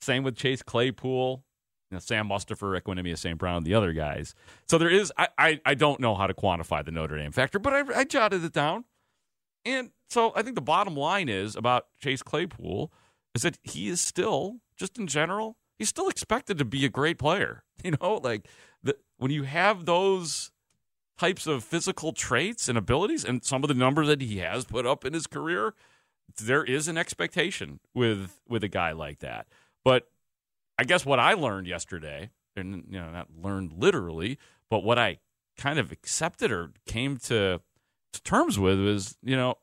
Same 0.00 0.22
with 0.22 0.36
Chase 0.36 0.62
Claypool. 0.62 1.44
You 1.90 1.96
know, 1.96 2.00
Sam 2.00 2.28
Mustipher, 2.28 2.80
Equanimeous 2.80 3.18
St. 3.18 3.36
Brown, 3.36 3.64
the 3.64 3.74
other 3.74 3.92
guys. 3.92 4.34
So 4.68 4.78
there 4.78 4.88
is, 4.88 5.12
I, 5.18 5.28
I, 5.36 5.60
I 5.66 5.74
don't 5.74 5.98
know 5.98 6.14
how 6.14 6.28
to 6.28 6.34
quantify 6.34 6.84
the 6.84 6.92
Notre 6.92 7.18
Dame 7.18 7.32
factor, 7.32 7.58
but 7.58 7.72
I, 7.72 8.00
I 8.00 8.04
jotted 8.04 8.44
it 8.44 8.52
down. 8.52 8.84
And 9.64 9.90
so 10.08 10.32
I 10.36 10.42
think 10.42 10.54
the 10.54 10.62
bottom 10.62 10.94
line 10.94 11.28
is 11.28 11.56
about 11.56 11.86
Chase 12.00 12.22
Claypool 12.22 12.92
is 13.34 13.42
that 13.42 13.58
he 13.64 13.88
is 13.88 14.00
still, 14.00 14.58
just 14.76 14.98
in 14.98 15.08
general, 15.08 15.56
he's 15.78 15.88
still 15.88 16.08
expected 16.08 16.58
to 16.58 16.64
be 16.64 16.84
a 16.84 16.88
great 16.88 17.18
player. 17.18 17.64
You 17.82 17.92
know, 17.92 18.20
like 18.22 18.46
the, 18.82 18.96
when 19.18 19.30
you 19.30 19.44
have 19.44 19.84
those 19.84 20.50
types 21.18 21.46
of 21.46 21.62
physical 21.62 22.12
traits 22.12 22.68
and 22.68 22.78
abilities 22.78 23.24
and 23.24 23.44
some 23.44 23.62
of 23.62 23.68
the 23.68 23.74
numbers 23.74 24.08
that 24.08 24.22
he 24.22 24.38
has 24.38 24.64
put 24.64 24.86
up 24.86 25.04
in 25.04 25.12
his 25.12 25.26
career, 25.26 25.74
there 26.42 26.64
is 26.64 26.88
an 26.88 26.96
expectation 26.96 27.80
with 27.94 28.40
with 28.48 28.64
a 28.64 28.68
guy 28.68 28.92
like 28.92 29.18
that. 29.18 29.46
But 29.84 30.08
I 30.78 30.84
guess 30.84 31.04
what 31.04 31.18
I 31.18 31.34
learned 31.34 31.66
yesterday, 31.66 32.30
and 32.56 32.84
you 32.88 32.98
know, 32.98 33.10
not 33.10 33.28
learned 33.42 33.72
literally, 33.76 34.38
but 34.70 34.82
what 34.82 34.98
I 34.98 35.18
kind 35.58 35.78
of 35.78 35.92
accepted 35.92 36.50
or 36.50 36.72
came 36.86 37.18
to, 37.18 37.60
to 38.12 38.22
terms 38.22 38.58
with 38.58 38.80
was, 38.80 39.16
you 39.22 39.36
know, 39.36 39.56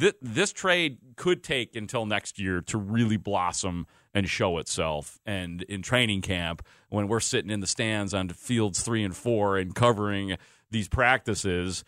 th- 0.00 0.16
this 0.20 0.52
trade 0.52 0.98
could 1.16 1.44
take 1.44 1.76
until 1.76 2.06
next 2.06 2.38
year 2.40 2.60
to 2.62 2.76
really 2.76 3.16
blossom 3.16 3.86
and 4.16 4.28
show 4.30 4.56
itself. 4.56 5.20
And 5.26 5.62
in 5.64 5.82
training 5.82 6.22
camp, 6.22 6.66
when 6.88 7.06
we're 7.06 7.20
sitting 7.20 7.50
in 7.50 7.60
the 7.60 7.66
stands 7.66 8.14
on 8.14 8.30
fields 8.30 8.82
three 8.82 9.04
and 9.04 9.14
four 9.14 9.58
and 9.58 9.74
covering 9.74 10.38
these 10.70 10.88
practices, 10.88 11.84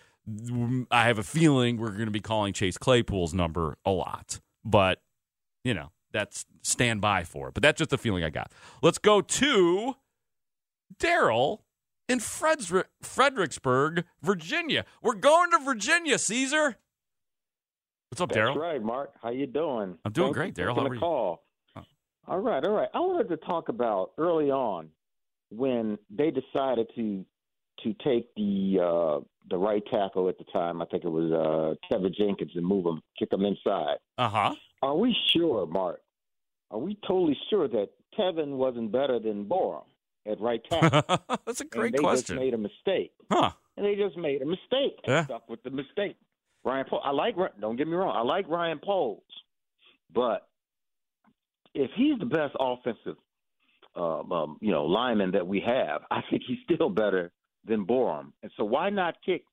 I 0.91 1.05
have 1.05 1.19
a 1.19 1.23
feeling 1.23 1.79
we're 1.79 1.93
going 1.93 2.05
to 2.05 2.11
be 2.11 2.21
calling 2.21 2.53
Chase 2.53 2.77
Claypool's 2.77 3.33
number 3.33 3.79
a 3.87 3.91
lot. 3.91 4.41
But, 4.63 5.01
you 5.65 5.73
know, 5.73 5.91
that's 6.13 6.45
stand 6.61 7.01
by 7.01 7.25
for 7.25 7.49
it. 7.49 7.55
But 7.55 7.63
that's 7.63 7.79
just 7.79 7.89
the 7.89 7.97
feeling 7.97 8.23
I 8.23 8.29
got. 8.29 8.53
Let's 8.83 8.99
go 8.99 9.23
to 9.23 9.95
Daryl 11.01 11.61
in 12.11 12.21
Frederick, 12.21 12.89
Fredericksburg, 13.01 14.05
Virginia. 14.21 14.85
We're 15.03 15.15
going 15.15 15.51
to 15.53 15.61
Virginia, 15.61 16.19
Caesar. 16.19 16.77
What's 18.11 18.21
up, 18.21 18.33
Daryl? 18.33 18.55
Right, 18.55 18.83
Mark. 18.83 19.15
How 19.23 19.31
you 19.31 19.47
doing? 19.47 19.97
I'm 20.05 20.13
doing 20.13 20.35
Thanks 20.35 20.37
great, 20.37 20.55
Daryl. 20.55 20.77
How 20.77 20.87
are 20.87 20.95
you? 20.95 21.01
Call. 21.01 21.48
All 22.29 22.39
right, 22.41 22.63
all 22.65 22.73
right. 22.73 22.89
I 22.95 23.01
wanted 23.01 23.29
to 23.31 23.37
talk 23.39 23.69
about 23.69 24.13
early 24.19 24.51
on 24.51 24.89
when 25.51 25.99
they 26.11 26.31
decided 26.31 26.87
to 26.97 27.25
to 27.85 27.95
take 28.05 28.35
the 28.35 28.79
uh, 28.83 29.25
the 29.51 29.57
right 29.57 29.83
tackle 29.91 30.29
at 30.29 30.37
the 30.37 30.45
time. 30.53 30.83
I 30.83 30.85
think 30.87 31.05
it 31.05 31.09
was 31.09 31.33
uh, 31.33 31.75
Tevin 31.95 32.15
Jenkins 32.15 32.51
and 32.55 32.67
move 32.67 32.85
him, 32.87 33.01
kick 33.19 33.33
him 33.33 33.45
inside. 33.45 33.97
Uh 34.19 34.29
huh. 34.29 34.55
Are 34.83 34.97
we 34.97 35.17
sure, 35.33 35.67
Mark? 35.67 36.01
Are 36.71 36.79
we 36.79 36.99
totally 37.07 37.37
sure 37.49 37.67
that 37.69 37.89
Tevin 38.19 38.57
wasn't 38.57 38.93
better 38.93 39.19
than 39.19 39.45
Borom 39.47 39.85
at 40.27 40.39
right 40.41 40.61
tackle? 40.71 41.03
That's 41.47 41.61
a 41.61 41.65
and 41.65 41.71
great 41.71 41.93
they 41.93 41.99
question. 41.99 42.37
just 42.37 42.39
made 42.41 42.53
a 42.53 42.59
mistake. 42.59 43.13
Huh. 43.31 43.53
And 43.77 43.87
they 43.87 43.95
just 43.95 44.17
made 44.19 44.43
a 44.43 44.47
mistake 44.47 44.99
and 45.05 45.09
Yeah. 45.15 45.25
stuck 45.25 45.49
with 45.49 45.63
the 45.63 45.71
mistake. 45.71 46.17
Ryan 46.65 46.85
Poles. 46.91 47.03
I 47.07 47.13
like. 47.13 47.37
Don't 47.61 47.77
get 47.77 47.87
me 47.89 47.95
wrong. 47.95 48.15
I 48.15 48.21
like 48.23 48.47
Ryan 48.49 48.81
Poles, 48.85 49.23
but 50.13 50.47
if 51.75 51.91
he's 51.97 52.19
the 52.19 52.27
best 52.27 52.55
offensive, 52.59 53.17
um, 53.95 54.33
um, 54.33 54.59
you 54.61 54.71
know, 54.71 54.85
lineman 54.85 55.33
that 55.33 55.47
we 55.47 55.61
have, 55.61 56.03
I 56.11 56.21
think 56.31 56.43
he's 56.47 56.59
still 56.65 56.89
better 56.91 57.33
than 57.65 57.85
Borom. 57.87 58.33
And 58.43 58.51
so 58.57 58.65
why 58.65 58.91
not 58.91 59.17
kick? 59.25 59.45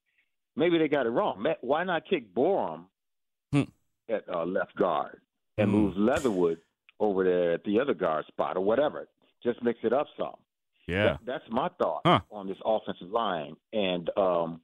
Maybe 0.55 0.77
they 0.77 0.87
got 0.87 1.05
it 1.05 1.09
wrong. 1.09 1.45
Why 1.61 1.83
not 1.83 2.03
kick 2.09 2.33
Borom 2.33 2.85
Hmm. 3.51 3.63
at 4.09 4.27
uh, 4.29 4.45
left 4.45 4.75
guard 4.75 5.21
and 5.57 5.69
Hmm. 5.69 5.75
move 5.77 5.97
Leatherwood 5.97 6.59
over 6.99 7.23
there 7.23 7.53
at 7.53 7.63
the 7.63 7.79
other 7.79 7.93
guard 7.93 8.25
spot 8.27 8.55
or 8.57 8.61
whatever? 8.61 9.07
Just 9.43 9.61
mix 9.63 9.79
it 9.83 9.93
up 9.93 10.07
some. 10.17 10.35
Yeah. 10.87 11.03
That- 11.13 11.25
that's 11.25 11.49
my 11.49 11.69
thought 11.81 12.01
Huh. 12.05 12.19
on 12.31 12.47
this 12.47 12.57
offensive 12.63 13.09
line 13.11 13.55
and 13.73 14.09
um 14.17 14.61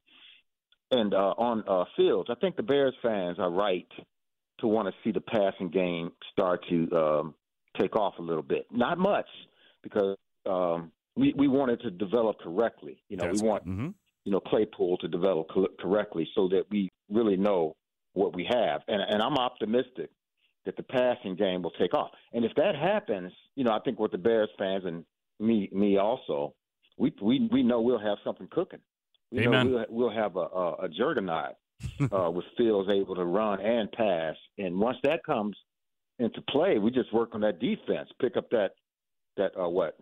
and 0.94 1.14
uh, 1.14 1.34
on 1.38 1.64
uh, 1.70 1.86
Fields. 1.96 2.30
I 2.30 2.36
think 2.36 2.58
the 2.58 2.64
Bears 2.64 2.94
fans 3.02 3.40
are 3.40 3.50
right 3.50 3.88
to 4.60 4.68
want 4.68 4.90
to 4.90 4.94
see 5.04 5.12
the 5.12 5.22
passing 5.22 5.70
game 5.70 6.12
start 6.34 6.66
to 6.68 6.92
um, 6.92 7.36
take 7.80 7.96
off 7.96 8.16
a 8.20 8.22
little 8.22 8.44
bit. 8.44 8.66
Not 8.72 8.98
much 8.98 9.28
because 9.84 10.18
um, 10.46 10.92
we 11.16 11.34
we 11.36 11.48
want 11.48 11.72
it 11.72 11.82
to 11.82 11.92
develop 11.92 12.40
correctly. 12.40 13.02
You 13.10 13.18
know, 13.18 13.24
That's- 13.24 13.42
we 13.42 13.48
want 13.48 13.68
mhm. 13.68 13.94
you 14.26 14.32
know 14.32 14.40
Claypool 14.40 14.98
to 15.00 15.08
develop 15.08 15.48
co- 15.54 15.68
correctly 15.80 16.28
so 16.36 16.48
that 16.50 16.64
we 16.70 16.90
really 17.10 17.38
know 17.38 17.76
what 18.14 18.36
we 18.36 18.46
have. 18.50 18.82
And 18.88 19.02
and 19.02 19.22
I'm 19.22 19.38
optimistic 19.38 20.10
that 20.66 20.76
the 20.78 20.84
passing 20.84 21.36
game 21.36 21.62
will 21.64 21.72
take 21.72 21.94
off. 21.94 22.12
And 22.34 22.46
if 22.46 22.54
that 22.56 22.76
happens, 22.76 23.32
you 23.56 23.64
know, 23.64 23.72
I 23.72 23.80
think 23.80 24.00
with 24.00 24.12
the 24.12 24.18
Bears 24.18 24.50
fans 24.58 24.84
and 24.86 25.04
me 25.40 25.70
me 25.72 25.98
also, 25.98 26.54
we 26.98 27.14
we 27.22 27.48
we 27.52 27.64
know 27.64 27.82
we'll 27.82 28.00
have 28.00 28.18
something 28.24 28.48
cooking. 28.52 28.80
We 29.32 29.48
Amen. 29.48 29.72
know 29.72 29.86
we'll, 29.90 30.10
we'll 30.10 30.16
have 30.16 30.36
a, 30.36 30.40
a, 30.40 30.74
a 30.84 30.90
juggernaut 30.90 31.56
uh, 32.12 32.30
with 32.30 32.46
Fields 32.58 32.90
able 32.92 33.16
to 33.16 33.26
run 33.26 33.60
and 33.62 33.92
pass. 33.92 34.36
And 34.58 34.80
once 34.80 34.98
that 35.04 35.24
comes 35.24 35.56
into 36.22 36.42
play, 36.42 36.78
we 36.78 36.92
just 36.92 37.14
work 37.14 37.30
on 37.34 37.42
that 37.42 37.60
defense, 37.60 38.10
pick 38.20 38.38
up 38.38 38.50
that 38.52 38.72
that 39.38 39.52
uh, 39.60 39.68
what 39.68 39.98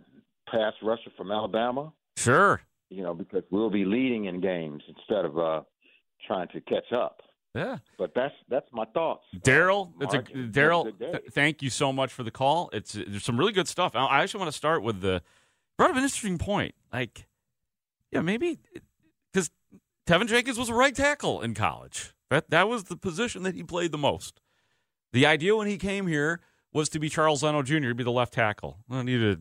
pass 0.49 0.73
rusher 0.83 1.11
from 1.17 1.31
Alabama. 1.31 1.91
Sure. 2.17 2.61
You 2.89 3.03
know, 3.03 3.13
because 3.13 3.43
we'll 3.51 3.69
be 3.69 3.85
leading 3.85 4.25
in 4.25 4.41
games 4.41 4.81
instead 4.87 5.25
of 5.25 5.37
uh, 5.37 5.61
trying 6.25 6.47
to 6.49 6.61
catch 6.61 6.91
up. 6.91 7.21
Yeah. 7.55 7.77
But 7.97 8.11
that's 8.15 8.33
that's 8.49 8.67
my 8.71 8.85
thoughts. 8.93 9.23
Daryl, 9.37 9.91
it's 10.01 10.13
a 10.13 10.17
Mark, 10.17 10.29
have 10.29 10.37
a 10.37 10.47
Daryl. 10.47 10.99
th- 10.99 11.23
thank 11.31 11.61
you 11.61 11.69
so 11.69 11.91
much 11.91 12.11
for 12.11 12.23
the 12.23 12.31
call. 12.31 12.69
It's 12.73 12.93
there's 12.93 13.23
some 13.23 13.37
really 13.39 13.53
good 13.53 13.67
stuff. 13.67 13.95
I 13.95 14.05
I 14.05 14.23
actually 14.23 14.39
want 14.39 14.51
to 14.51 14.57
start 14.57 14.83
with 14.83 15.01
the 15.01 15.21
brought 15.77 15.91
up 15.91 15.95
an 15.95 16.03
interesting 16.03 16.37
point. 16.37 16.75
Like, 16.93 17.27
yeah, 18.11 18.21
maybe 18.21 18.59
because 19.33 19.49
Tevin 20.07 20.27
Jenkins 20.27 20.59
was 20.59 20.69
a 20.69 20.73
right 20.73 20.93
tackle 20.93 21.41
in 21.41 21.53
college. 21.53 22.13
That 22.29 22.49
that 22.51 22.67
was 22.67 22.85
the 22.85 22.97
position 22.97 23.43
that 23.43 23.55
he 23.55 23.63
played 23.63 23.91
the 23.91 23.97
most. 23.97 24.41
The 25.13 25.25
idea 25.25 25.55
when 25.55 25.67
he 25.67 25.77
came 25.77 26.07
here 26.07 26.41
was 26.71 26.89
to 26.89 26.99
be 26.99 27.09
Charles 27.09 27.43
Leno 27.43 27.63
Jr. 27.63 27.93
be 27.93 28.03
the 28.03 28.11
left 28.11 28.33
tackle. 28.33 28.77
I 28.89 28.95
don't 28.95 29.05
need 29.05 29.19
to 29.19 29.39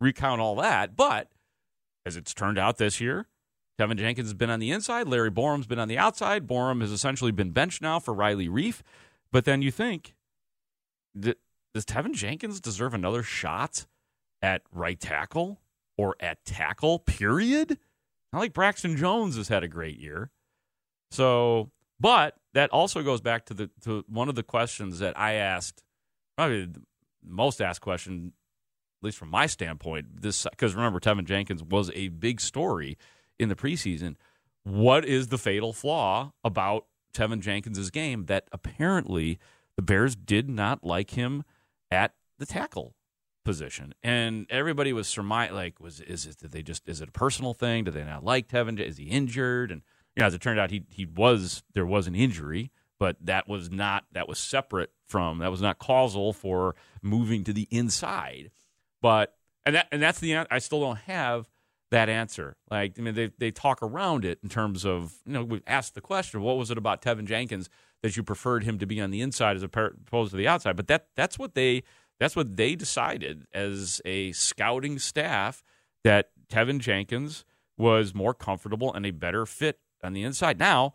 recount 0.00 0.40
all 0.40 0.56
that, 0.56 0.96
but 0.96 1.30
as 2.06 2.16
it's 2.16 2.34
turned 2.34 2.58
out 2.58 2.78
this 2.78 3.00
year, 3.00 3.26
Tevin 3.78 3.96
Jenkins 3.96 4.28
has 4.28 4.34
been 4.34 4.50
on 4.50 4.60
the 4.60 4.70
inside. 4.70 5.08
Larry 5.08 5.30
Borom's 5.30 5.66
been 5.66 5.80
on 5.80 5.88
the 5.88 5.98
outside. 5.98 6.46
Borom 6.46 6.80
has 6.80 6.92
essentially 6.92 7.32
been 7.32 7.50
benched 7.50 7.82
now 7.82 7.98
for 7.98 8.14
Riley 8.14 8.48
Reiff. 8.48 8.82
But 9.32 9.44
then 9.44 9.62
you 9.62 9.72
think, 9.72 10.14
does 11.18 11.34
Tevin 11.84 12.14
Jenkins 12.14 12.60
deserve 12.60 12.94
another 12.94 13.24
shot 13.24 13.86
at 14.40 14.62
right 14.72 15.00
tackle 15.00 15.60
or 15.98 16.14
at 16.20 16.44
tackle, 16.44 17.00
period? 17.00 17.78
Not 18.32 18.38
like 18.38 18.52
Braxton 18.52 18.96
Jones 18.96 19.36
has 19.36 19.48
had 19.48 19.64
a 19.64 19.68
great 19.68 19.98
year. 19.98 20.30
So 21.10 21.70
But 22.00 22.36
that 22.54 22.70
also 22.70 23.02
goes 23.02 23.20
back 23.20 23.46
to 23.46 23.54
the 23.54 23.70
to 23.82 24.04
one 24.08 24.28
of 24.28 24.34
the 24.34 24.42
questions 24.42 24.98
that 24.98 25.18
I 25.18 25.34
asked, 25.34 25.82
probably 26.36 26.66
the 26.66 26.82
most 27.24 27.60
asked 27.60 27.80
question, 27.80 28.32
at 29.00 29.06
least 29.06 29.18
from 29.18 29.30
my 29.30 29.46
standpoint. 29.46 30.22
This 30.22 30.46
because 30.50 30.74
remember 30.74 31.00
Tevin 31.00 31.24
Jenkins 31.24 31.62
was 31.62 31.90
a 31.94 32.08
big 32.08 32.40
story 32.40 32.98
in 33.38 33.48
the 33.48 33.56
preseason. 33.56 34.16
What 34.64 35.04
is 35.04 35.28
the 35.28 35.38
fatal 35.38 35.72
flaw 35.72 36.32
about 36.42 36.86
Tevin 37.14 37.40
Jenkins' 37.40 37.90
game 37.90 38.26
that 38.26 38.48
apparently 38.50 39.38
the 39.76 39.82
Bears 39.82 40.16
did 40.16 40.48
not 40.48 40.84
like 40.84 41.10
him 41.10 41.44
at 41.90 42.14
the 42.38 42.46
tackle 42.46 42.94
position, 43.44 43.94
and 44.02 44.46
everybody 44.50 44.92
was 44.92 45.06
surmising 45.06 45.54
like, 45.54 45.80
was 45.80 46.00
is 46.00 46.26
it 46.26 46.38
did 46.38 46.52
they 46.52 46.62
just 46.62 46.88
is 46.88 47.00
it 47.00 47.08
a 47.08 47.12
personal 47.12 47.54
thing? 47.54 47.84
Do 47.84 47.90
they 47.90 48.04
not 48.04 48.24
like 48.24 48.48
Tevin? 48.48 48.80
Is 48.80 48.96
he 48.96 49.04
injured? 49.04 49.70
And 49.70 49.82
you 50.16 50.20
know, 50.20 50.26
as 50.26 50.34
it 50.34 50.40
turned 50.40 50.60
out, 50.60 50.70
he 50.70 50.84
he 50.90 51.06
was 51.06 51.62
there 51.72 51.86
was 51.86 52.06
an 52.06 52.14
injury, 52.14 52.70
but 52.98 53.16
that 53.20 53.48
was 53.48 53.70
not 53.70 54.04
that 54.12 54.28
was 54.28 54.38
separate 54.38 54.90
from 55.06 55.38
that 55.38 55.50
was 55.50 55.62
not 55.62 55.78
causal 55.78 56.32
for 56.32 56.74
moving 57.02 57.44
to 57.44 57.52
the 57.52 57.68
inside. 57.70 58.50
But 59.02 59.34
and 59.66 59.74
that 59.74 59.88
and 59.90 60.02
that's 60.02 60.20
the 60.20 60.36
I 60.36 60.58
still 60.58 60.80
don't 60.80 60.98
have 61.00 61.48
that 61.90 62.08
answer. 62.08 62.56
Like 62.70 62.98
I 62.98 63.02
mean, 63.02 63.14
they 63.14 63.30
they 63.38 63.50
talk 63.50 63.82
around 63.82 64.24
it 64.24 64.38
in 64.42 64.48
terms 64.48 64.84
of 64.84 65.14
you 65.26 65.32
know 65.32 65.44
we 65.44 65.62
asked 65.66 65.94
the 65.94 66.00
question, 66.00 66.42
what 66.42 66.56
was 66.56 66.70
it 66.70 66.78
about 66.78 67.02
Tevin 67.02 67.26
Jenkins 67.26 67.68
that 68.02 68.16
you 68.16 68.22
preferred 68.22 68.64
him 68.64 68.78
to 68.78 68.86
be 68.86 69.00
on 69.00 69.10
the 69.10 69.20
inside 69.20 69.56
as 69.56 69.62
opposed 69.62 70.30
to 70.30 70.36
the 70.36 70.48
outside? 70.48 70.76
But 70.76 70.88
that 70.88 71.08
that's 71.16 71.38
what 71.38 71.54
they 71.54 71.82
that's 72.20 72.36
what 72.36 72.56
they 72.56 72.76
decided 72.76 73.46
as 73.52 74.00
a 74.04 74.32
scouting 74.32 74.98
staff 74.98 75.64
that 76.04 76.30
Tevin 76.48 76.78
Jenkins 76.78 77.44
was 77.76 78.14
more 78.14 78.34
comfortable 78.34 78.92
and 78.92 79.04
a 79.04 79.10
better 79.10 79.46
fit 79.46 79.80
on 80.04 80.12
the 80.12 80.22
inside. 80.22 80.58
Now, 80.58 80.94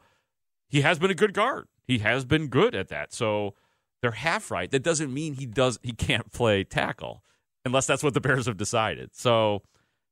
he 0.70 0.82
has 0.82 1.00
been 1.00 1.12
a 1.12 1.16
good 1.16 1.34
guard. 1.34 1.68
He 1.88 2.00
has 2.00 2.26
been 2.26 2.48
good 2.48 2.76
at 2.76 2.90
that. 2.90 3.14
So 3.14 3.56
they're 4.02 4.12
half 4.12 4.52
right. 4.52 4.70
That 4.70 4.84
doesn't 4.84 5.14
mean 5.14 5.34
he 5.34 5.46
does 5.46 5.80
he 5.84 5.92
can't 5.92 6.32
play 6.32 6.64
tackle 6.64 7.24
unless 7.66 7.86
that's 7.88 8.04
what 8.04 8.14
the 8.14 8.22
Bears 8.22 8.46
have 8.46 8.58
decided. 8.58 9.16
So 9.16 9.64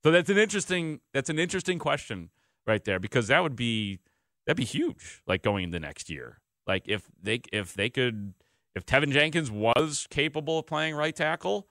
so 0.04 0.12
that's 0.12 0.30
an 0.30 0.38
interesting 0.38 1.02
that's 1.14 1.30
an 1.30 1.40
interesting 1.40 1.80
question 1.80 2.30
right 2.66 2.84
there 2.84 3.00
because 3.00 3.28
that 3.28 3.44
would 3.44 3.56
be 3.56 4.00
that'd 4.46 4.58
be 4.58 4.66
huge 4.66 5.22
like 5.28 5.44
going 5.44 5.66
into 5.66 5.80
next 5.80 6.10
year. 6.10 6.40
Like 6.66 6.84
if 6.88 7.04
they 7.22 7.42
if 7.54 7.74
they 7.74 7.90
could 7.90 8.34
if 8.76 8.86
Tevin 8.86 9.12
Jenkins 9.12 9.50
was 9.50 10.08
capable 10.10 10.60
of 10.60 10.68
playing 10.68 10.96
right 10.96 11.16
tackle, 11.16 11.68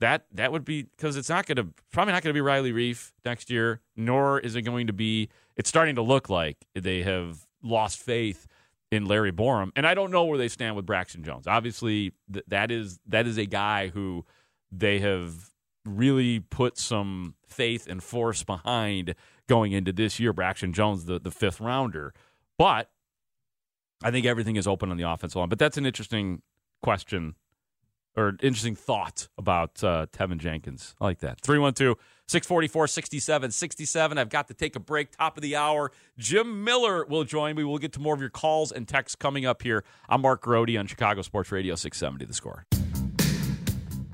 that 0.00 0.26
that 0.32 0.52
would 0.52 0.64
be 0.64 0.82
because 0.82 1.16
it's 1.16 1.28
not 1.28 1.46
going 1.46 1.56
to 1.56 1.68
probably 1.92 2.12
not 2.12 2.22
going 2.22 2.30
to 2.30 2.34
be 2.34 2.40
Riley 2.40 2.72
Reiff 2.72 3.12
next 3.24 3.50
year, 3.50 3.80
nor 3.96 4.38
is 4.40 4.56
it 4.56 4.62
going 4.62 4.86
to 4.86 4.92
be. 4.92 5.28
It's 5.56 5.68
starting 5.68 5.94
to 5.96 6.02
look 6.02 6.28
like 6.28 6.56
they 6.74 7.02
have 7.02 7.46
lost 7.62 7.98
faith 7.98 8.46
in 8.90 9.06
Larry 9.06 9.32
Borom, 9.32 9.70
and 9.76 9.86
I 9.86 9.94
don't 9.94 10.10
know 10.10 10.24
where 10.24 10.38
they 10.38 10.48
stand 10.48 10.76
with 10.76 10.86
Braxton 10.86 11.24
Jones. 11.24 11.46
Obviously, 11.46 12.12
th- 12.32 12.44
that 12.48 12.70
is 12.70 13.00
that 13.06 13.26
is 13.26 13.38
a 13.38 13.46
guy 13.46 13.88
who 13.88 14.24
they 14.70 15.00
have 15.00 15.50
really 15.84 16.40
put 16.40 16.78
some 16.78 17.34
faith 17.46 17.86
and 17.86 18.02
force 18.02 18.42
behind 18.42 19.14
going 19.48 19.72
into 19.72 19.92
this 19.92 20.18
year. 20.20 20.32
Braxton 20.32 20.72
Jones, 20.72 21.06
the 21.06 21.18
the 21.18 21.30
fifth 21.30 21.60
rounder, 21.60 22.14
but 22.58 22.90
I 24.02 24.10
think 24.10 24.26
everything 24.26 24.56
is 24.56 24.66
open 24.66 24.90
on 24.90 24.96
the 24.96 25.08
offensive 25.08 25.36
line. 25.36 25.48
But 25.48 25.58
that's 25.58 25.76
an 25.76 25.86
interesting 25.86 26.42
question 26.82 27.34
or 28.16 28.36
interesting 28.42 28.76
thought 28.76 29.28
about 29.36 29.82
uh, 29.82 30.06
Tevin 30.12 30.38
Jenkins. 30.38 30.94
I 31.00 31.04
like 31.04 31.20
that. 31.20 31.40
312 31.40 31.96
644 32.28 32.86
67 32.86 33.50
67. 33.50 34.18
I've 34.18 34.28
got 34.30 34.48
to 34.48 34.54
take 34.54 34.76
a 34.76 34.80
break. 34.80 35.10
Top 35.12 35.36
of 35.36 35.42
the 35.42 35.56
hour. 35.56 35.92
Jim 36.18 36.64
Miller 36.64 37.04
will 37.04 37.24
join 37.24 37.54
me. 37.54 37.64
We'll 37.64 37.78
get 37.78 37.92
to 37.94 38.00
more 38.00 38.14
of 38.14 38.20
your 38.20 38.30
calls 38.30 38.72
and 38.72 38.88
texts 38.88 39.16
coming 39.16 39.44
up 39.44 39.62
here. 39.62 39.84
I'm 40.08 40.22
Mark 40.22 40.40
Grote 40.40 40.74
on 40.76 40.86
Chicago 40.86 41.22
Sports 41.22 41.52
Radio 41.52 41.74
670 41.74 42.24
The 42.24 42.34
Score. 42.34 42.64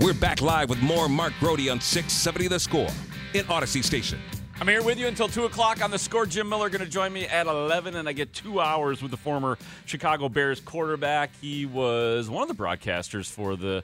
We're 0.01 0.15
back 0.15 0.41
live 0.41 0.71
with 0.71 0.83
more 0.83 1.09
Mark 1.09 1.33
Grote 1.39 1.69
on 1.69 1.81
670 1.81 2.49
The 2.49 2.59
Score 2.59 2.89
in 3.35 3.45
Audacy 3.47 3.85
Station. 3.85 4.19
I'm 4.61 4.69
here 4.69 4.83
with 4.83 4.99
you 4.99 5.07
until 5.07 5.27
2 5.27 5.47
o'clock 5.47 5.83
on 5.83 5.91
the 5.91 5.99
score. 5.99 6.27
Jim 6.27 6.47
Miller 6.47 6.69
going 6.69 6.85
to 6.85 6.91
join 6.91 7.15
me 7.15 7.27
at 7.27 7.47
11, 7.47 7.97
and 7.97 8.07
I 8.07 8.13
get 8.13 8.35
two 8.35 8.61
hours 8.61 9.01
with 9.01 9.11
the 9.11 9.17
former 9.17 9.57
Chicago 9.87 10.29
Bears 10.29 10.61
quarterback. 10.61 11.31
He 11.41 11.65
was 11.65 12.29
one 12.29 12.43
of 12.43 12.55
the 12.55 12.63
broadcasters 12.63 13.31
for 13.31 13.57
the 13.57 13.83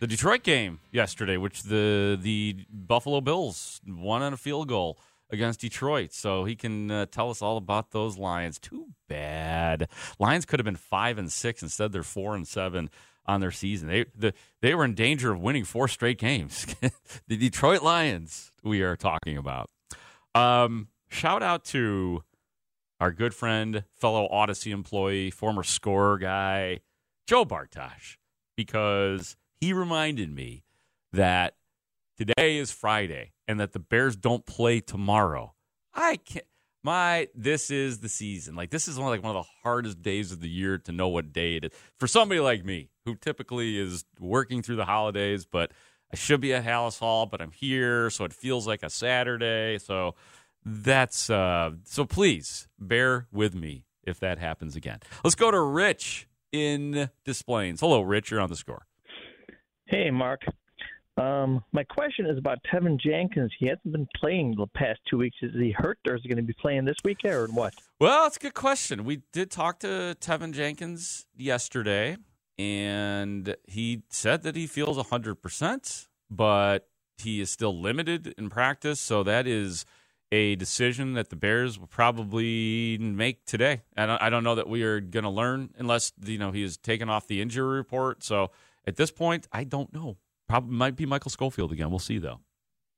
the 0.00 0.06
Detroit 0.06 0.42
game 0.42 0.80
yesterday, 0.92 1.36
which 1.36 1.62
the 1.64 2.18
the 2.20 2.64
Buffalo 2.70 3.20
Bills 3.20 3.80
won 3.86 4.22
on 4.22 4.32
a 4.32 4.36
field 4.36 4.68
goal 4.68 4.98
against 5.30 5.60
Detroit. 5.60 6.12
So 6.12 6.44
he 6.44 6.56
can 6.56 6.90
uh, 6.90 7.06
tell 7.06 7.30
us 7.30 7.42
all 7.42 7.56
about 7.56 7.90
those 7.90 8.16
Lions. 8.16 8.58
Too 8.58 8.86
bad. 9.08 9.88
Lions 10.18 10.44
could 10.46 10.58
have 10.58 10.64
been 10.64 10.76
5 10.76 11.18
and 11.18 11.30
6 11.30 11.62
instead 11.62 11.92
they're 11.92 12.02
4 12.02 12.34
and 12.34 12.48
7 12.48 12.88
on 13.26 13.40
their 13.40 13.50
season. 13.50 13.88
They 13.88 14.06
the, 14.16 14.32
they 14.62 14.74
were 14.74 14.84
in 14.84 14.94
danger 14.94 15.32
of 15.32 15.40
winning 15.40 15.64
four 15.64 15.86
straight 15.86 16.18
games. 16.18 16.66
the 17.28 17.36
Detroit 17.36 17.82
Lions 17.82 18.50
we 18.64 18.82
are 18.82 18.96
talking 18.96 19.36
about. 19.36 19.70
Um, 20.34 20.88
shout 21.08 21.42
out 21.42 21.64
to 21.66 22.24
our 23.00 23.12
good 23.12 23.34
friend, 23.34 23.84
fellow 23.94 24.28
Audacy 24.32 24.72
employee, 24.72 25.30
former 25.30 25.62
scorer 25.62 26.18
guy, 26.18 26.80
Joe 27.26 27.44
Bartosh, 27.44 28.16
because 28.56 29.36
he 29.60 29.72
reminded 29.72 30.34
me 30.34 30.64
that 31.12 31.54
today 32.16 32.58
is 32.58 32.70
Friday 32.70 33.32
and 33.46 33.58
that 33.60 33.72
the 33.72 33.78
Bears 33.78 34.16
don't 34.16 34.44
play 34.46 34.80
tomorrow. 34.80 35.54
I 35.94 36.16
can't. 36.16 36.44
My 36.84 37.28
this 37.34 37.70
is 37.70 37.98
the 37.98 38.08
season. 38.08 38.54
Like 38.54 38.70
this 38.70 38.86
is 38.86 38.98
one 38.98 39.08
like 39.08 39.22
one 39.22 39.36
of 39.36 39.44
the 39.44 39.50
hardest 39.62 40.00
days 40.00 40.30
of 40.30 40.40
the 40.40 40.48
year 40.48 40.78
to 40.78 40.92
know 40.92 41.08
what 41.08 41.32
day 41.32 41.56
it 41.56 41.64
is 41.64 41.72
for 41.98 42.06
somebody 42.06 42.40
like 42.40 42.64
me 42.64 42.90
who 43.04 43.16
typically 43.16 43.78
is 43.78 44.04
working 44.20 44.62
through 44.62 44.76
the 44.76 44.84
holidays, 44.84 45.44
but 45.44 45.72
I 46.12 46.16
should 46.16 46.40
be 46.40 46.54
at 46.54 46.64
Halas 46.64 46.98
Hall, 46.98 47.26
but 47.26 47.40
I'm 47.40 47.50
here, 47.50 48.10
so 48.10 48.24
it 48.24 48.32
feels 48.32 48.66
like 48.66 48.82
a 48.82 48.90
Saturday. 48.90 49.78
So 49.78 50.14
that's 50.64 51.28
uh, 51.28 51.72
so. 51.84 52.04
Please 52.04 52.68
bear 52.78 53.26
with 53.32 53.54
me 53.54 53.84
if 54.04 54.20
that 54.20 54.38
happens 54.38 54.76
again. 54.76 55.00
Let's 55.22 55.34
go 55.34 55.50
to 55.50 55.60
Rich 55.60 56.28
in 56.52 57.10
Des 57.24 57.42
Plaines. 57.44 57.80
Hello, 57.80 58.00
Rich. 58.00 58.30
You're 58.30 58.40
on 58.40 58.48
the 58.48 58.56
score. 58.56 58.87
Hey, 59.88 60.10
Mark. 60.10 60.42
Um, 61.16 61.64
my 61.72 61.82
question 61.82 62.26
is 62.26 62.36
about 62.36 62.58
Tevin 62.70 63.00
Jenkins. 63.00 63.50
He 63.58 63.66
hasn't 63.68 63.90
been 63.90 64.06
playing 64.20 64.54
the 64.56 64.66
past 64.66 65.00
two 65.08 65.16
weeks. 65.16 65.38
Is 65.40 65.54
he 65.54 65.74
hurt, 65.76 65.98
or 66.06 66.14
is 66.14 66.20
he 66.22 66.28
going 66.28 66.36
to 66.36 66.42
be 66.42 66.54
playing 66.60 66.84
this 66.84 66.98
week, 67.04 67.24
or 67.24 67.46
what? 67.46 67.72
Well, 67.98 68.24
that's 68.24 68.36
a 68.36 68.40
good 68.40 68.54
question. 68.54 69.04
We 69.04 69.22
did 69.32 69.50
talk 69.50 69.80
to 69.80 70.14
Tevin 70.20 70.52
Jenkins 70.52 71.26
yesterday, 71.34 72.18
and 72.58 73.56
he 73.66 74.02
said 74.10 74.42
that 74.42 74.56
he 74.56 74.66
feels 74.66 74.98
100%, 74.98 76.08
but 76.30 76.88
he 77.16 77.40
is 77.40 77.48
still 77.48 77.80
limited 77.80 78.34
in 78.36 78.50
practice. 78.50 79.00
So 79.00 79.22
that 79.22 79.46
is 79.46 79.86
a 80.30 80.54
decision 80.56 81.14
that 81.14 81.30
the 81.30 81.36
Bears 81.36 81.78
will 81.78 81.86
probably 81.86 82.98
make 82.98 83.46
today. 83.46 83.80
And 83.96 84.10
I 84.12 84.28
don't 84.28 84.44
know 84.44 84.54
that 84.54 84.68
we 84.68 84.82
are 84.82 85.00
going 85.00 85.24
to 85.24 85.30
learn 85.30 85.70
unless 85.78 86.12
you 86.22 86.36
know 86.36 86.52
he 86.52 86.62
is 86.62 86.76
taken 86.76 87.08
off 87.08 87.26
the 87.26 87.40
injury 87.40 87.76
report. 87.76 88.22
So 88.22 88.50
at 88.88 88.96
this 88.96 89.10
point, 89.10 89.46
I 89.52 89.64
don't 89.64 89.92
know. 89.92 90.16
Probably 90.48 90.74
might 90.74 90.96
be 90.96 91.06
Michael 91.06 91.30
Schofield 91.30 91.72
again. 91.72 91.90
We'll 91.90 91.98
see 91.98 92.18
though. 92.18 92.40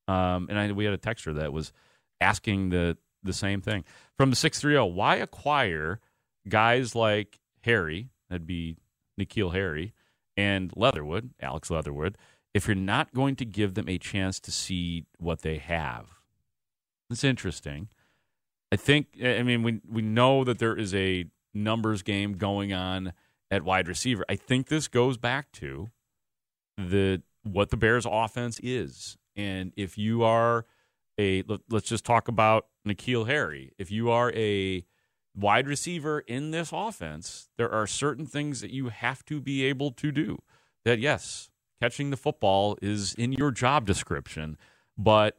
Um, 0.08 0.46
and 0.48 0.58
I, 0.58 0.72
we 0.72 0.84
had 0.84 0.94
a 0.94 0.98
texture 0.98 1.32
that 1.34 1.52
was 1.52 1.72
asking 2.20 2.70
the 2.70 2.96
the 3.22 3.32
same 3.32 3.60
thing 3.60 3.84
from 4.16 4.30
the 4.30 4.36
six 4.36 4.60
three 4.60 4.72
zero. 4.72 4.86
Why 4.86 5.16
acquire 5.16 6.00
guys 6.48 6.94
like 6.94 7.40
Harry? 7.64 8.08
That'd 8.28 8.46
be 8.46 8.76
N'Keal 9.20 9.52
Harry 9.52 9.92
and 10.36 10.72
Leatherwood, 10.76 11.30
Alex 11.40 11.70
Leatherwood. 11.70 12.16
If 12.54 12.66
you're 12.66 12.76
not 12.76 13.12
going 13.12 13.36
to 13.36 13.44
give 13.44 13.74
them 13.74 13.88
a 13.88 13.98
chance 13.98 14.40
to 14.40 14.50
see 14.50 15.04
what 15.18 15.42
they 15.42 15.58
have, 15.58 16.06
it's 17.10 17.24
interesting. 17.24 17.88
I 18.72 18.76
think. 18.76 19.08
I 19.22 19.42
mean, 19.42 19.64
we 19.64 19.80
we 19.88 20.02
know 20.02 20.44
that 20.44 20.60
there 20.60 20.76
is 20.76 20.94
a 20.94 21.26
numbers 21.52 22.02
game 22.02 22.34
going 22.34 22.72
on 22.72 23.12
at 23.50 23.62
wide 23.62 23.88
receiver. 23.88 24.24
I 24.28 24.36
think 24.36 24.68
this 24.68 24.88
goes 24.88 25.16
back 25.16 25.50
to 25.52 25.88
the 26.76 27.22
what 27.42 27.70
the 27.70 27.76
Bears 27.76 28.06
offense 28.08 28.60
is. 28.62 29.16
And 29.36 29.72
if 29.76 29.96
you 29.96 30.22
are 30.22 30.66
a 31.18 31.42
let, 31.42 31.60
us 31.72 31.82
just 31.82 32.04
talk 32.04 32.28
about 32.28 32.66
N'Keal 32.86 33.26
Harry. 33.26 33.72
If 33.78 33.90
you 33.90 34.10
are 34.10 34.32
a 34.34 34.84
wide 35.34 35.68
receiver 35.68 36.20
in 36.20 36.50
this 36.50 36.70
offense, 36.72 37.48
there 37.56 37.70
are 37.70 37.86
certain 37.86 38.26
things 38.26 38.60
that 38.60 38.70
you 38.70 38.88
have 38.88 39.24
to 39.26 39.40
be 39.40 39.64
able 39.64 39.90
to 39.92 40.12
do. 40.12 40.38
That 40.84 40.98
yes, 40.98 41.50
catching 41.80 42.10
the 42.10 42.16
football 42.16 42.78
is 42.82 43.14
in 43.14 43.32
your 43.32 43.50
job 43.50 43.86
description, 43.86 44.56
but 44.96 45.38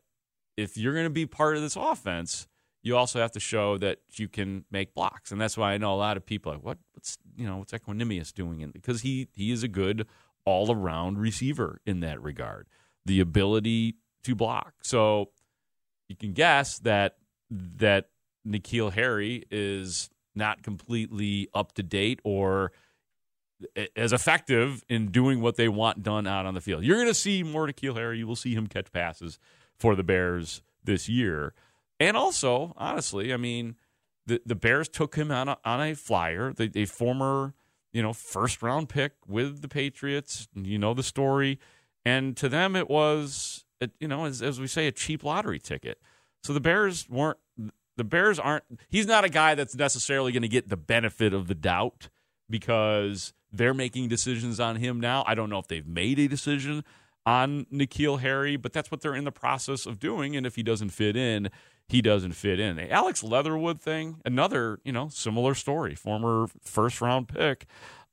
if 0.58 0.78
you're 0.78 0.94
going 0.94 1.06
to 1.06 1.10
be 1.10 1.26
part 1.26 1.56
of 1.56 1.62
this 1.62 1.76
offense, 1.76 2.48
you 2.84 2.98
also 2.98 3.20
have 3.20 3.32
to 3.32 3.40
show 3.40 3.78
that 3.78 4.00
you 4.14 4.28
can 4.28 4.66
make 4.72 4.94
blocks, 4.94 5.32
and 5.32 5.40
that's 5.40 5.58
why 5.58 5.74
I 5.74 5.78
know 5.78 5.94
a 5.94 5.98
lot 5.98 6.18
of 6.18 6.26
people 6.26 6.54
what, 6.54 6.78
what's 6.94 7.18
you 7.36 7.48
know, 7.48 7.58
what's 7.58 7.74
Equanimeous 7.74 8.34
doing? 8.34 8.70
Because 8.72 9.02
he 9.02 9.28
he 9.34 9.52
is 9.52 9.64
a 9.64 9.68
good 9.68 10.08
all 10.46 10.72
around 10.72 11.18
receiver 11.18 11.80
in 11.86 12.00
that 12.00 12.22
regard, 12.22 12.68
the 13.06 13.20
ability 13.20 13.96
to 14.24 14.36
block. 14.36 14.74
So 14.82 15.30
you 16.08 16.16
can 16.16 16.34
guess 16.34 16.80
that 16.80 17.18
that 17.50 18.10
N'Keal 18.48 18.94
Harry 18.94 19.44
is 19.52 20.10
not 20.36 20.64
completely 20.64 21.50
up 21.54 21.74
to 21.74 21.84
date 21.84 22.20
or 22.24 22.72
as 23.96 24.12
effective 24.12 24.84
in 24.90 25.12
doing 25.12 25.42
what 25.42 25.56
they 25.56 25.68
want 25.68 26.02
done 26.02 26.26
out 26.26 26.46
on 26.46 26.54
the 26.54 26.62
field. 26.62 26.84
You're 26.84 26.98
going 26.98 27.08
to 27.08 27.14
see 27.14 27.44
more 27.44 27.68
N'Keal 27.68 27.96
Harry. 27.96 28.18
You 28.18 28.28
will 28.28 28.36
see 28.36 28.54
him 28.54 28.68
catch 28.68 28.92
passes 28.92 29.40
for 29.78 29.96
the 29.96 30.04
Bears 30.04 30.62
this 30.84 31.08
year. 31.08 31.54
And 32.02 32.18
also, 32.18 32.74
honestly, 32.78 33.32
I 33.32 33.38
mean, 33.38 33.76
the, 34.26 34.42
the 34.44 34.56
Bears 34.56 34.90
took 34.90 35.14
him 35.14 35.30
on 35.30 35.50
a, 35.50 35.58
on 35.64 35.80
a 35.80 35.94
flyer, 35.94 36.52
the, 36.52 36.72
a 36.74 36.86
former, 36.86 37.54
you 37.94 38.02
know, 38.02 38.12
first 38.12 38.64
round 38.64 38.90
pick 38.90 39.14
with 39.28 39.62
the 39.62 39.68
Patriots. 39.68 40.48
You 40.56 40.80
know 40.80 40.96
the 40.96 41.04
story. 41.04 41.60
And 42.04 42.36
to 42.38 42.50
them, 42.50 42.76
it 42.76 42.90
was, 42.90 43.66
you 44.00 44.08
know, 44.08 44.26
as, 44.26 44.42
as 44.42 44.60
we 44.60 44.66
say, 44.66 44.88
a 44.88 44.92
cheap 44.92 45.24
lottery 45.24 45.60
ticket. 45.60 46.00
So 46.44 46.54
the 46.54 46.60
Bears 46.60 47.08
weren't, 47.08 47.38
the 47.98 48.04
Bears 48.04 48.40
aren't, 48.40 48.64
he's 48.90 49.06
not 49.06 49.24
a 49.24 49.30
guy 49.30 49.54
that's 49.54 49.76
necessarily 49.76 50.32
going 50.32 50.42
to 50.42 50.48
get 50.48 50.70
the 50.70 50.78
benefit 50.78 51.36
of 51.36 51.48
the 51.48 51.54
doubt 51.54 52.10
because 52.50 53.32
they're 53.52 53.76
making 53.76 54.08
decisions 54.08 54.60
on 54.60 54.78
him 54.78 55.00
now. 55.00 55.24
I 55.28 55.36
don't 55.36 55.52
know 55.52 55.60
if 55.60 55.68
they've 55.68 55.86
made 55.86 56.18
a 56.18 56.28
decision 56.28 56.84
on 57.28 57.66
N'Keal 57.72 58.22
Harry, 58.22 58.56
but 58.56 58.74
that's 58.74 58.90
what 58.90 59.02
they're 59.02 59.14
in 59.14 59.26
the 59.26 59.32
process 59.32 59.86
of 59.86 60.00
doing. 60.00 60.36
And 60.36 60.48
if 60.48 60.56
he 60.56 60.64
doesn't 60.64 60.90
fit 60.90 61.16
in, 61.16 61.52
he 61.92 62.02
doesn't 62.02 62.32
fit 62.32 62.58
in. 62.58 62.78
The 62.78 62.90
Alex 62.90 63.22
Leatherwood 63.22 63.82
thing, 63.82 64.22
another, 64.24 64.80
you 64.86 64.94
know, 64.94 65.10
similar 65.10 65.54
story, 65.54 65.94
former 65.94 66.48
first 66.64 67.02
round 67.02 67.28
pick. 67.28 67.66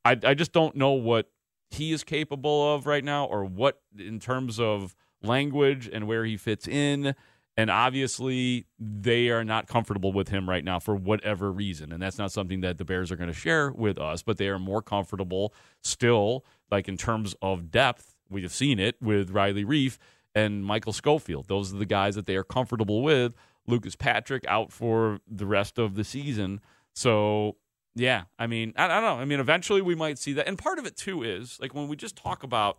I, 0.05 0.17
I 0.25 0.35
just 0.35 0.51
don't 0.51 0.75
know 0.75 0.91
what 0.91 1.31
he 1.71 1.93
is 1.93 2.03
capable 2.03 2.75
of 2.75 2.87
right 2.87 3.05
now 3.05 3.27
or 3.27 3.45
what 3.45 3.81
in 3.97 4.19
terms 4.19 4.59
of 4.59 4.97
language 5.23 5.89
and 5.93 6.09
where 6.09 6.25
he 6.25 6.37
fits 6.37 6.67
in. 6.67 7.15
And 7.57 7.71
obviously, 7.71 8.67
they 8.81 9.29
are 9.29 9.45
not 9.45 9.69
comfortable 9.69 10.13
with 10.13 10.29
him 10.29 10.49
right 10.49 10.65
now 10.65 10.81
for 10.81 10.97
whatever 10.97 11.53
reason. 11.53 11.93
And 11.93 12.03
that's 12.03 12.19
not 12.19 12.33
something 12.33 12.63
that 12.63 12.79
the 12.79 12.85
Bears 12.85 13.13
are 13.13 13.17
going 13.17 13.29
to 13.29 13.33
share 13.33 13.71
with 13.71 13.97
us, 13.97 14.25
but 14.25 14.39
they 14.39 14.49
are 14.49 14.59
more 14.59 14.83
comfortable 14.83 15.55
still, 15.85 16.45
like 16.69 16.89
in 16.89 16.97
terms 16.97 17.37
of 17.41 17.71
depth. 17.71 18.17
We 18.29 18.43
have 18.43 18.53
seen 18.53 18.81
it 18.81 18.97
with 19.01 19.31
Riley 19.31 19.65
Reiff 19.65 19.99
and 20.35 20.65
Michael 20.65 20.93
Schofield. 20.93 21.47
Those 21.47 21.73
are 21.73 21.79
the 21.79 21.87
guys 21.87 22.17
that 22.17 22.27
they 22.27 22.35
are 22.35 22.45
comfortable 22.45 23.03
with. 23.03 23.35
Lucas 23.69 23.95
Patrick 23.95 24.45
out 24.49 24.73
for 24.73 25.21
the 25.29 25.47
rest 25.47 25.79
of 25.79 25.95
the 25.95 26.03
season. 26.03 26.61
So, 26.95 27.57
yeah, 27.95 28.25
I 28.39 28.47
mean, 28.47 28.73
I, 28.77 28.87
I 28.87 28.89
don't 28.89 29.03
know. 29.03 29.23
I 29.23 29.25
mean, 29.25 29.39
eventually 29.39 29.83
we 29.83 29.95
might 29.95 30.19
see 30.19 30.33
that. 30.33 30.49
And 30.49 30.59
part 30.59 30.79
of 30.79 30.87
it, 30.87 30.97
too, 30.97 31.23
is 31.23 31.59
like 31.61 31.75
when 31.75 31.87
we 31.87 31.95
just 31.95 32.17
talk 32.17 32.43
about, 32.43 32.79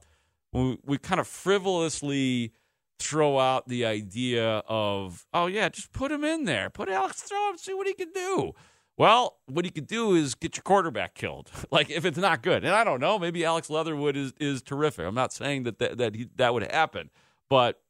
when 0.52 0.70
we, 0.70 0.78
we 0.84 0.98
kind 0.98 1.22
of 1.22 1.28
frivolously 1.28 2.54
throw 2.98 3.40
out 3.40 3.68
the 3.68 3.86
idea 3.86 4.64
of, 4.68 5.26
oh 5.34 5.46
yeah, 5.46 5.70
just 5.70 5.94
put 5.94 6.12
him 6.12 6.24
in 6.24 6.44
there, 6.44 6.70
put 6.70 6.90
Alex, 6.90 7.22
throw 7.22 7.52
him, 7.52 7.58
see 7.58 7.74
what 7.74 7.88
he 7.88 7.94
can 7.94 8.12
do. 8.12 8.54
Well, 8.98 9.38
what 9.46 9.64
he 9.64 9.72
could 9.72 9.88
do 9.88 10.14
is 10.14 10.36
get 10.36 10.58
your 10.58 10.64
quarterback 10.64 11.14
killed. 11.14 11.50
like 11.72 11.90
if 11.90 12.04
it's 12.04 12.18
not 12.18 12.44
good, 12.44 12.66
and 12.66 12.76
I 12.76 12.84
don't 12.84 13.00
know, 13.00 13.18
maybe 13.18 13.46
Alex 13.46 13.70
Leatherwood 13.70 14.18
is 14.18 14.34
is 14.40 14.62
terrific. 14.62 15.06
I'm 15.06 15.16
not 15.16 15.32
saying 15.32 15.64
that 15.64 15.80
that 15.80 15.98
that, 15.98 16.16
he, 16.16 16.28
that 16.36 16.54
would 16.54 16.70
happen, 16.70 17.10
but 17.48 17.82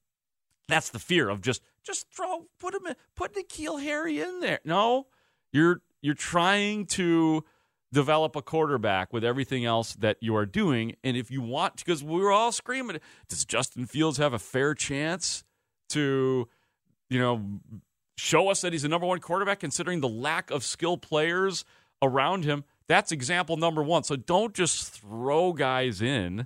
that's 0.67 0.89
the 0.89 0.99
fear 0.99 1.29
of 1.29 1.41
just 1.41 1.63
just 1.89 2.07
throw 2.13 2.45
put 2.59 2.75
him 2.75 2.85
in, 2.87 2.95
put 3.15 3.33
N'Keal 3.33 3.81
Harry 3.81 4.21
in 4.21 4.39
there. 4.39 4.59
No, 4.63 5.07
you're 5.51 5.81
you're 6.01 6.13
trying 6.13 6.85
to 6.85 7.43
develop 7.91 8.35
a 8.35 8.41
quarterback 8.41 9.11
with 9.11 9.23
everything 9.23 9.65
else 9.65 9.95
that 9.95 10.17
you 10.21 10.35
are 10.35 10.45
doing. 10.45 10.95
And 11.03 11.17
if 11.17 11.31
you 11.31 11.41
want, 11.41 11.77
because 11.77 12.03
we 12.03 12.21
were 12.21 12.31
all 12.31 12.51
screaming, 12.51 12.99
does 13.27 13.43
Justin 13.45 13.87
Fields 13.87 14.17
have 14.19 14.33
a 14.33 14.39
fair 14.39 14.75
chance 14.75 15.43
to, 15.89 16.47
you 17.09 17.19
know, 17.19 17.59
show 18.17 18.49
us 18.49 18.61
that 18.61 18.73
he's 18.73 18.83
the 18.83 18.89
number 18.89 19.07
one 19.07 19.19
quarterback 19.19 19.59
considering 19.59 20.01
the 20.01 20.09
lack 20.09 20.51
of 20.51 20.63
skill 20.63 20.97
players 20.97 21.65
around 22.01 22.45
him? 22.45 22.63
That's 22.87 23.11
example 23.11 23.57
number 23.57 23.81
one. 23.81 24.03
So 24.03 24.15
don't 24.15 24.53
just 24.53 24.93
throw 24.93 25.53
guys 25.53 26.01
in 26.01 26.45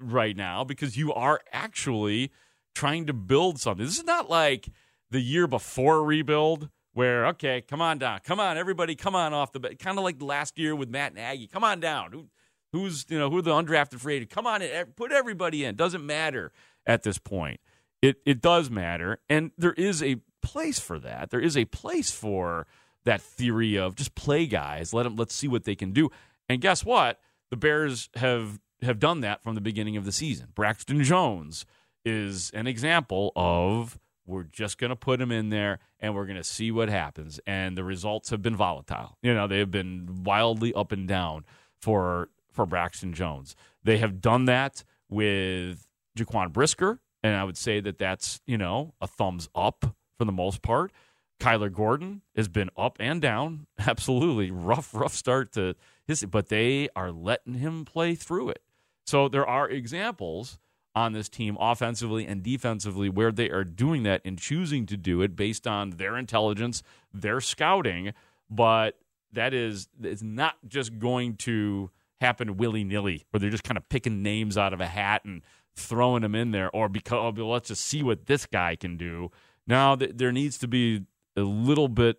right 0.00 0.36
now 0.36 0.64
because 0.64 0.96
you 0.96 1.12
are 1.12 1.40
actually 1.52 2.32
trying 2.74 3.06
to 3.06 3.12
build 3.12 3.60
something. 3.60 3.84
This 3.84 3.98
is 3.98 4.04
not 4.04 4.30
like 4.30 4.68
the 5.10 5.20
year 5.20 5.46
before 5.46 6.04
rebuild 6.04 6.68
where 6.92 7.26
okay, 7.28 7.60
come 7.60 7.80
on 7.80 7.98
down, 7.98 8.20
come 8.24 8.40
on, 8.40 8.56
everybody, 8.56 8.94
come 8.94 9.14
on 9.14 9.32
off 9.32 9.52
the 9.52 9.60
bat. 9.60 9.78
kind 9.78 9.98
of 9.98 10.04
like 10.04 10.20
last 10.20 10.58
year 10.58 10.74
with 10.74 10.88
Matt 10.88 11.14
Nagy, 11.14 11.46
come 11.46 11.64
on 11.64 11.80
down. 11.80 12.12
Who, 12.12 12.28
who's 12.72 13.06
you 13.08 13.18
know 13.18 13.30
who 13.30 13.42
the 13.42 13.52
undrafted 13.52 14.00
free 14.00 14.16
agent? 14.16 14.30
Come 14.30 14.46
on, 14.46 14.62
in, 14.62 14.86
put 14.96 15.12
everybody 15.12 15.64
in. 15.64 15.76
Doesn't 15.76 16.04
matter 16.04 16.52
at 16.86 17.02
this 17.02 17.18
point. 17.18 17.60
It 18.02 18.16
it 18.26 18.40
does 18.40 18.70
matter, 18.70 19.20
and 19.28 19.52
there 19.56 19.74
is 19.74 20.02
a 20.02 20.16
place 20.42 20.78
for 20.78 20.98
that. 20.98 21.30
There 21.30 21.40
is 21.40 21.56
a 21.56 21.66
place 21.66 22.10
for 22.10 22.66
that 23.04 23.20
theory 23.20 23.76
of 23.76 23.94
just 23.94 24.14
play 24.14 24.46
guys. 24.46 24.92
Let 24.92 25.04
them 25.04 25.16
let's 25.16 25.34
see 25.34 25.48
what 25.48 25.64
they 25.64 25.74
can 25.74 25.92
do. 25.92 26.10
And 26.48 26.60
guess 26.60 26.84
what? 26.84 27.20
The 27.50 27.56
Bears 27.56 28.08
have 28.16 28.60
have 28.82 28.98
done 28.98 29.20
that 29.20 29.42
from 29.42 29.54
the 29.54 29.60
beginning 29.60 29.96
of 29.96 30.04
the 30.04 30.12
season. 30.12 30.48
Braxton 30.54 31.02
Jones 31.02 31.64
is 32.08 32.50
an 32.54 32.66
example 32.66 33.32
of 33.36 33.98
we're 34.26 34.44
just 34.44 34.78
going 34.78 34.90
to 34.90 34.96
put 34.96 35.20
him 35.20 35.32
in 35.32 35.48
there 35.48 35.78
and 36.00 36.14
we're 36.14 36.26
going 36.26 36.36
to 36.36 36.44
see 36.44 36.70
what 36.70 36.88
happens. 36.88 37.40
And 37.46 37.76
the 37.76 37.84
results 37.84 38.30
have 38.30 38.42
been 38.42 38.56
volatile. 38.56 39.16
You 39.22 39.34
know, 39.34 39.46
they 39.46 39.58
have 39.58 39.70
been 39.70 40.22
wildly 40.24 40.72
up 40.74 40.92
and 40.92 41.08
down 41.08 41.44
for 41.80 42.28
for 42.52 42.66
Braxton 42.66 43.12
Jones. 43.14 43.54
They 43.84 43.98
have 43.98 44.20
done 44.20 44.44
that 44.46 44.84
with 45.08 45.86
Jaquan 46.16 46.52
Brisker, 46.52 47.00
and 47.22 47.36
I 47.36 47.44
would 47.44 47.56
say 47.56 47.80
that 47.80 47.98
that's 47.98 48.40
you 48.46 48.58
know 48.58 48.94
a 49.00 49.06
thumbs 49.06 49.48
up 49.54 49.96
for 50.18 50.24
the 50.24 50.32
most 50.32 50.62
part. 50.62 50.92
Kyler 51.40 51.72
Gordon 51.72 52.22
has 52.34 52.48
been 52.48 52.68
up 52.76 52.96
and 52.98 53.22
down, 53.22 53.66
absolutely 53.78 54.50
rough, 54.50 54.92
rough 54.92 55.14
start 55.14 55.52
to 55.52 55.76
his, 56.06 56.24
but 56.24 56.48
they 56.48 56.88
are 56.96 57.12
letting 57.12 57.54
him 57.54 57.84
play 57.84 58.14
through 58.14 58.50
it. 58.50 58.62
So 59.06 59.28
there 59.28 59.46
are 59.46 59.68
examples 59.68 60.58
on 60.94 61.12
this 61.12 61.28
team 61.28 61.56
offensively 61.60 62.26
and 62.26 62.42
defensively 62.42 63.08
where 63.08 63.30
they 63.30 63.50
are 63.50 63.64
doing 63.64 64.02
that 64.02 64.20
and 64.24 64.38
choosing 64.38 64.86
to 64.86 64.96
do 64.96 65.22
it 65.22 65.36
based 65.36 65.66
on 65.66 65.90
their 65.90 66.16
intelligence, 66.16 66.82
their 67.12 67.40
scouting, 67.40 68.12
but 68.50 68.98
that 69.32 69.52
is 69.52 69.88
it's 70.02 70.22
not 70.22 70.56
just 70.66 70.98
going 70.98 71.36
to 71.36 71.90
happen 72.20 72.56
willy-nilly 72.56 73.24
where 73.30 73.38
they're 73.38 73.50
just 73.50 73.64
kind 73.64 73.76
of 73.76 73.88
picking 73.88 74.22
names 74.22 74.58
out 74.58 74.72
of 74.72 74.80
a 74.80 74.86
hat 74.86 75.24
and 75.24 75.42
throwing 75.76 76.22
them 76.22 76.34
in 76.34 76.50
there 76.50 76.70
or 76.74 76.88
because 76.88 77.34
oh, 77.38 77.48
let's 77.48 77.68
just 77.68 77.84
see 77.84 78.02
what 78.02 78.26
this 78.26 78.46
guy 78.46 78.74
can 78.74 78.96
do. 78.96 79.30
Now 79.66 79.94
there 79.94 80.32
needs 80.32 80.58
to 80.58 80.68
be 80.68 81.04
a 81.36 81.42
little 81.42 81.88
bit 81.88 82.16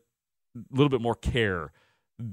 a 0.55 0.61
little 0.71 0.89
bit 0.89 1.01
more 1.01 1.15
care 1.15 1.71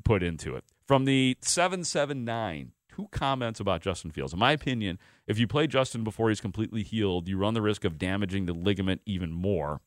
put 0.05 0.23
into 0.23 0.55
it. 0.55 0.65
From 0.87 1.05
the 1.05 1.37
779 1.41 2.73
two 2.97 3.09
comments 3.11 3.61
about 3.61 3.83
Justin 3.83 4.11
Fields. 4.11 4.33
In 4.33 4.39
my 4.39 4.53
opinion, 4.53 4.99
if 5.27 5.39
you 5.39 5.47
play 5.47 5.67
Justin 5.67 6.03
before 6.03 6.31
he's 6.31 6.41
completely 6.41 6.83
healed, 6.83 7.29
you 7.29 7.37
run 7.37 7.55
the 7.55 7.61
risk 7.61 7.85
of 7.85 7.99
damaging 7.99 8.47
the 8.47 8.55
ligament 8.55 9.03
even 9.05 9.33
more. 9.33 9.81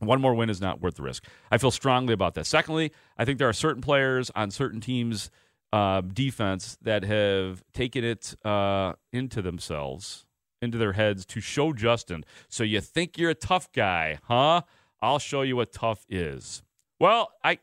One 0.00 0.20
more 0.20 0.34
win 0.34 0.50
is 0.50 0.60
not 0.60 0.80
worth 0.80 0.96
the 0.96 1.02
risk. 1.02 1.24
I 1.50 1.58
feel 1.58 1.70
strongly 1.70 2.12
about 2.12 2.34
that. 2.34 2.46
Secondly, 2.46 2.92
I 3.16 3.24
think 3.24 3.38
there 3.38 3.48
are 3.48 3.54
certain 3.54 3.82
players 3.82 4.30
on 4.36 4.50
certain 4.50 4.80
teams' 4.80 5.30
uh, 5.72 6.02
defense 6.02 6.76
that 6.82 7.02
have 7.04 7.64
taken 7.72 8.04
it 8.04 8.36
uh, 8.44 8.92
into 9.12 9.42
themselves, 9.42 10.26
into 10.60 10.78
their 10.78 10.92
heads 10.92 11.24
to 11.26 11.40
show 11.40 11.72
Justin. 11.72 12.24
So 12.48 12.62
you 12.62 12.80
think 12.80 13.18
you're 13.18 13.30
a 13.30 13.34
tough 13.34 13.72
guy, 13.72 14.18
huh? 14.24 14.62
I'll 15.00 15.18
show 15.18 15.42
you 15.42 15.56
what 15.56 15.72
tough 15.72 16.04
is. 16.08 16.62
Well, 17.00 17.32
I 17.42 17.58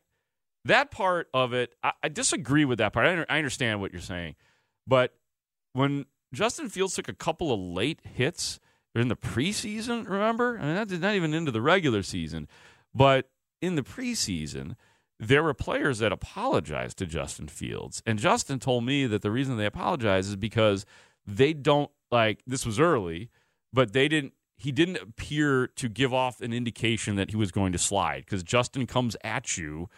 that 0.66 0.90
part 0.92 1.28
of 1.34 1.54
it, 1.54 1.74
I, 1.84 1.92
I 2.04 2.10
disagree 2.10 2.66
with 2.66 2.80
that 2.80 2.92
part. 2.92 3.06
I, 3.06 3.34
I 3.34 3.38
understand 3.38 3.80
what 3.80 3.92
you're 3.92 4.02
saying, 4.02 4.36
but 4.88 5.14
when 5.74 6.06
Justin 6.34 6.70
Fields 6.70 6.96
took 6.96 7.08
a 7.08 7.14
couple 7.14 7.54
of 7.54 7.60
late 7.60 8.00
hits 8.04 8.60
in 8.94 9.08
the 9.08 9.16
preseason, 9.16 10.08
remember? 10.10 10.58
I 10.60 10.66
mean, 10.66 10.76
that's 10.76 10.94
not 10.94 11.16
even 11.16 11.34
into 11.34 11.52
the 11.52 11.62
regular 11.62 12.04
season. 12.04 12.48
But 12.94 13.30
in 13.62 13.76
the 13.76 13.84
preseason, 13.84 14.76
there 15.20 15.44
were 15.44 15.54
players 15.54 16.00
that 16.00 16.12
apologized 16.12 16.98
to 16.98 17.06
Justin 17.06 17.48
Fields. 17.48 18.02
And 18.06 18.20
Justin 18.20 18.60
told 18.60 18.86
me 18.86 19.06
that 19.08 19.22
the 19.22 19.32
reason 19.32 19.58
they 19.58 19.66
apologize 19.66 20.28
is 20.28 20.36
because 20.36 20.86
they 21.26 21.54
don't 21.54 21.92
like 22.12 22.42
this 22.46 22.66
was 22.66 22.80
early, 22.80 23.30
but 23.74 23.94
they 23.94 24.08
didn't 24.08 24.34
he 24.58 24.72
didn't 24.72 25.02
appear 25.02 25.68
to 25.68 25.90
give 25.90 26.14
off 26.14 26.40
an 26.40 26.54
indication 26.54 27.18
that 27.18 27.32
he 27.32 27.36
was 27.36 27.52
going 27.52 27.74
to 27.74 27.78
slide 27.78 28.24
because 28.26 28.42
Justin 28.42 28.88
comes 28.88 29.18
at 29.22 29.58
you 29.58 29.90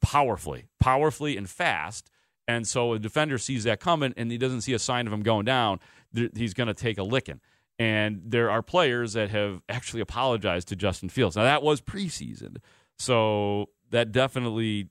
powerfully, 0.00 0.68
powerfully 0.80 1.36
and 1.36 1.48
fast. 1.48 2.10
And 2.48 2.66
so 2.66 2.94
a 2.94 2.98
defender 2.98 3.36
sees 3.36 3.64
that 3.64 3.78
coming 3.78 4.14
and 4.16 4.32
he 4.32 4.38
doesn't 4.38 4.62
see 4.62 4.72
a 4.72 4.78
sign 4.78 5.06
of 5.06 5.12
him 5.12 5.22
going 5.22 5.44
down, 5.44 5.78
he's 6.34 6.54
going 6.54 6.66
to 6.66 6.74
take 6.74 6.96
a 6.96 7.02
licking. 7.02 7.40
And 7.78 8.22
there 8.24 8.50
are 8.50 8.62
players 8.62 9.12
that 9.12 9.30
have 9.30 9.62
actually 9.68 10.00
apologized 10.00 10.66
to 10.68 10.76
Justin 10.76 11.10
Fields. 11.10 11.36
Now, 11.36 11.44
that 11.44 11.62
was 11.62 11.80
preseason. 11.80 12.56
So 12.98 13.68
that 13.90 14.10
definitely 14.10 14.88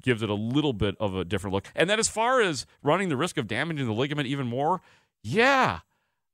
gives 0.00 0.22
it 0.22 0.30
a 0.30 0.34
little 0.34 0.72
bit 0.72 0.94
of 1.00 1.16
a 1.16 1.24
different 1.24 1.52
look. 1.52 1.66
And 1.74 1.90
then 1.90 1.98
as 1.98 2.08
far 2.08 2.40
as 2.40 2.64
running 2.82 3.08
the 3.08 3.16
risk 3.16 3.36
of 3.36 3.48
damaging 3.48 3.86
the 3.86 3.92
ligament 3.92 4.28
even 4.28 4.46
more, 4.46 4.80
yeah. 5.22 5.80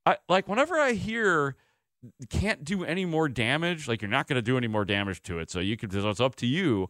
I, 0.05 0.17
like 0.29 0.47
whenever 0.47 0.79
I 0.79 0.93
hear 0.93 1.55
can't 2.29 2.63
do 2.63 2.85
any 2.85 3.05
more 3.05 3.27
damage, 3.27 3.87
like 3.87 4.01
you're 4.01 4.09
not 4.09 4.27
going 4.27 4.37
to 4.37 4.41
do 4.41 4.57
any 4.57 4.67
more 4.67 4.85
damage 4.85 5.21
to 5.23 5.39
it, 5.39 5.51
so 5.51 5.59
you 5.59 5.75
could, 5.75 5.93
it's 5.93 6.19
up 6.19 6.35
to 6.37 6.47
you 6.47 6.87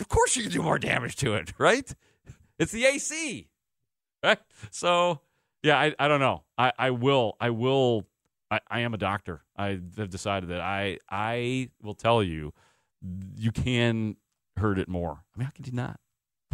of 0.00 0.08
course 0.08 0.36
you 0.36 0.42
can 0.42 0.52
do 0.52 0.62
more 0.62 0.78
damage 0.78 1.16
to 1.16 1.34
it, 1.34 1.52
right? 1.58 1.92
It's 2.58 2.72
the 2.72 2.86
AC, 2.86 3.48
right? 4.22 4.38
So 4.70 5.20
yeah, 5.62 5.78
I, 5.78 5.94
I 5.98 6.08
don't 6.08 6.20
know. 6.20 6.44
I, 6.56 6.72
I 6.78 6.90
will 6.90 7.36
I 7.40 7.50
will 7.50 8.06
I, 8.50 8.60
I 8.70 8.80
am 8.80 8.94
a 8.94 8.98
doctor. 8.98 9.42
I 9.56 9.80
have 9.96 10.10
decided 10.10 10.50
that 10.50 10.60
I 10.60 10.98
I 11.10 11.70
will 11.82 11.94
tell 11.94 12.22
you 12.22 12.52
you 13.36 13.52
can 13.52 14.16
hurt 14.56 14.78
it 14.78 14.88
more. 14.88 15.24
I 15.34 15.38
mean, 15.38 15.44
how 15.46 15.52
could 15.54 15.66
you 15.66 15.72
not? 15.72 16.00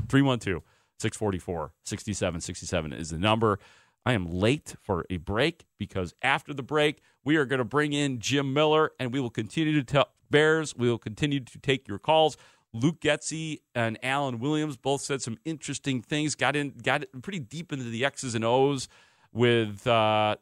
312 0.09 0.63
644 0.99 1.73
6767 1.85 2.93
is 2.93 3.11
the 3.11 3.19
number. 3.19 3.59
I 4.05 4.15
am 4.15 4.27
late 4.27 4.75
for 4.83 5.05
a 5.11 5.19
break 5.19 5.67
because 5.79 6.15
after 6.23 6.53
the 6.53 6.63
break, 6.63 7.01
we 7.25 7.37
are 7.37 7.45
going 7.45 7.59
to 7.59 7.65
bring 7.65 7.93
in 7.93 8.19
Jim 8.19 8.53
Miller 8.53 8.93
and 8.99 9.13
we 9.13 9.21
will 9.21 9.31
continue 9.31 9.75
to 9.75 9.85
tell 9.85 10.09
Bears. 10.31 10.75
We 10.77 10.89
will 10.89 10.99
continue 10.99 11.41
to 11.41 11.59
take 11.59 11.87
your 11.87 11.99
calls. 11.99 12.37
Luke 12.75 13.01
Getsy 13.01 13.61
and 13.75 13.99
Alan 14.03 14.39
Williams 14.39 14.77
both 14.77 15.03
said 15.03 15.21
some 15.21 15.39
interesting 15.45 16.01
things. 16.03 16.35
Got 16.35 16.57
in, 16.57 16.71
got 16.83 17.05
pretty 17.23 17.41
deep 17.41 17.73
into 17.73 17.85
the 17.85 18.05
X's 18.05 18.35
and 18.35 18.45
O's 18.45 18.89
with 19.33 19.87
uh, 19.87 20.37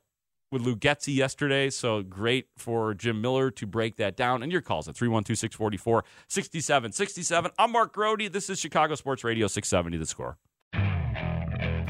with 0.53 0.63
Luke 0.63 0.81
Getsy 0.81 1.15
yesterday. 1.15 1.71
So 1.71 2.03
great 2.03 2.49
for 2.57 2.95
Jim 2.95 3.21
Miller 3.21 3.51
to 3.53 3.67
break 3.67 3.97
that 3.97 4.17
down. 4.17 4.43
And 4.43 4.53
your 4.53 4.61
calls 4.61 4.89
at 4.89 4.97
312 4.97 5.39
644 5.39 6.05
6767. 6.29 7.51
I'm 7.59 7.73
Mark 7.73 7.93
Grote. 7.93 8.33
This 8.33 8.49
is 8.49 8.59
Chicago 8.59 8.95
Sports 8.95 9.25
Radio 9.25 9.47
670 9.47 9.99
The 9.99 10.07
Score. 10.07 10.37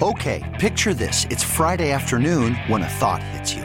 Okay, 0.02 0.56
picture 0.58 0.94
this. 0.94 1.26
It's 1.28 1.44
Friday 1.44 1.92
afternoon 1.92 2.54
when 2.68 2.82
a 2.82 2.88
thought 2.88 3.22
hits 3.22 3.54
you. 3.54 3.64